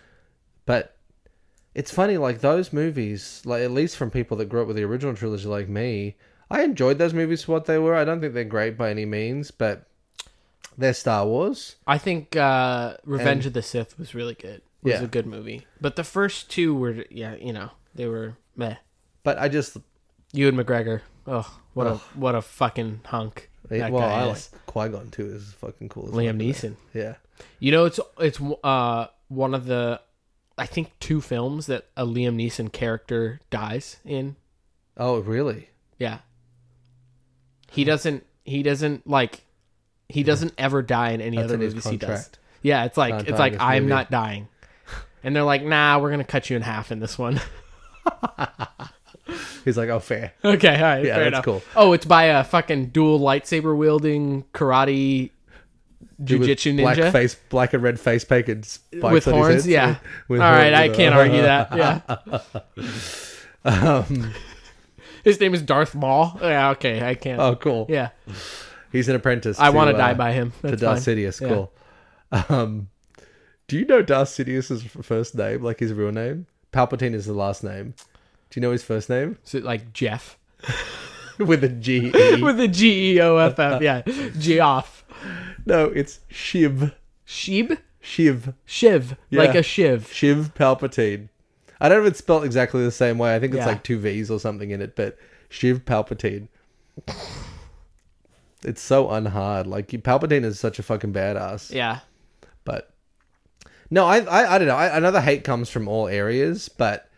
But 0.65 0.95
it's 1.75 1.91
funny, 1.91 2.17
like 2.17 2.39
those 2.41 2.73
movies, 2.73 3.43
like 3.45 3.61
at 3.61 3.71
least 3.71 3.97
from 3.97 4.09
people 4.09 4.35
that 4.37 4.49
grew 4.49 4.61
up 4.61 4.67
with 4.67 4.77
the 4.77 4.83
original 4.83 5.15
trilogy, 5.15 5.45
like 5.47 5.69
me, 5.69 6.15
I 6.49 6.63
enjoyed 6.63 6.97
those 6.97 7.13
movies 7.13 7.43
for 7.43 7.51
what 7.51 7.65
they 7.65 7.77
were. 7.77 7.93
I 7.95 8.03
don't 8.03 8.19
think 8.19 8.33
they're 8.33 8.43
great 8.43 8.75
by 8.77 8.89
any 8.89 9.05
means, 9.05 9.51
but 9.51 9.85
they're 10.77 10.95
Star 10.95 11.27
Wars. 11.27 11.75
I 11.85 11.99
think 11.99 12.35
uh, 12.35 12.97
Revenge 13.05 13.45
And- 13.45 13.47
of 13.47 13.53
the 13.53 13.61
Sith 13.61 13.99
was 13.99 14.15
really 14.15 14.33
good. 14.33 14.61
It 14.61 14.83
was 14.83 14.93
Yeah. 14.93 15.03
a 15.03 15.07
good 15.07 15.27
movie. 15.27 15.67
But 15.79 15.95
the 15.97 16.03
first 16.03 16.49
two 16.49 16.73
were, 16.73 17.05
yeah, 17.11 17.35
you 17.35 17.53
know, 17.53 17.69
they 17.93 18.07
were 18.07 18.37
meh. 18.55 18.77
But 19.23 19.37
I 19.37 19.49
just, 19.49 19.77
Ewan 20.33 20.55
McGregor. 20.55 21.01
Oh, 21.31 21.59
what 21.73 21.85
a 21.85 21.95
what 22.15 22.33
a 22.33 22.41
fucking 22.41 23.01
hunk. 23.05 23.49
That 23.69 23.91
well, 23.91 24.01
guy 24.01 24.21
I 24.25 24.29
is. 24.31 24.49
like 24.51 24.65
Qui 24.65 24.89
Gon 24.89 25.11
too. 25.11 25.27
Is 25.27 25.53
fucking 25.53 25.89
cool. 25.89 26.07
as 26.07 26.11
Liam. 26.11 26.41
Neeson. 26.41 26.75
Yeah. 26.93 27.15
You 27.59 27.71
know, 27.71 27.85
it's 27.85 27.99
it's 28.19 28.39
uh 28.63 29.07
one 29.27 29.53
of 29.53 29.65
the 29.65 30.01
I 30.57 30.65
think 30.65 30.91
two 30.99 31.21
films 31.21 31.67
that 31.67 31.85
a 31.95 32.05
Liam 32.05 32.35
Neeson 32.35 32.71
character 32.71 33.39
dies 33.51 33.97
in. 34.03 34.37
Oh, 34.97 35.19
really? 35.19 35.69
Yeah. 35.99 36.19
He 37.71 37.83
doesn't 37.83 38.25
he 38.43 38.63
doesn't 38.63 39.07
like 39.07 39.41
he 40.07 40.23
doesn't 40.23 40.53
ever 40.57 40.81
die 40.81 41.11
in 41.11 41.21
any 41.21 41.37
That's 41.37 41.45
other 41.45 41.55
in 41.55 41.61
movies 41.61 41.85
he 41.87 41.97
does. 41.97 42.31
Yeah, 42.63 42.85
it's 42.85 42.97
like 42.97 43.27
it's 43.27 43.37
like 43.39 43.55
I'm 43.59 43.83
movie. 43.83 43.89
not 43.93 44.09
dying. 44.11 44.47
And 45.23 45.35
they're 45.35 45.43
like, 45.43 45.63
"Nah, 45.63 45.99
we're 45.99 46.09
going 46.09 46.21
to 46.21 46.25
cut 46.25 46.49
you 46.49 46.55
in 46.55 46.61
half 46.61 46.91
in 46.93 46.99
this 47.01 47.17
one." 47.17 47.41
He's 49.65 49.77
like, 49.77 49.89
oh, 49.89 49.99
fair. 49.99 50.33
okay, 50.43 50.75
all 50.75 50.81
right, 50.81 51.05
Yeah, 51.05 51.15
fair 51.15 51.23
that's 51.25 51.27
enough. 51.33 51.45
cool. 51.45 51.61
Oh, 51.75 51.93
it's 51.93 52.05
by 52.05 52.23
a 52.25 52.43
fucking 52.43 52.87
dual 52.87 53.19
lightsaber 53.19 53.75
wielding 53.77 54.43
karate 54.53 55.31
Dude 56.23 56.41
with 56.41 56.49
jujitsu 56.49 56.77
black 56.81 56.97
ninja 56.97 57.11
face, 57.13 57.35
black 57.49 57.73
and 57.73 57.81
red 57.81 57.97
face 57.99 58.25
paint 58.25 58.49
and 58.49 58.65
spikes 58.65 59.01
with 59.03 59.27
on 59.27 59.33
his 59.35 59.41
horns. 59.45 59.63
head. 59.65 59.71
Yeah. 59.71 59.95
With 60.27 60.41
all 60.41 60.51
right, 60.51 60.73
horns 60.73 60.77
I 60.79 60.83
and- 60.85 60.95
can't 60.95 61.15
argue 61.15 61.41
that. 61.43 61.71
Yeah. 63.65 63.65
Um, 63.65 64.33
His 65.23 65.39
name 65.39 65.53
is 65.53 65.61
Darth 65.61 65.95
Maul. 65.95 66.37
Yeah, 66.41 66.69
okay, 66.71 67.01
I 67.07 67.13
can't. 67.15 67.39
oh, 67.41 67.55
cool. 67.55 67.85
Yeah, 67.89 68.09
He's 68.91 69.09
an 69.09 69.15
apprentice. 69.15 69.59
I 69.59 69.69
want 69.69 69.89
to 69.91 69.95
uh, 69.95 69.97
die 69.97 70.13
by 70.13 70.31
him. 70.31 70.51
to 70.61 70.67
That's 70.69 70.81
Darth 70.81 71.05
fine. 71.05 71.15
Sidious. 71.17 71.41
Yeah. 71.41 71.47
Cool. 71.49 71.71
Um, 72.57 72.89
do 73.67 73.77
you 73.77 73.85
know 73.85 74.01
Darth 74.01 74.29
Sidious's 74.29 74.83
f- 74.85 75.05
first 75.05 75.35
name, 75.35 75.61
like 75.61 75.79
his 75.79 75.93
real 75.93 76.11
name? 76.11 76.47
Palpatine 76.71 77.13
is 77.13 77.25
the 77.25 77.33
last 77.33 77.63
name. 77.63 77.93
Do 78.49 78.59
you 78.59 78.61
know 78.61 78.71
his 78.71 78.83
first 78.83 79.09
name? 79.09 79.37
Is 79.45 79.53
it 79.55 79.63
like 79.63 79.93
Jeff 79.93 80.37
With 81.37 81.63
a 81.63 81.69
G 81.69 82.11
E. 82.13 82.41
with 82.41 82.59
a 82.59 82.67
G 82.67 83.13
E 83.15 83.21
O 83.21 83.37
F 83.37 83.57
F? 83.59 83.81
Yeah, 83.81 84.01
Geoff. 84.37 85.05
no, 85.65 85.85
it's 85.85 86.19
Shiv. 86.27 86.93
Sheeb, 87.25 87.77
Shiv. 88.01 88.53
Shiv, 88.65 89.15
Yeah. 89.29 89.41
like 89.43 89.55
a 89.55 89.61
shiv. 89.63 90.11
Shiv 90.11 90.53
Palpatine. 90.55 91.29
I 91.79 91.87
don't 91.87 91.99
know 91.99 92.05
if 92.07 92.11
it's 92.11 92.19
spelled 92.19 92.43
exactly 92.43 92.83
the 92.83 92.91
same 92.91 93.17
way. 93.19 93.35
I 93.35 93.39
think 93.39 93.53
it's 93.53 93.59
Yeah. 93.61 93.67
like 93.67 93.83
two 93.83 93.99
V's 93.99 94.29
or 94.31 94.39
something 94.39 94.71
in 94.71 94.81
it, 94.81 94.95
but 94.95 95.17
Shiv 95.47 95.85
Palpatine. 95.85 96.47
It's 98.65 98.81
so 98.81 99.09
unhard. 99.09 99.67
Like 99.67 99.87
Palpatine 99.87 100.43
is 100.43 100.59
such 100.59 100.79
a 100.79 100.83
fucking 100.83 101.13
badass. 101.13 101.71
Yeah, 101.73 101.99
But 102.65 102.91
no, 103.89 104.05
I 104.05 104.17
I, 104.19 104.55
I 104.55 104.57
don't 104.57 104.67
know. 104.67 104.75
I, 104.75 104.97
I 104.97 104.99
know 104.99 105.11
the 105.11 105.21
hate 105.21 105.43
comes 105.45 105.69
from 105.69 105.87
all 105.87 106.07
areas, 106.07 106.67
but 106.67 107.08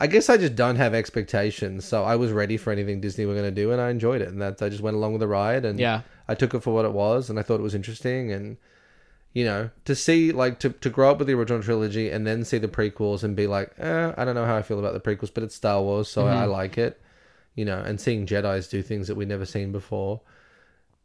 I 0.00 0.06
guess 0.06 0.30
I 0.30 0.38
just 0.38 0.56
don't 0.56 0.76
have 0.76 0.94
expectations. 0.94 1.84
So 1.84 2.02
I 2.04 2.16
was 2.16 2.32
ready 2.32 2.56
for 2.56 2.72
anything 2.72 3.00
Disney 3.00 3.26
were 3.26 3.34
going 3.34 3.44
to 3.44 3.50
do, 3.50 3.70
and 3.70 3.80
I 3.80 3.90
enjoyed 3.90 4.22
it. 4.22 4.28
And 4.28 4.40
that 4.40 4.62
I 4.62 4.68
just 4.70 4.82
went 4.82 4.96
along 4.96 5.12
with 5.12 5.20
the 5.20 5.28
ride, 5.28 5.64
and 5.66 5.78
Yeah. 5.78 6.00
I 6.26 6.34
took 6.34 6.54
it 6.54 6.60
for 6.60 6.72
what 6.74 6.84
it 6.86 6.92
was, 6.92 7.28
and 7.28 7.38
I 7.38 7.42
thought 7.42 7.60
it 7.60 7.62
was 7.62 7.74
interesting. 7.74 8.32
And 8.32 8.56
you 9.32 9.44
know, 9.44 9.70
to 9.84 9.94
see 9.94 10.32
like 10.32 10.58
to 10.60 10.70
to 10.70 10.90
grow 10.90 11.10
up 11.10 11.18
with 11.18 11.26
the 11.28 11.34
original 11.34 11.62
trilogy 11.62 12.10
and 12.10 12.26
then 12.26 12.44
see 12.44 12.58
the 12.58 12.66
prequels 12.66 13.22
and 13.22 13.36
be 13.36 13.46
like, 13.46 13.72
eh, 13.78 14.12
I 14.16 14.24
don't 14.24 14.34
know 14.34 14.46
how 14.46 14.56
I 14.56 14.62
feel 14.62 14.78
about 14.78 14.94
the 14.94 15.00
prequels, 15.00 15.32
but 15.32 15.44
it's 15.44 15.54
Star 15.54 15.80
Wars, 15.82 16.08
so 16.08 16.26
I 16.26 16.46
like 16.46 16.78
it. 16.78 17.00
You 17.54 17.64
know, 17.64 17.78
and 17.78 18.00
seeing 18.00 18.26
Jedi's 18.26 18.68
do 18.68 18.80
things 18.82 19.06
that 19.08 19.16
we'd 19.16 19.28
never 19.28 19.44
seen 19.46 19.70
before. 19.70 20.20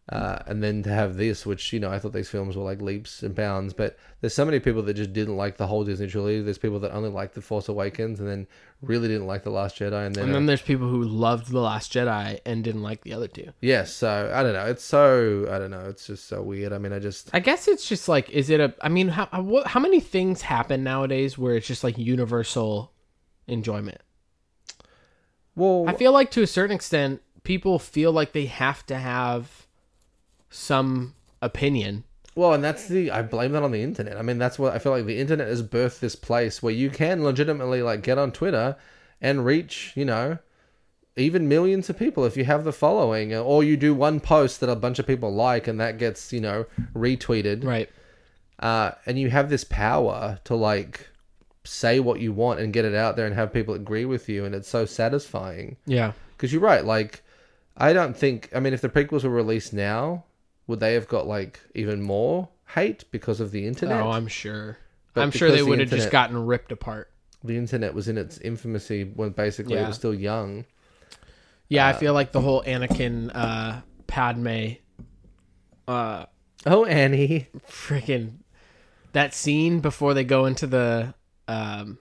Uh, 0.08 0.38
and 0.46 0.62
then 0.62 0.84
to 0.84 0.90
have 0.92 1.18
this, 1.18 1.48
which 1.48 1.74
you 1.74 1.80
know, 1.80 1.90
I 1.90 1.98
thought 1.98 2.14
these 2.14 2.30
films 2.30 2.56
were 2.56 2.64
like 2.64 2.80
leaps 2.80 3.24
and 3.24 3.34
bounds, 3.34 3.74
but 3.74 3.98
there's 4.22 4.36
so 4.36 4.46
many 4.46 4.60
people 4.60 4.84
that 4.84 4.94
just 4.94 5.14
didn't 5.14 5.36
like 5.36 5.58
the 5.58 5.66
whole 5.66 5.84
Disney 5.84 6.06
trilogy. 6.06 6.42
There's 6.44 6.60
people 6.60 6.80
that 6.82 6.92
only 6.94 7.10
liked 7.10 7.34
the 7.34 7.42
Force 7.42 7.68
Awakens, 7.70 8.20
and 8.20 8.30
then 8.30 8.46
really 8.84 9.08
didn't 9.08 9.26
like 9.26 9.44
the 9.44 9.50
Last 9.50 9.80
Jedi, 9.80 10.06
and 10.06 10.14
then, 10.14 10.26
and 10.26 10.36
then 10.36 10.46
there's 10.46 10.62
people 10.62 10.88
who 10.88 11.02
loved 11.02 11.50
the 11.50 11.60
Last 11.60 11.92
Jedi 11.92 12.40
and 12.46 12.64
didn't 12.64 12.84
like 12.84 13.02
the 13.02 13.14
other 13.14 13.28
two. 13.28 13.52
yes. 13.62 13.92
So 13.96 14.32
I 14.32 14.44
don't 14.44 14.54
know. 14.54 14.68
It's 14.68 14.84
so 14.84 15.48
I 15.52 15.58
don't 15.58 15.72
know. 15.72 15.90
It's 15.90 16.06
just 16.06 16.28
so 16.28 16.44
weird. 16.44 16.72
I 16.72 16.78
mean, 16.78 16.94
I 16.94 17.00
just 17.00 17.32
I 17.34 17.40
guess 17.40 17.68
it's 17.68 17.90
just 17.90 18.08
like, 18.08 18.30
is 18.30 18.52
it 18.52 18.60
a? 18.60 18.76
I 18.84 18.90
mean, 18.90 19.08
how 19.08 19.28
how- 19.32 19.64
how 19.66 19.80
many 19.80 20.00
things 20.02 20.44
happen 20.44 20.84
nowadays 20.84 21.36
where 21.36 21.56
it's 21.56 21.66
just 21.66 21.84
like 21.84 21.98
universal 21.98 22.92
enjoyment? 23.48 24.02
well, 25.56 25.86
I 25.88 25.94
feel 25.96 26.12
like 26.12 26.30
to 26.32 26.44
a 26.44 26.48
certain 26.48 26.76
extent, 26.76 27.22
people 27.44 27.80
feel 27.80 28.12
like 28.12 28.34
they 28.34 28.46
have 28.46 28.86
to 28.88 28.98
have 28.98 29.65
some 30.56 31.14
opinion. 31.42 32.04
Well, 32.36 32.54
and 32.54 32.64
that's 32.64 32.88
the 32.88 33.12
I 33.12 33.22
blame 33.22 33.52
that 33.54 33.64
on 33.64 33.72
the 33.72 33.82
internet. 33.84 34.18
I 34.18 34.22
mean, 34.22 34.38
that's 34.38 34.60
what 34.60 34.74
I 34.74 34.80
feel 34.80 34.92
like 34.92 35.06
the 35.06 35.20
internet 35.20 35.48
has 35.48 35.64
birthed 35.64 36.00
this 36.00 36.16
place 36.16 36.62
where 36.64 36.74
you 36.74 36.90
can 36.90 37.24
legitimately 37.24 37.82
like 37.82 38.02
get 38.02 38.18
on 38.18 38.32
Twitter 38.32 38.76
and 39.22 39.46
reach, 39.46 39.94
you 39.96 40.04
know, 40.06 40.38
even 41.16 41.48
millions 41.48 41.90
of 41.90 41.98
people 41.98 42.26
if 42.26 42.36
you 42.36 42.44
have 42.44 42.66
the 42.66 42.74
following, 42.74 43.34
or 43.34 43.64
you 43.64 43.78
do 43.78 43.94
one 43.94 44.20
post 44.20 44.60
that 44.60 44.70
a 44.70 44.76
bunch 44.76 45.00
of 45.00 45.08
people 45.08 45.34
like 45.34 45.68
and 45.68 45.80
that 45.80 45.98
gets, 45.98 46.34
you 46.34 46.42
know, 46.42 46.66
retweeted. 46.94 47.64
Right. 47.64 47.90
uh, 48.60 48.92
and 49.06 49.18
you 49.20 49.30
have 49.30 49.50
this 49.50 49.64
power 49.64 50.40
to 50.44 50.56
like 50.56 51.08
say 51.64 52.00
what 52.00 52.20
you 52.20 52.32
want 52.34 52.60
and 52.60 52.74
get 52.74 52.86
it 52.86 52.94
out 52.96 53.16
there 53.16 53.26
and 53.26 53.36
have 53.36 53.54
people 53.54 53.74
agree 53.74 54.06
with 54.06 54.28
you, 54.30 54.46
and 54.46 54.54
it's 54.54 54.70
so 54.70 54.86
satisfying. 54.86 55.78
Yeah. 55.86 56.12
Because 56.36 56.52
you're 56.52 56.62
right, 56.62 56.84
like 56.84 57.24
I 57.78 57.94
don't 57.94 58.16
think. 58.16 58.50
I 58.54 58.60
mean, 58.60 58.74
if 58.74 58.82
the 58.82 58.90
prequels 58.90 59.24
were 59.24 59.30
released 59.30 59.72
now, 59.74 60.26
would 60.68 60.80
they 60.80 60.94
have 60.94 61.08
got 61.08 61.28
like 61.28 61.60
even 61.74 62.02
more 62.02 62.50
hate 62.70 63.06
because 63.12 63.40
of 63.40 63.52
the 63.52 63.66
internet? 63.68 64.02
Oh, 64.02 64.12
I'm 64.12 64.28
sure. 64.28 64.78
But 65.14 65.22
I'm 65.22 65.32
sure 65.32 65.52
they 65.52 65.62
the 65.62 65.68
would 65.68 65.80
have 65.80 65.90
just 65.90 66.12
gotten 66.12 66.46
ripped 66.46 66.72
apart. 66.72 67.12
the 67.44 67.58
internet 67.58 67.94
was 67.94 68.08
in 68.08 68.18
its 68.18 68.38
infancy 68.40 69.04
when 69.04 69.30
basically 69.30 69.76
it 69.76 69.88
was 69.88 69.96
still 69.96 70.14
young. 70.14 70.66
Yeah, 71.70 71.88
I 71.88 71.92
Uh, 71.92 71.98
feel 71.98 72.14
like 72.14 72.32
the 72.32 72.42
whole 72.42 72.64
Anakin 72.64 73.32
uh 73.34 73.82
Padme 74.08 74.74
uh 75.88 76.26
Oh, 76.66 76.86
Annie. 76.86 77.48
freaking 77.70 78.38
that 79.14 79.34
scene 79.34 79.80
before 79.80 80.14
they 80.14 80.24
go 80.24 80.46
into 80.46 80.68
the 80.68 81.14
um 81.48 81.98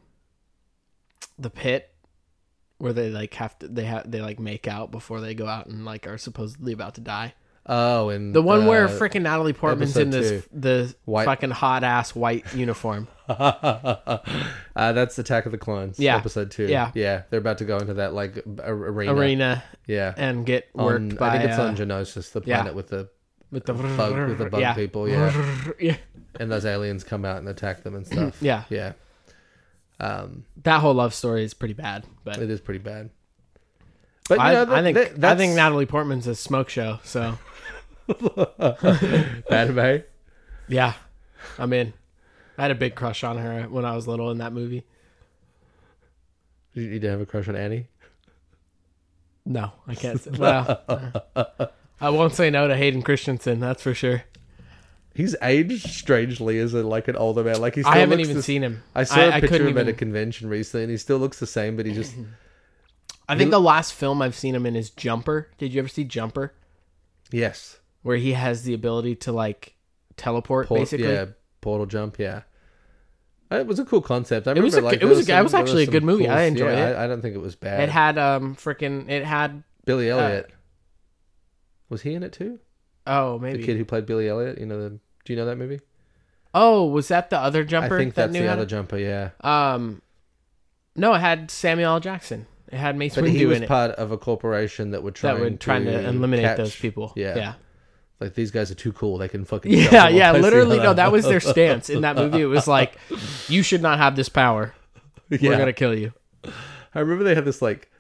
the 1.39 1.51
pit 1.51 1.95
where 2.79 2.93
they 2.93 3.11
like 3.11 3.35
have 3.35 3.59
to 3.59 3.69
they 3.69 3.85
have 3.85 4.11
they 4.11 4.21
like 4.21 4.39
make 4.39 4.67
out 4.67 4.91
before 4.91 5.21
they 5.21 5.35
go 5.35 5.47
out 5.47 5.67
and 5.67 5.85
like 5.85 6.07
are 6.07 6.19
supposedly 6.19 6.73
about 6.73 6.95
to 6.95 7.01
die. 7.01 7.35
Oh, 7.67 8.11
and 8.11 8.35
The 8.35 8.43
one 8.43 8.67
where 8.67 8.85
uh, 8.87 8.91
freaking 8.91 9.23
Natalie 9.23 9.55
Portman's 9.55 9.97
in 9.97 10.11
this 10.11 10.47
the 10.53 10.95
White- 11.07 11.25
fucking 11.25 11.51
hot 11.51 11.83
ass 11.83 12.15
white 12.15 12.53
uniform. 12.55 13.09
uh, 13.29 14.19
that's 14.75 15.19
Attack 15.19 15.47
of 15.47 15.53
the 15.53 15.59
Clones. 15.59 15.99
Yeah. 15.99 16.17
episode 16.17 16.51
two. 16.51 16.67
Yeah. 16.67 16.91
yeah, 16.95 17.23
they're 17.31 17.41
about 17.41 17.59
to 17.59 17.65
go 17.65 17.79
into 17.79 17.95
that 17.95 18.13
like 18.13 18.43
arena. 18.59 19.15
arena 19.15 19.65
Yeah, 19.87 20.13
and 20.17 20.45
get 20.45 20.69
worked 20.75 21.13
on, 21.13 21.17
by 21.17 21.29
I 21.29 21.39
think 21.39 21.51
it's 21.51 21.59
uh, 21.59 21.63
on 21.63 21.77
Geonosis, 21.77 22.33
the 22.33 22.43
yeah. 22.45 22.57
planet 22.57 22.75
with 22.75 22.89
the 22.89 23.09
with 23.51 23.65
the 23.65 23.73
bug 23.73 24.15
with 24.29 24.39
the 24.39 24.47
bug 24.51 24.77
people. 24.77 25.09
Yeah, 25.09 25.71
yeah. 25.81 25.97
and 26.39 26.53
those 26.53 26.67
aliens 26.67 27.03
come 27.03 27.25
out 27.25 27.39
and 27.39 27.49
attack 27.49 27.83
them 27.83 27.95
and 27.95 28.07
stuff. 28.07 28.43
Yeah. 28.43 28.65
yeah. 28.69 28.93
Um, 30.01 30.45
That 30.65 30.81
whole 30.81 30.95
love 30.95 31.15
story 31.15 31.45
is 31.45 31.55
pretty 31.55 31.75
bad, 31.75 32.05
but 32.25 32.37
it 32.39 32.51
is 32.51 32.61
pretty 32.61 32.81
bad. 32.81 33.09
But 34.29 34.39
you 34.39 34.45
I, 34.45 34.53
know, 34.55 34.65
that, 34.65 34.75
I 34.75 34.83
think 34.83 35.17
that, 35.21 35.33
I 35.33 35.37
think 35.37 35.55
Natalie 35.55 35.87
Portman's 35.87 36.27
a 36.27 36.35
smoke 36.35 36.69
show. 36.71 36.99
So 37.05 37.39
Bad 38.09 39.45
Padme. 39.49 39.97
yeah, 40.69 40.95
I'm 41.59 41.73
in. 41.73 41.93
I 42.57 42.63
had 42.63 42.71
a 42.71 42.75
big 42.75 42.95
crush 42.95 43.25
on 43.25 43.37
her 43.39 43.65
when 43.69 43.85
I 43.85 43.95
was 43.95 44.07
little 44.09 44.31
in 44.31 44.39
that 44.39 44.53
movie. 44.53 44.85
You 46.73 46.83
you 46.85 46.91
didn't 46.99 47.11
have 47.11 47.21
a 47.21 47.27
crush 47.27 47.49
on 47.49 47.57
Annie? 47.57 47.87
No, 49.45 49.73
I 49.87 49.95
can't. 49.95 50.21
Say, 50.21 50.31
well, 50.39 50.83
I 52.01 52.09
won't 52.11 52.35
say 52.35 52.49
no 52.51 52.67
to 52.67 52.77
Hayden 52.77 53.03
Christensen. 53.03 53.61
That's 53.61 53.83
for 53.83 53.93
sure. 53.95 54.25
He's 55.15 55.37
aged 55.43 55.89
strangely 55.91 56.59
as 56.59 56.73
a 56.75 56.83
like 56.83 57.09
an 57.09 57.17
older 57.17 57.45
man. 57.45 57.61
Like 57.61 57.75
he 57.75 57.83
still 57.83 57.93
I 57.93 57.99
haven't 57.99 58.19
looks 58.19 58.29
even 58.31 58.37
the- 58.39 58.43
seen 58.43 58.63
him. 58.63 58.83
I 58.95 59.05
saw 59.05 59.21
a 59.21 59.31
I 59.33 59.41
picture 59.41 59.63
of 59.63 59.69
him 59.69 59.79
at 59.79 59.87
a 59.87 59.93
convention 59.93 60.49
recently, 60.49 60.85
and 60.85 60.91
he 60.91 60.97
still 60.97 61.19
looks 61.19 61.39
the 61.39 61.47
same, 61.47 61.77
but 61.77 61.85
he 61.87 61.93
just 61.93 62.15
I 63.29 63.37
think 63.39 63.51
the 63.51 63.61
last 63.61 63.95
film 63.95 64.21
I've 64.23 64.35
seen 64.35 64.55
him 64.55 64.67
in 64.67 64.77
is 64.77 64.91
Jumper. 64.91 65.51
Did 65.59 65.73
you 65.73 65.79
ever 65.81 65.89
see 65.89 66.05
Jumper? 66.05 66.53
yes, 67.33 67.79
Where 68.03 68.17
he 68.19 68.33
has 68.35 68.65
the 68.65 68.75
ability 68.75 69.17
to 69.17 69.33
like 69.33 69.75
teleport, 70.17 70.69
Port- 70.69 70.81
basically. 70.83 71.13
yeah, 71.13 71.27
portal 71.63 71.87
jump, 71.87 72.19
yeah. 72.19 72.43
Uh, 73.51 73.57
It 73.57 73.67
was 73.67 73.79
a 73.79 73.85
cool 73.85 74.03
concept. 74.03 74.47
I 74.47 74.53
It 74.53 74.61
was 74.63 74.75
remember, 74.75 74.89
a- 74.89 74.93
like, 74.93 75.03
it 75.03 75.07
was 75.07 75.19
a- 75.21 75.25
some- 75.25 75.39
it 75.39 75.43
was 75.43 75.55
actually 75.55 75.83
a 75.85 75.87
good 75.87 76.05
movie. 76.05 76.29
I 76.29 76.35
cool- 76.35 76.43
enjoyed 76.45 76.73
yeah, 76.79 76.91
it. 76.91 76.97
I, 76.97 77.05
I 77.05 77.07
don't 77.07 77.23
think 77.23 77.35
it 77.35 77.41
was 77.41 77.57
bad. 77.57 77.81
It 77.81 77.89
had 77.89 78.19
um 78.19 78.55
freaking 78.57 79.09
it 79.09 79.25
had 79.25 79.63
Billy 79.87 80.11
Elliot. 80.11 80.51
was 81.89 82.03
he 82.03 82.15
in 82.15 82.23
it 82.23 82.33
too? 82.33 82.59
oh 83.07 83.39
maybe 83.39 83.59
The 83.59 83.65
kid 83.67 83.77
who 83.77 83.85
played 83.85 84.07
Billy 84.07 84.29
Elliot. 84.29 84.59
You 84.59 84.67
know 84.67 84.81
the? 84.83 84.91
Do 85.25 85.33
you 85.33 85.37
know 85.37 85.47
that 85.47 85.57
movie? 85.59 85.81
oh 86.55 86.87
was 86.87 87.09
that 87.09 87.31
the 87.31 87.39
other 87.39 87.65
jumper 87.65 87.97
I 87.97 87.99
think 87.99 88.15
that 88.15 88.33
that's 88.33 88.39
the 88.39 88.49
other 88.49 88.63
to- 88.65 88.67
jumper. 88.71 88.99
Yeah, 88.99 89.31
Um, 89.41 90.03
no, 90.95 91.15
it 91.15 91.21
had 91.21 91.51
Samuel 91.51 91.95
L. 91.95 92.01
Jackson. 92.01 92.47
It 92.75 92.79
had 92.81 92.97
Mace 92.97 93.15
but 93.15 93.25
he 93.25 93.39
Windu 93.41 93.49
was 93.49 93.57
in 93.59 93.63
it. 93.65 93.69
part 93.69 93.93
of 93.93 94.11
a 94.13 94.19
corporation 94.19 94.91
that 94.91 95.03
were 95.03 95.11
trying 95.13 95.37
That 95.37 95.43
were 95.43 95.51
trying 95.57 95.85
to, 95.85 96.09
eliminate 96.09 96.45
catch- 96.45 96.57
those 96.59 96.75
people. 96.77 97.13
Yeah. 97.17 97.37
yeah, 97.37 97.55
Like 98.21 98.35
these 98.35 98.51
guys 98.51 98.71
are 98.71 98.75
too 98.75 98.93
cool. 98.93 99.19
They 99.19 99.29
can 99.29 99.45
fucking. 99.45 99.73
yeah, 99.73 99.83
jump 99.83 99.93
from 99.93 100.01
one 100.03 100.15
yeah. 100.17 100.33
to 100.33 100.39
Literally, 100.47 100.79
no. 100.79 100.95
That 100.95 101.13
was 101.13 101.25
their 101.25 101.41
stance 101.41 101.89
in 101.91 102.03
that 102.03 102.17
movie. 102.17 102.41
It 102.43 102.47
was 102.47 102.67
like, 102.67 102.97
you 103.49 103.63
should 103.63 103.83
not 103.83 103.99
have 103.99 104.17
this 104.17 104.29
power. 104.29 104.75
We're 105.31 105.57
gonna 105.57 105.73
kill 105.73 105.95
you. 105.97 106.13
I 106.95 107.01
remember 107.01 107.25
they 107.25 107.35
had 107.35 107.45
this 107.45 107.63
like 107.63 107.91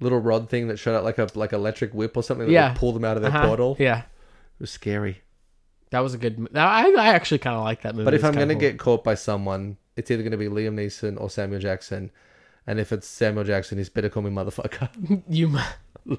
little 0.00 0.18
rod 0.20 0.48
thing 0.48 0.68
that 0.68 0.78
shot 0.78 0.94
out 0.94 1.04
like 1.04 1.18
a 1.18 1.26
like 1.34 1.52
electric 1.52 1.92
whip 1.92 2.16
or 2.16 2.22
something 2.22 2.46
that 2.46 2.52
Yeah. 2.52 2.68
would 2.70 2.78
pull 2.78 2.92
them 2.92 3.04
out 3.04 3.16
of 3.16 3.22
their 3.22 3.30
Uh-huh. 3.32 3.46
portal. 3.46 3.76
It 3.78 4.04
was 4.60 4.70
scary. 4.70 5.22
that 5.90 6.00
was 6.00 6.14
a 6.14 6.18
good. 6.18 6.48
I 6.54 6.92
I 6.98 7.08
actually 7.08 7.38
kind 7.38 7.56
of 7.56 7.64
like 7.64 7.82
that 7.82 7.94
movie. 7.94 8.04
But 8.04 8.14
if 8.14 8.24
I'm 8.24 8.34
gonna 8.34 8.54
cool. 8.54 8.60
get 8.60 8.78
caught 8.78 9.02
by 9.04 9.14
someone, 9.14 9.76
it's 9.96 10.10
either 10.10 10.22
gonna 10.22 10.36
be 10.36 10.48
Liam 10.48 10.74
Neeson 10.74 11.20
or 11.20 11.30
Samuel 11.30 11.60
Jackson. 11.60 12.10
And 12.68 12.78
if 12.78 12.92
it's 12.92 13.06
Samuel 13.08 13.44
Jackson, 13.44 13.78
he's 13.78 13.88
better 13.88 14.10
call 14.10 14.22
me 14.22 14.30
motherfucker. 14.30 15.22
you, 15.28 15.48
mu- 15.48 16.16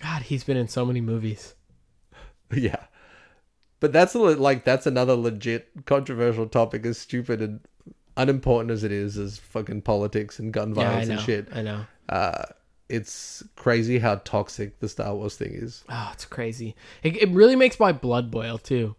God, 0.00 0.22
he's 0.22 0.42
been 0.42 0.56
in 0.56 0.66
so 0.66 0.84
many 0.84 1.00
movies. 1.00 1.54
yeah. 2.52 2.84
But 3.80 3.92
that's 3.92 4.14
a, 4.14 4.18
le- 4.18 4.32
like 4.36 4.64
that's 4.64 4.86
another 4.86 5.14
legit 5.14 5.68
controversial 5.86 6.48
topic, 6.48 6.84
as 6.86 6.98
stupid 6.98 7.40
and 7.40 7.60
unimportant 8.16 8.72
as 8.72 8.82
it 8.82 8.90
is, 8.90 9.16
as 9.16 9.38
fucking 9.38 9.82
politics 9.82 10.40
and 10.40 10.52
gun 10.52 10.74
Yeah, 10.74 10.82
I 10.82 10.84
violence 10.86 11.08
know. 11.08 11.14
and 11.14 11.22
shit. 11.22 11.48
I 11.52 11.62
know. 11.62 11.86
Uh, 12.08 12.44
it's 12.88 13.44
crazy 13.54 14.00
how 14.00 14.16
toxic 14.16 14.80
the 14.80 14.88
Star 14.88 15.14
Wars 15.14 15.36
thing 15.36 15.52
is. 15.52 15.84
Oh, 15.88 16.10
it's 16.12 16.24
crazy. 16.24 16.74
It, 17.04 17.16
it 17.16 17.28
really 17.28 17.54
makes 17.54 17.78
my 17.78 17.92
blood 17.92 18.30
boil 18.32 18.58
too. 18.58 18.96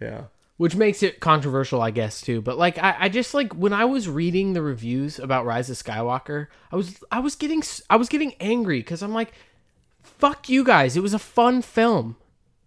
Yeah. 0.00 0.24
Which 0.58 0.76
makes 0.76 1.02
it 1.02 1.20
controversial, 1.20 1.80
I 1.80 1.90
guess, 1.90 2.20
too. 2.20 2.42
But 2.42 2.58
like, 2.58 2.78
I, 2.78 2.96
I 3.00 3.08
just 3.08 3.32
like 3.32 3.54
when 3.54 3.72
I 3.72 3.86
was 3.86 4.08
reading 4.08 4.52
the 4.52 4.62
reviews 4.62 5.18
about 5.18 5.46
Rise 5.46 5.70
of 5.70 5.76
Skywalker, 5.76 6.48
I 6.70 6.76
was 6.76 7.00
I 7.10 7.20
was 7.20 7.34
getting 7.34 7.62
I 7.88 7.96
was 7.96 8.08
getting 8.08 8.34
angry 8.40 8.80
because 8.80 9.02
I'm 9.02 9.14
like, 9.14 9.32
fuck 10.02 10.48
you 10.48 10.64
guys! 10.64 10.96
It 10.96 11.02
was 11.02 11.14
a 11.14 11.18
fun 11.18 11.62
film. 11.62 12.16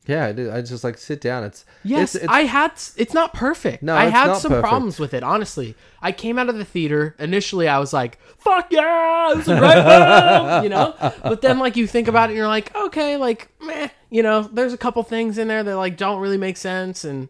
Yeah, 0.08 0.26
I, 0.26 0.32
did. 0.32 0.50
I 0.50 0.62
just 0.62 0.84
like 0.84 0.98
sit 0.98 1.22
down. 1.22 1.44
It's 1.44 1.64
Yes, 1.84 2.16
it's, 2.16 2.24
it's, 2.24 2.34
I 2.34 2.42
had. 2.42 2.72
It's 2.98 3.14
not 3.14 3.34
perfect. 3.34 3.84
No, 3.84 3.94
I 3.94 4.06
it's 4.06 4.14
had 4.14 4.34
some 4.38 4.50
perfect. 4.50 4.68
problems 4.68 5.00
with 5.00 5.14
it. 5.14 5.22
Honestly, 5.22 5.76
I 6.02 6.12
came 6.12 6.40
out 6.40 6.50
of 6.50 6.58
the 6.58 6.66
theater 6.66 7.16
initially. 7.20 7.68
I 7.68 7.78
was 7.78 7.94
like, 7.94 8.20
"Fuck 8.40 8.72
yeah, 8.72 9.34
this 9.36 9.44
is 9.44 9.50
a 9.50 9.60
great 9.60 9.74
film," 9.74 10.64
you 10.64 10.70
know. 10.70 11.14
But 11.22 11.42
then, 11.42 11.60
like, 11.60 11.78
you 11.78 11.86
think 11.86 12.08
about 12.08 12.30
it, 12.30 12.34
and 12.34 12.38
you're 12.38 12.48
like, 12.48 12.76
"Okay, 12.76 13.18
like, 13.18 13.50
meh," 13.62 13.90
you 14.10 14.24
know. 14.24 14.42
There's 14.42 14.74
a 14.74 14.78
couple 14.78 15.04
things 15.04 15.38
in 15.38 15.48
there 15.48 15.62
that 15.62 15.76
like 15.76 15.98
don't 15.98 16.20
really 16.20 16.38
make 16.38 16.58
sense, 16.58 17.04
and 17.04 17.30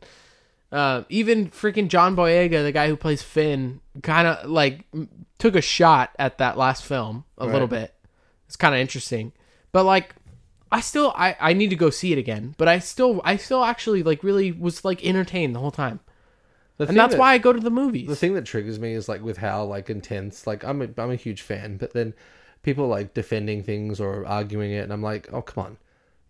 uh, 0.71 1.03
even 1.09 1.49
freaking 1.49 1.87
John 1.87 2.15
Boyega, 2.15 2.63
the 2.63 2.71
guy 2.71 2.87
who 2.87 2.95
plays 2.95 3.21
Finn, 3.21 3.81
kind 4.03 4.27
of 4.27 4.49
like 4.49 4.85
took 5.37 5.55
a 5.55 5.61
shot 5.61 6.11
at 6.19 6.37
that 6.37 6.57
last 6.57 6.83
film 6.85 7.25
a 7.37 7.45
little 7.45 7.67
bit. 7.67 7.93
It's 8.47 8.55
kind 8.55 8.73
of 8.75 8.81
interesting, 8.81 9.33
but 9.71 9.83
like 9.85 10.15
I 10.71 10.79
still 10.81 11.13
I 11.15 11.35
I 11.39 11.53
need 11.53 11.69
to 11.71 11.75
go 11.75 11.89
see 11.89 12.11
it 12.13 12.17
again, 12.17 12.55
but 12.57 12.67
I 12.67 12.79
still 12.79 13.21
I 13.23 13.35
still 13.37 13.63
actually 13.63 14.03
like 14.03 14.23
really 14.23 14.51
was 14.51 14.85
like 14.85 15.03
entertained 15.05 15.55
the 15.55 15.59
whole 15.59 15.71
time. 15.71 15.99
the 16.77 16.87
And 16.87 16.97
that's 16.97 17.13
that- 17.13 17.19
why 17.19 17.33
I 17.33 17.37
go 17.37 17.51
to 17.53 17.59
the 17.59 17.69
movies. 17.71 18.07
the 18.07 18.15
thing 18.15 18.33
that 18.35 18.45
triggers 18.45 18.79
me 18.79 18.93
is 18.93 19.09
like 19.09 19.21
with 19.21 19.37
how 19.37 19.63
like 19.65 19.89
intense. 19.89 20.47
Like 20.47 20.63
I'm 20.63 20.81
a 20.81 20.87
I'm 20.97 21.11
a 21.11 21.15
huge 21.15 21.41
fan, 21.41 21.77
but 21.77 21.93
then 21.93 22.13
people 22.63 22.87
like 22.87 23.13
defending 23.13 23.63
things 23.63 23.99
or 23.99 24.25
arguing 24.25 24.71
it, 24.71 24.83
and 24.83 24.93
I'm 24.93 25.01
like, 25.03 25.27
oh 25.33 25.41
come 25.41 25.65
on, 25.65 25.77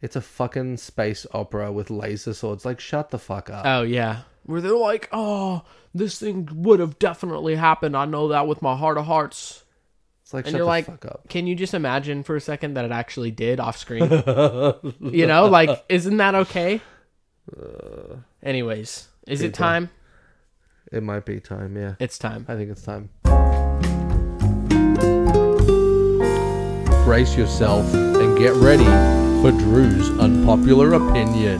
it's 0.01 0.15
a 0.15 0.21
fucking 0.21 0.77
space 0.77 1.25
opera 1.33 1.71
with 1.71 1.89
laser 1.89 2.33
swords. 2.33 2.65
Like 2.65 2.79
shut 2.79 3.09
the 3.11 3.19
fuck 3.19 3.49
up. 3.49 3.65
oh 3.65 3.83
yeah. 3.83 4.21
Where 4.45 4.59
they're 4.59 4.75
like, 4.75 5.07
"Oh, 5.11 5.63
this 5.93 6.17
thing 6.19 6.49
would 6.51 6.79
have 6.79 6.97
definitely 6.97 7.55
happened. 7.55 7.95
I 7.95 8.05
know 8.05 8.29
that 8.29 8.47
with 8.47 8.61
my 8.61 8.75
heart 8.75 8.97
of 8.97 9.05
hearts." 9.05 9.63
it's 10.23 10.33
like 10.33 10.45
And 10.45 10.51
shut 10.53 10.57
you're 10.57 10.65
the 10.65 10.69
like, 10.69 10.85
fuck 10.87 11.05
up. 11.05 11.29
"Can 11.29 11.45
you 11.45 11.55
just 11.55 11.75
imagine 11.75 12.23
for 12.23 12.35
a 12.35 12.41
second 12.41 12.73
that 12.73 12.83
it 12.85 12.91
actually 12.91 13.29
did 13.31 13.59
off 13.59 13.77
screen?" 13.77 14.03
you 14.99 15.27
know, 15.27 15.45
like 15.45 15.85
isn't 15.89 16.17
that 16.17 16.33
okay? 16.35 16.81
Uh, 17.55 18.15
Anyways, 18.41 19.07
is 19.27 19.41
it 19.41 19.49
people. 19.49 19.57
time? 19.57 19.89
It 20.91 21.03
might 21.03 21.25
be 21.25 21.39
time. 21.39 21.77
Yeah, 21.77 21.93
It's 21.99 22.17
time. 22.17 22.45
I 22.49 22.55
think 22.55 22.71
it's 22.71 22.81
time. 22.81 23.09
Brace 27.05 27.35
yourself 27.37 27.93
and 27.93 28.37
get 28.37 28.53
ready 28.55 28.85
for 29.41 29.51
Drew's 29.51 30.09
unpopular 30.19 30.93
opinion. 30.93 31.59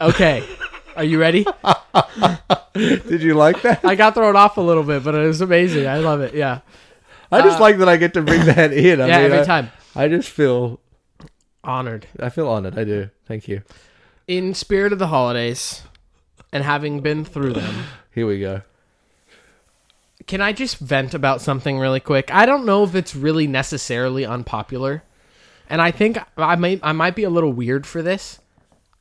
Okay. 0.00 0.46
Are 0.96 1.04
you 1.04 1.20
ready? 1.20 1.46
Did 2.74 3.22
you 3.22 3.34
like 3.34 3.62
that? 3.62 3.84
I 3.84 3.94
got 3.94 4.14
thrown 4.14 4.36
off 4.36 4.56
a 4.56 4.60
little 4.60 4.82
bit, 4.82 5.04
but 5.04 5.14
it 5.14 5.26
was 5.26 5.40
amazing. 5.40 5.86
I 5.86 5.98
love 5.98 6.20
it. 6.20 6.34
Yeah. 6.34 6.60
I 7.30 7.42
just 7.42 7.60
like 7.60 7.78
that 7.78 7.88
I 7.88 7.96
get 7.96 8.14
to 8.14 8.22
bring 8.22 8.44
that 8.46 8.72
in. 8.72 9.00
I 9.00 9.04
Uh, 9.04 9.06
yeah, 9.06 9.16
mean, 9.18 9.26
every 9.26 9.40
I- 9.40 9.44
time. 9.44 9.70
I 9.96 10.08
just 10.08 10.28
feel 10.28 10.80
Honored. 11.62 12.06
I 12.20 12.28
feel 12.28 12.46
honored. 12.48 12.78
I 12.78 12.84
do. 12.84 13.08
Thank 13.26 13.48
you. 13.48 13.62
In 14.28 14.52
spirit 14.54 14.92
of 14.92 14.98
the 14.98 15.06
holidays 15.06 15.82
and 16.52 16.62
having 16.62 17.00
been 17.00 17.24
through 17.24 17.54
them, 17.54 17.84
Here 18.14 18.26
we 18.26 18.38
go. 18.40 18.60
can 20.26 20.40
I 20.42 20.52
just 20.52 20.78
vent 20.78 21.14
about 21.14 21.40
something 21.40 21.78
really 21.78 22.00
quick? 22.00 22.30
I 22.34 22.44
don't 22.44 22.66
know 22.66 22.84
if 22.84 22.94
it's 22.94 23.16
really 23.16 23.46
necessarily 23.46 24.26
unpopular. 24.26 25.02
And 25.68 25.80
I 25.80 25.90
think 25.90 26.18
I 26.36 26.56
might 26.56 26.80
I 26.82 26.92
might 26.92 27.16
be 27.16 27.24
a 27.24 27.30
little 27.30 27.52
weird 27.52 27.86
for 27.86 28.02
this. 28.02 28.38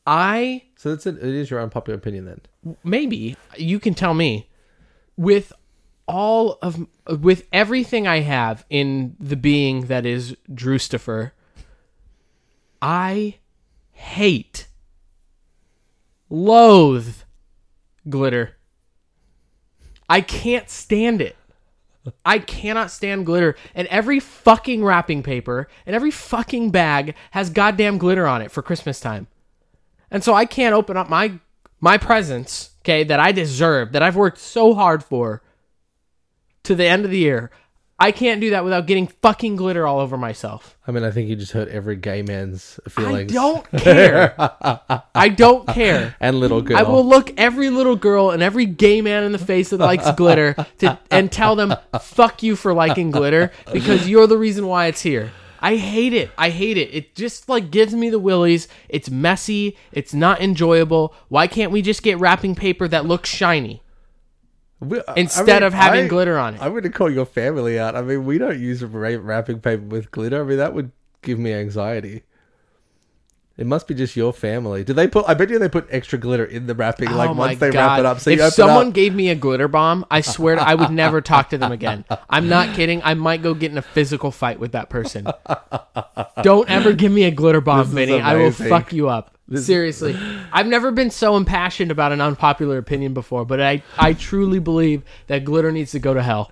I 0.06 0.64
So 0.76 0.90
that's 0.90 1.06
it. 1.06 1.18
It 1.18 1.24
is 1.24 1.50
your 1.50 1.62
unpopular 1.62 1.98
opinion 1.98 2.26
then. 2.26 2.76
maybe 2.84 3.36
you 3.58 3.80
can 3.80 3.94
tell 3.94 4.14
me 4.14 4.50
with 5.16 5.54
all 6.08 6.58
of 6.62 6.86
with 7.22 7.48
everything 7.52 8.08
I 8.08 8.20
have 8.20 8.66
in 8.70 9.16
the 9.20 9.36
being 9.36 9.88
that 9.88 10.06
is 10.06 10.36
Drewstifer, 10.52 11.32
I 12.82 13.36
hate, 13.92 14.68
loathe 16.30 17.16
glitter. 18.10 18.58
I 20.10 20.22
can't 20.22 20.70
stand 20.70 21.22
it. 21.22 21.38
I 22.26 22.40
cannot 22.40 22.92
stand 22.92 23.26
glitter. 23.26 23.56
And 23.74 23.88
every 23.88 24.20
fucking 24.20 24.84
wrapping 24.84 25.24
paper 25.24 25.68
and 25.86 25.96
every 25.96 26.12
fucking 26.12 26.72
bag 26.72 27.16
has 27.32 27.50
goddamn 27.50 27.98
glitter 27.98 28.28
on 28.28 28.42
it 28.42 28.52
for 28.52 28.62
Christmas 28.62 29.00
time. 29.00 29.28
And 30.12 30.24
so 30.24 30.34
I 30.34 30.46
can't 30.46 30.76
open 30.76 30.98
up 30.98 31.10
my 31.10 31.40
my 31.80 31.98
presents, 31.98 32.72
okay, 32.82 33.04
that 33.04 33.20
I 33.20 33.34
deserve, 33.34 33.92
that 33.92 34.02
I've 34.02 34.16
worked 34.16 34.38
so 34.38 34.74
hard 34.74 35.04
for 35.04 35.44
to 36.64 36.76
the 36.76 36.86
end 36.86 37.04
of 37.04 37.12
the 37.12 37.18
year. 37.18 37.52
I 38.04 38.12
can't 38.12 38.42
do 38.42 38.50
that 38.50 38.66
without 38.66 38.86
getting 38.86 39.08
fucking 39.08 39.56
glitter 39.56 39.88
all 39.88 40.02
over 40.02 40.18
myself. 40.18 40.78
I 40.86 40.92
mean, 40.92 41.06
I 41.06 41.12
think 41.12 41.30
you 41.30 41.38
just 41.38 41.54
hurt 41.54 41.70
every 41.70 41.96
gay 41.96 42.22
man's 42.22 42.78
feelings. 42.90 43.32
I 43.32 43.34
don't 43.34 43.72
care. 43.72 44.36
I 45.16 45.30
don't 45.30 45.66
care. 45.70 46.14
And 46.20 46.38
little 46.38 46.62
girl. 46.62 46.78
I 46.78 46.84
will 46.84 47.06
look 47.06 47.32
every 47.38 47.70
little 47.70 47.96
girl 47.96 48.32
and 48.32 48.44
every 48.44 48.66
gay 48.66 49.02
man 49.02 49.24
in 49.24 49.32
the 49.32 49.38
face 49.38 49.70
that 49.70 49.78
likes 49.78 50.12
glitter 50.18 50.54
to, 50.80 51.00
and 51.12 51.32
tell 51.32 51.56
them, 51.56 51.76
fuck 52.02 52.44
you 52.44 52.58
for 52.58 52.74
liking 52.74 53.10
glitter 53.10 53.54
because 53.72 54.10
you're 54.10 54.28
the 54.28 54.38
reason 54.38 54.68
why 54.68 54.88
it's 54.88 55.02
here. 55.02 55.32
I 55.62 55.78
hate 55.78 56.14
it. 56.14 56.30
I 56.38 56.50
hate 56.50 56.78
it. 56.78 56.94
It 56.94 57.16
just 57.16 57.48
like 57.48 57.72
gives 57.72 57.96
me 57.96 58.10
the 58.10 58.20
willies. 58.20 58.68
It's 58.90 59.10
messy. 59.10 59.78
It's 59.94 60.14
not 60.14 60.42
enjoyable. 60.42 61.16
Why 61.30 61.48
can't 61.48 61.72
we 61.72 61.82
just 61.82 62.04
get 62.04 62.20
wrapping 62.20 62.56
paper 62.56 62.86
that 62.90 63.06
looks 63.06 63.30
shiny? 63.30 63.82
We- 64.84 65.02
I 65.08 65.14
instead 65.16 65.48
mean, 65.48 65.64
of 65.64 65.74
having 65.74 66.06
I- 66.06 66.08
glitter 66.08 66.38
on 66.38 66.56
it. 66.56 66.62
I'm 66.62 66.72
going 66.72 66.84
to 66.84 66.90
call 66.90 67.10
your 67.10 67.26
family 67.26 67.80
out. 67.80 67.96
I 67.96 68.02
mean, 68.02 68.26
we 68.26 68.38
don't 68.38 68.60
use 68.60 68.84
wrapping 68.84 69.60
paper 69.60 69.84
with 69.84 70.12
glitter. 70.12 70.42
I 70.42 70.46
mean, 70.46 70.58
that 70.58 70.74
would 70.74 70.92
give 71.22 71.40
me 71.40 71.54
anxiety. 71.54 72.24
It 73.56 73.68
must 73.68 73.88
be 73.88 73.94
just 73.94 74.16
your 74.16 74.34
family. 74.34 74.84
Do 74.84 74.94
they 74.94 75.08
put? 75.08 75.30
I 75.30 75.36
bet 75.36 75.52
you 75.52 75.60
they 75.60 75.70
put 75.70 75.88
extra 75.92 76.18
glitter 76.18 76.44
in 76.44 76.66
the 76.66 76.74
wrapping. 76.74 77.12
like 77.12 77.30
oh 77.30 77.34
once 77.34 77.60
they 77.60 77.70
god! 77.70 77.80
wrap 77.80 78.00
it 78.00 78.06
up, 78.08 78.20
so 78.20 78.32
if 78.32 78.54
someone 78.54 78.88
up. 78.88 78.94
gave 78.94 79.14
me 79.14 79.30
a 79.30 79.36
glitter 79.36 79.68
bomb, 79.68 80.06
I 80.10 80.22
swear 80.22 80.56
to, 80.56 80.62
I 80.68 80.74
would 80.74 80.90
never 80.90 81.22
talk 81.34 81.52
to 81.52 81.60
them 81.60 81.72
again. 81.72 82.04
I'm 82.32 82.50
not 82.50 82.74
kidding. 82.74 83.04
I 83.04 83.14
might 83.14 83.44
go 83.44 83.54
get 83.54 83.72
in 83.72 83.78
a 83.78 83.84
physical 83.84 84.32
fight 84.32 84.60
with 84.60 84.72
that 84.72 84.90
person. 84.90 85.28
Don't 86.42 86.68
ever 86.68 86.94
give 86.94 87.12
me 87.12 87.26
a 87.26 87.32
glitter 87.32 87.62
bomb, 87.62 87.86
Vinny. 87.86 88.20
I 88.20 88.38
will 88.38 88.52
fuck 88.52 88.92
you 88.92 89.08
up. 89.10 89.33
Seriously, 89.54 90.18
I've 90.52 90.68
never 90.68 90.92
been 90.92 91.10
so 91.12 91.36
impassioned 91.36 91.92
about 91.92 92.12
an 92.12 92.22
unpopular 92.22 92.78
opinion 92.78 93.14
before, 93.14 93.46
but 93.46 93.62
I 93.62 93.84
I 94.00 94.14
truly 94.14 94.60
believe 94.60 95.04
that 95.28 95.44
glitter 95.44 95.72
needs 95.72 95.92
to 95.92 96.00
go 96.00 96.14
to 96.14 96.24
hell. 96.24 96.52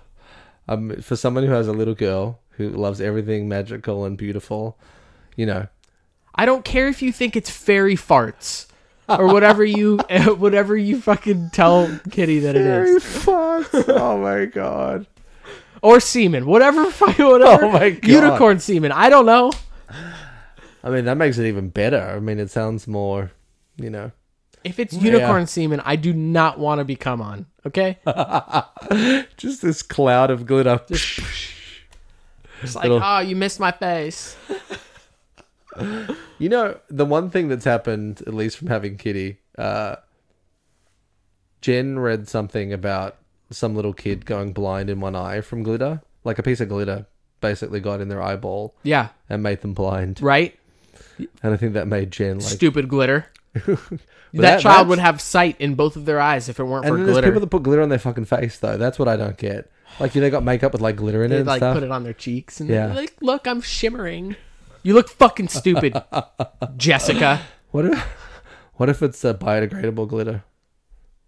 um, 0.68 1.00
for 1.00 1.16
someone 1.16 1.44
who 1.44 1.52
has 1.52 1.68
a 1.68 1.72
little 1.72 1.94
girl 1.94 2.38
who 2.50 2.68
loves 2.68 3.00
everything 3.00 3.48
magical 3.48 4.04
and 4.04 4.16
beautiful, 4.18 4.78
you 5.36 5.46
know, 5.46 5.66
I 6.34 6.44
don't 6.44 6.64
care 6.64 6.86
if 6.88 7.00
you 7.02 7.12
think 7.12 7.34
it's 7.34 7.50
fairy 7.50 7.96
farts 7.96 8.66
or 9.08 9.26
whatever 9.32 9.64
you 9.64 9.96
whatever 10.36 10.76
you 10.76 11.00
fucking 11.00 11.50
tell 11.50 11.98
Kitty 12.10 12.40
that 12.40 12.54
it 12.56 12.66
is. 12.66 13.02
fucks. 13.02 13.84
oh 13.88 14.18
my 14.18 14.44
god. 14.44 15.06
or 15.82 15.98
semen, 15.98 16.44
whatever, 16.46 16.84
fucking 16.90 17.24
whatever. 17.26 17.64
Oh 17.64 17.72
my 17.72 17.90
God. 17.90 18.04
unicorn 18.08 18.58
semen. 18.60 18.92
I 18.92 19.08
don't 19.08 19.26
know. 19.26 19.50
I 20.84 20.90
mean, 20.90 21.04
that 21.04 21.16
makes 21.16 21.38
it 21.38 21.46
even 21.46 21.68
better. 21.68 22.00
I 22.00 22.18
mean, 22.20 22.38
it 22.38 22.50
sounds 22.50 22.86
more, 22.88 23.30
you 23.76 23.90
know. 23.90 24.10
If 24.64 24.78
it's 24.78 24.92
unicorn 24.94 25.46
semen, 25.46 25.80
I 25.84 25.96
do 25.96 26.12
not 26.12 26.58
want 26.58 26.78
to 26.80 26.84
be 26.84 26.94
come 26.96 27.20
on. 27.20 27.46
Okay, 27.66 27.98
Just 29.36 29.62
this 29.62 29.82
cloud 29.82 30.30
of 30.30 30.46
glitter. 30.46 30.80
it's 30.88 32.74
like, 32.74 32.82
Little- 32.84 33.00
oh, 33.02 33.20
you 33.20 33.36
missed 33.36 33.60
my 33.60 33.70
face. 33.72 34.36
You 36.38 36.48
know, 36.50 36.78
the 36.90 37.06
one 37.06 37.30
thing 37.30 37.48
that's 37.48 37.64
happened, 37.64 38.20
at 38.26 38.34
least 38.34 38.58
from 38.58 38.66
having 38.66 38.96
Kitty, 38.98 39.38
uh, 39.56 39.96
Jen 41.62 41.98
read 41.98 42.28
something 42.28 42.72
about 42.72 43.16
some 43.50 43.74
little 43.76 43.92
kid 43.94 44.26
going 44.26 44.52
blind 44.52 44.90
in 44.90 45.00
one 45.00 45.14
eye 45.14 45.40
from 45.40 45.62
glitter. 45.62 46.02
Like 46.24 46.38
a 46.38 46.42
piece 46.42 46.60
of 46.60 46.68
glitter 46.68 47.06
basically 47.40 47.80
got 47.80 48.00
in 48.00 48.08
their 48.08 48.20
eyeball 48.22 48.74
Yeah, 48.82 49.08
and 49.30 49.42
made 49.42 49.60
them 49.62 49.72
blind. 49.72 50.20
right. 50.20 50.58
And 51.42 51.52
I 51.54 51.56
think 51.56 51.74
that 51.74 51.86
made 51.86 52.10
Jen 52.10 52.38
like. 52.38 52.48
Stupid 52.48 52.88
glitter. 52.88 53.26
that, 53.52 53.66
that- 54.32 54.60
child 54.60 54.64
that's- 54.64 54.86
would 54.86 54.98
have 54.98 55.20
sight 55.20 55.56
in 55.60 55.74
both 55.74 55.96
of 55.96 56.04
their 56.04 56.20
eyes 56.20 56.48
if 56.48 56.58
it 56.58 56.64
weren't 56.64 56.84
and 56.86 56.92
for 56.92 56.96
then 56.98 57.06
there's 57.06 57.24
people 57.24 57.40
that 57.40 57.48
put 57.48 57.62
glitter 57.62 57.82
on 57.82 57.88
their 57.88 57.98
fucking 57.98 58.24
face, 58.24 58.58
though. 58.58 58.76
That's 58.76 58.98
what 58.98 59.08
I 59.08 59.16
don't 59.16 59.36
get. 59.36 59.70
Like, 60.00 60.14
you 60.14 60.20
they 60.22 60.30
got 60.30 60.42
makeup 60.42 60.72
with 60.72 60.80
like 60.80 60.96
glitter 60.96 61.22
in 61.22 61.30
it 61.30 61.34
They 61.34 61.38
and 61.40 61.46
like 61.46 61.58
stuff. 61.58 61.74
put 61.74 61.82
it 61.82 61.90
on 61.90 62.02
their 62.02 62.14
cheeks 62.14 62.60
and 62.60 62.70
Yeah. 62.70 62.94
like, 62.94 63.14
look, 63.20 63.46
I'm 63.46 63.60
shimmering. 63.60 64.36
You 64.82 64.94
look 64.94 65.08
fucking 65.10 65.48
stupid, 65.48 65.94
Jessica. 66.76 67.40
What 67.72 67.84
if, 67.86 67.98
what 68.74 68.88
if 68.88 69.02
it's 69.02 69.22
a 69.24 69.34
biodegradable 69.34 70.08
glitter? 70.08 70.44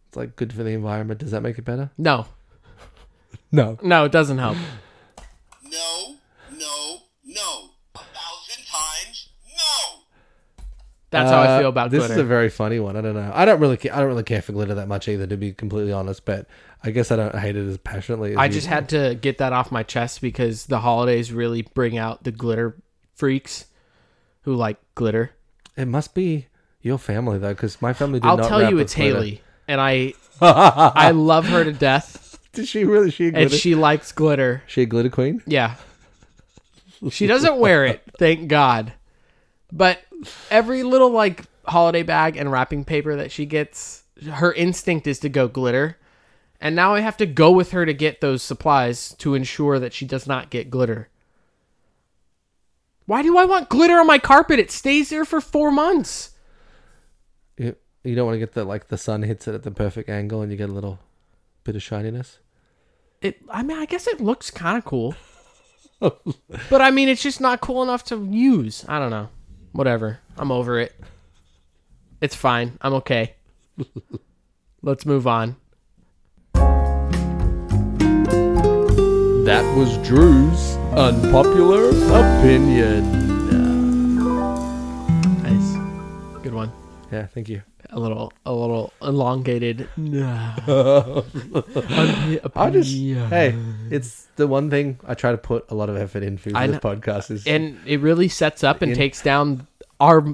It's 0.09 0.17
like 0.17 0.35
good 0.37 0.53
for 0.53 0.63
the 0.63 0.71
environment. 0.71 1.21
Does 1.21 1.31
that 1.33 1.43
make 1.43 1.59
it 1.59 1.65
better? 1.65 1.91
No, 1.99 2.27
No. 3.53 3.79
no, 3.83 4.05
it 4.05 4.13
doesn't 4.13 4.39
help. 4.39 4.57
No, 5.63 5.71
no, 5.71 6.14
That's 11.15 11.31
how 11.31 11.41
I 11.43 11.47
Uh, 11.47 11.59
feel 11.61 11.69
about 11.69 11.91
this 11.91 12.01
glitter. 12.01 12.15
is 12.15 12.19
a 12.21 12.25
very 12.25 12.51
funny 12.51 12.79
one. 12.81 12.97
I 12.97 13.01
don't 13.01 13.15
know. 13.15 13.31
I 13.35 13.45
don't 13.45 13.61
really. 13.61 13.77
Ca- 13.77 13.91
I 13.93 13.99
don't 13.99 14.09
really 14.09 14.23
care 14.23 14.43
for 14.43 14.53
glitter 14.53 14.75
that 14.75 14.89
much 14.89 15.09
either, 15.09 15.27
to 15.27 15.37
be 15.37 15.53
completely 15.53 15.93
honest. 15.93 16.25
But 16.25 16.47
I 16.83 16.91
guess 16.91 17.11
I 17.11 17.17
don't 17.17 17.35
hate 17.35 17.57
it 17.57 17.67
as 17.69 17.79
passionately. 17.79 18.33
As 18.33 18.39
I 18.39 18.47
you 18.47 18.53
just 18.53 18.67
do. 18.67 18.75
had 18.75 18.89
to 18.91 19.15
get 19.15 19.39
that 19.39 19.53
off 19.53 19.73
my 19.73 19.83
chest 19.83 20.21
because 20.21 20.67
the 20.67 20.81
holidays 20.81 21.33
really 21.33 21.62
bring 21.62 21.97
out 21.97 22.25
the 22.25 22.33
glitter 22.33 22.77
freaks 23.15 23.67
who 24.43 24.55
like 24.55 24.77
glitter. 24.95 25.31
It 25.77 25.87
must 25.89 26.15
be 26.15 26.47
your 26.83 26.99
family 26.99 27.39
though, 27.39 27.55
because 27.55 27.81
my 27.81 27.93
family 27.93 28.21
did 28.21 28.27
I'll 28.29 28.37
not. 28.37 28.49
tell 28.49 28.69
you 28.71 28.79
it's 28.79 28.95
glitter. 28.95 29.15
Haley, 29.15 29.43
and 29.67 29.81
I 29.81 30.12
I 30.41 31.12
love 31.12 31.47
her 31.47 31.65
to 31.65 31.73
death, 31.73 32.39
Did 32.53 32.69
she 32.69 32.85
really? 32.85 33.11
She 33.11 33.29
a 33.29 33.33
and 33.33 33.51
she 33.53 33.75
likes 33.75 34.12
glitter. 34.12 34.62
She 34.67 34.83
a 34.83 34.87
glitter 34.87 35.09
queen. 35.11 35.43
Yeah, 35.47 35.77
she 37.11 37.27
doesn't 37.27 37.59
wear 37.59 37.85
it, 37.87 38.03
thank 38.19 38.49
God. 38.49 38.93
But 39.73 40.01
every 40.51 40.83
little 40.83 41.11
like 41.11 41.45
holiday 41.67 42.03
bag 42.03 42.37
and 42.37 42.51
wrapping 42.51 42.85
paper 42.85 43.17
that 43.17 43.31
she 43.31 43.47
gets, 43.47 44.05
her 44.31 44.53
instinct 44.53 45.07
is 45.07 45.19
to 45.21 45.29
go 45.29 45.49
glitter. 45.49 45.99
And 46.61 46.75
now 46.75 46.95
I 46.95 47.01
have 47.01 47.17
to 47.19 47.27
go 47.27 47.51
with 47.51 47.73
her 47.73 47.85
to 47.85 47.93
get 47.93 48.21
those 48.21 48.43
supplies 48.43 49.15
to 49.19 49.35
ensure 49.35 49.79
that 49.79 49.93
she 49.93 50.07
does 50.07 50.27
not 50.27 50.51
get 50.51 50.71
glitter. 50.71 51.09
Why 53.07 53.23
do 53.23 53.37
I 53.37 53.45
want 53.45 53.69
glitter 53.69 53.99
on 53.99 54.07
my 54.07 54.19
carpet? 54.19 54.59
It 54.59 54.71
stays 54.71 55.11
there 55.11 55.25
for 55.25 55.41
four 55.41 55.71
months. 55.71 56.31
You, 57.59 57.77
you 58.03 58.15
don't 58.15 58.27
want 58.27 58.37
to 58.37 58.39
get 58.39 58.55
the 58.55 58.65
like 58.65 58.89
the 58.89 58.97
sun 58.97 59.23
hits 59.23 59.47
it 59.47 59.55
at 59.55 59.62
the 59.62 59.71
perfect 59.71 60.09
angle 60.09 60.41
and 60.41 60.51
you 60.51 60.57
get 60.57 60.71
a 60.71 60.73
little 60.73 61.01
bit 61.65 61.77
of 61.77 61.83
shininess. 61.83 62.39
It. 63.21 63.43
I 63.51 63.62
mean, 63.62 63.79
I 63.79 63.85
guess 63.87 64.07
it 64.07 64.21
looks 64.21 64.51
kind 64.51 64.79
of 64.79 64.85
cool, 64.85 65.15
but 66.01 66.81
I 66.81 66.91
mean, 66.91 67.09
it's 67.09 67.23
just 67.23 67.41
not 67.41 67.61
cool 67.61 67.83
enough 67.83 68.05
to 68.05 68.27
use. 68.31 68.85
I 68.89 68.99
don't 68.99 69.11
know. 69.11 69.29
Whatever. 69.75 70.20
I'm 70.39 70.53
over 70.53 70.79
it. 70.79 70.95
It's 72.20 72.37
fine. 72.37 72.79
I'm 72.81 72.95
okay. 72.95 73.35
Let's 74.83 75.05
move 75.05 75.27
on. 75.27 75.57
That 79.45 79.64
was 79.77 79.99
Drew's 80.07 80.77
unpopular 80.97 81.89
opinion. 81.91 83.03
Nice. 85.43 86.43
Good 86.45 86.55
one. 86.55 86.70
Yeah, 87.11 87.27
thank 87.27 87.49
you. 87.49 87.62
A 87.97 88.01
little, 88.01 88.33
a 88.45 88.53
little 88.53 88.93
elongated. 89.01 89.89
I 89.97 91.23
just 92.73 92.93
uh, 92.93 93.29
hey, 93.29 93.55
it's 93.89 94.27
the 94.37 94.47
one 94.49 94.69
thing 94.69 94.99
I 95.07 95.15
try 95.15 95.31
to 95.31 95.39
put 95.39 95.71
a 95.71 95.75
lot 95.77 95.89
of 95.89 95.97
effort 95.97 96.23
into 96.25 96.51
for 96.51 96.57
I 96.57 96.67
this 96.67 96.75
know. 96.75 96.81
podcast 96.81 97.31
is 97.31 97.47
and 97.47 97.79
it 97.87 98.01
really 98.01 98.27
sets 98.29 98.65
up 98.65 98.83
and 98.83 98.91
In- 98.93 98.99
takes 98.99 99.23
down 99.23 99.67
our 100.01 100.25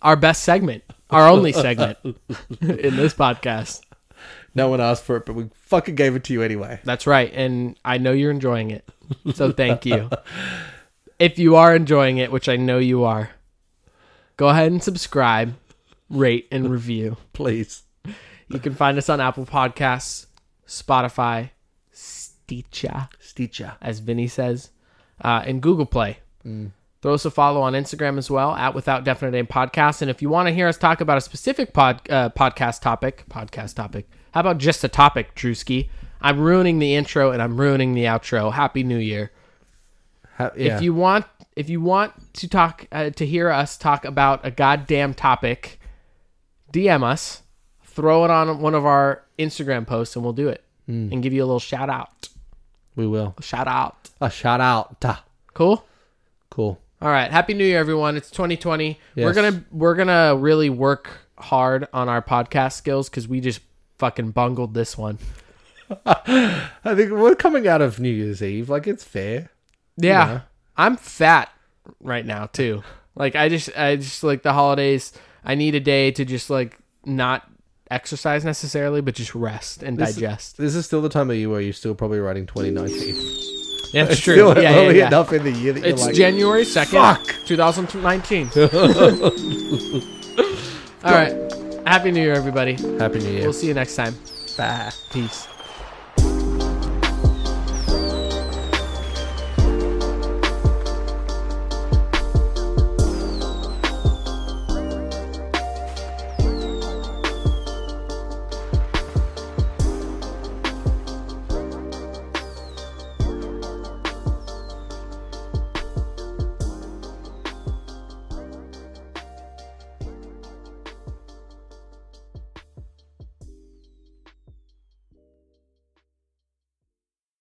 our 0.00 0.14
best 0.14 0.44
segment, 0.44 0.84
our 1.10 1.26
only 1.26 1.52
segment 1.52 1.98
in 2.60 2.94
this 2.96 3.14
podcast. 3.14 3.80
no 4.54 4.68
one 4.68 4.80
asked 4.80 5.02
for 5.04 5.16
it, 5.16 5.26
but 5.26 5.34
we 5.34 5.48
fucking 5.54 5.96
gave 5.96 6.14
it 6.14 6.22
to 6.24 6.32
you 6.32 6.42
anyway. 6.42 6.78
That's 6.84 7.06
right, 7.06 7.32
and 7.34 7.76
I 7.84 7.98
know 7.98 8.12
you're 8.12 8.30
enjoying 8.30 8.70
it, 8.70 8.88
so 9.34 9.50
thank 9.50 9.84
you. 9.84 10.08
if 11.18 11.36
you 11.38 11.56
are 11.56 11.74
enjoying 11.74 12.18
it, 12.18 12.30
which 12.30 12.48
I 12.48 12.54
know 12.56 12.78
you 12.78 13.02
are, 13.02 13.30
go 14.36 14.48
ahead 14.50 14.70
and 14.70 14.80
subscribe, 14.82 15.54
rate, 16.10 16.48
and 16.50 16.70
review. 16.70 17.16
Please. 17.32 17.82
You 18.48 18.58
can 18.58 18.74
find 18.74 18.96
us 18.96 19.08
on 19.08 19.20
Apple 19.20 19.44
Podcasts, 19.44 20.26
Spotify, 20.66 21.50
Stitcher, 21.92 23.08
Stitcher. 23.20 23.76
as 23.82 23.98
Vinny 23.98 24.26
says, 24.26 24.70
uh, 25.22 25.42
and 25.44 25.60
Google 25.60 25.86
Play. 25.86 26.18
Throw 27.02 27.14
us 27.14 27.24
a 27.24 27.30
follow 27.30 27.60
on 27.60 27.74
Instagram 27.74 28.16
as 28.18 28.30
well 28.30 28.54
at 28.56 28.74
Without 28.74 29.04
Definite 29.04 29.32
Name 29.32 29.46
Podcast. 29.46 30.00
And 30.02 30.10
if 30.10 30.22
you 30.22 30.30
want 30.30 30.48
to 30.48 30.54
hear 30.54 30.66
us 30.66 30.78
talk 30.78 31.00
about 31.00 31.18
a 31.18 31.20
specific 31.20 31.72
pod 31.72 32.00
uh, 32.10 32.30
podcast 32.30 32.80
topic, 32.80 33.24
podcast 33.28 33.74
topic, 33.74 34.08
how 34.32 34.40
about 34.40 34.58
just 34.58 34.82
a 34.82 34.88
topic, 34.88 35.34
Drewski? 35.34 35.90
I'm 36.20 36.40
ruining 36.40 36.78
the 36.78 36.94
intro 36.94 37.30
and 37.30 37.40
I'm 37.40 37.60
ruining 37.60 37.94
the 37.94 38.04
outro. 38.04 38.52
Happy 38.52 38.82
New 38.82 38.98
Year! 38.98 39.30
Ha- 40.38 40.52
yeah. 40.56 40.76
If 40.76 40.82
you 40.82 40.94
want, 40.94 41.26
if 41.54 41.68
you 41.68 41.80
want 41.80 42.14
to 42.34 42.48
talk 42.48 42.86
uh, 42.90 43.10
to 43.10 43.26
hear 43.26 43.50
us 43.50 43.76
talk 43.76 44.04
about 44.04 44.44
a 44.44 44.50
goddamn 44.50 45.14
topic, 45.14 45.77
DM 46.72 47.02
us, 47.02 47.42
throw 47.84 48.24
it 48.24 48.30
on 48.30 48.60
one 48.60 48.74
of 48.74 48.86
our 48.86 49.22
Instagram 49.38 49.86
posts, 49.86 50.16
and 50.16 50.24
we'll 50.24 50.32
do 50.32 50.48
it 50.48 50.64
hmm. 50.86 51.08
and 51.12 51.22
give 51.22 51.32
you 51.32 51.42
a 51.42 51.46
little 51.46 51.60
shout 51.60 51.90
out. 51.90 52.28
we 52.96 53.06
will. 53.06 53.34
Shout 53.40 53.68
out. 53.68 54.10
A 54.20 54.30
shout 54.30 54.60
out. 54.60 55.00
Ta. 55.00 55.24
Cool. 55.54 55.84
Cool. 56.50 56.80
All 57.00 57.08
right. 57.08 57.30
Happy 57.30 57.54
New 57.54 57.64
Year, 57.64 57.78
everyone. 57.78 58.16
It's 58.16 58.30
2020. 58.30 58.98
We're 59.16 59.32
gonna 59.32 59.64
we're 59.70 59.94
gonna 59.94 60.36
really 60.36 60.70
work 60.70 61.10
hard 61.38 61.86
on 61.92 62.08
our 62.08 62.20
podcast 62.20 62.72
skills 62.72 63.08
because 63.08 63.28
we 63.28 63.40
just 63.40 63.60
fucking 63.98 64.32
bungled 64.32 64.74
this 64.74 64.98
one. 64.98 65.18
I 66.06 66.94
think 66.94 67.12
we're 67.12 67.34
coming 67.34 67.66
out 67.66 67.80
of 67.80 68.00
New 68.00 68.10
Year's 68.10 68.42
Eve. 68.42 68.68
Like 68.68 68.86
it's 68.86 69.04
fair. 69.04 69.50
Yeah. 69.96 70.28
Yeah. 70.28 70.40
I'm 70.76 70.96
fat 70.96 71.50
right 72.00 72.26
now 72.26 72.46
too. 72.46 72.82
Like 73.14 73.36
I 73.36 73.48
just 73.48 73.76
I 73.76 73.96
just 73.96 74.22
like 74.22 74.42
the 74.42 74.52
holidays. 74.52 75.12
I 75.44 75.54
need 75.54 75.74
a 75.74 75.80
day 75.80 76.10
to 76.12 76.24
just 76.24 76.50
like 76.50 76.78
not 77.04 77.48
exercise 77.90 78.44
necessarily, 78.44 79.00
but 79.00 79.14
just 79.14 79.34
rest 79.34 79.82
and 79.82 79.96
This- 79.98 80.14
digest. 80.14 80.58
This 80.58 80.74
is 80.74 80.84
still 80.86 81.00
the 81.00 81.08
time 81.08 81.30
of 81.30 81.36
year 81.36 81.48
where 81.48 81.60
you're 81.60 81.72
still 81.72 81.94
probably 81.94 82.20
writing 82.20 82.46
2019. 82.46 83.14
Yeah, 83.94 84.02
it's 84.02 84.12
It's 84.12 84.20
true. 84.20 84.34
Still 84.34 84.62
yeah, 84.62 84.70
yeah, 84.70 84.76
early 84.84 84.98
yeah. 84.98 85.06
enough 85.06 85.32
in 85.32 85.44
the 85.44 85.50
year 85.52 85.72
that 85.72 85.84
It's 85.84 86.04
like, 86.04 86.14
January 86.14 86.64
2nd, 86.64 86.88
Fuck. 86.88 87.34
2019. 87.46 88.50
All 91.04 91.12
right. 91.14 91.32
Happy 91.86 92.10
New 92.10 92.20
Year, 92.20 92.34
everybody. 92.34 92.74
Happy 92.98 93.20
New 93.20 93.30
Year. 93.30 93.42
We'll 93.44 93.52
see 93.54 93.68
you 93.68 93.74
next 93.74 93.96
time. 93.96 94.14
Bye. 94.58 94.92
Peace. 95.10 95.46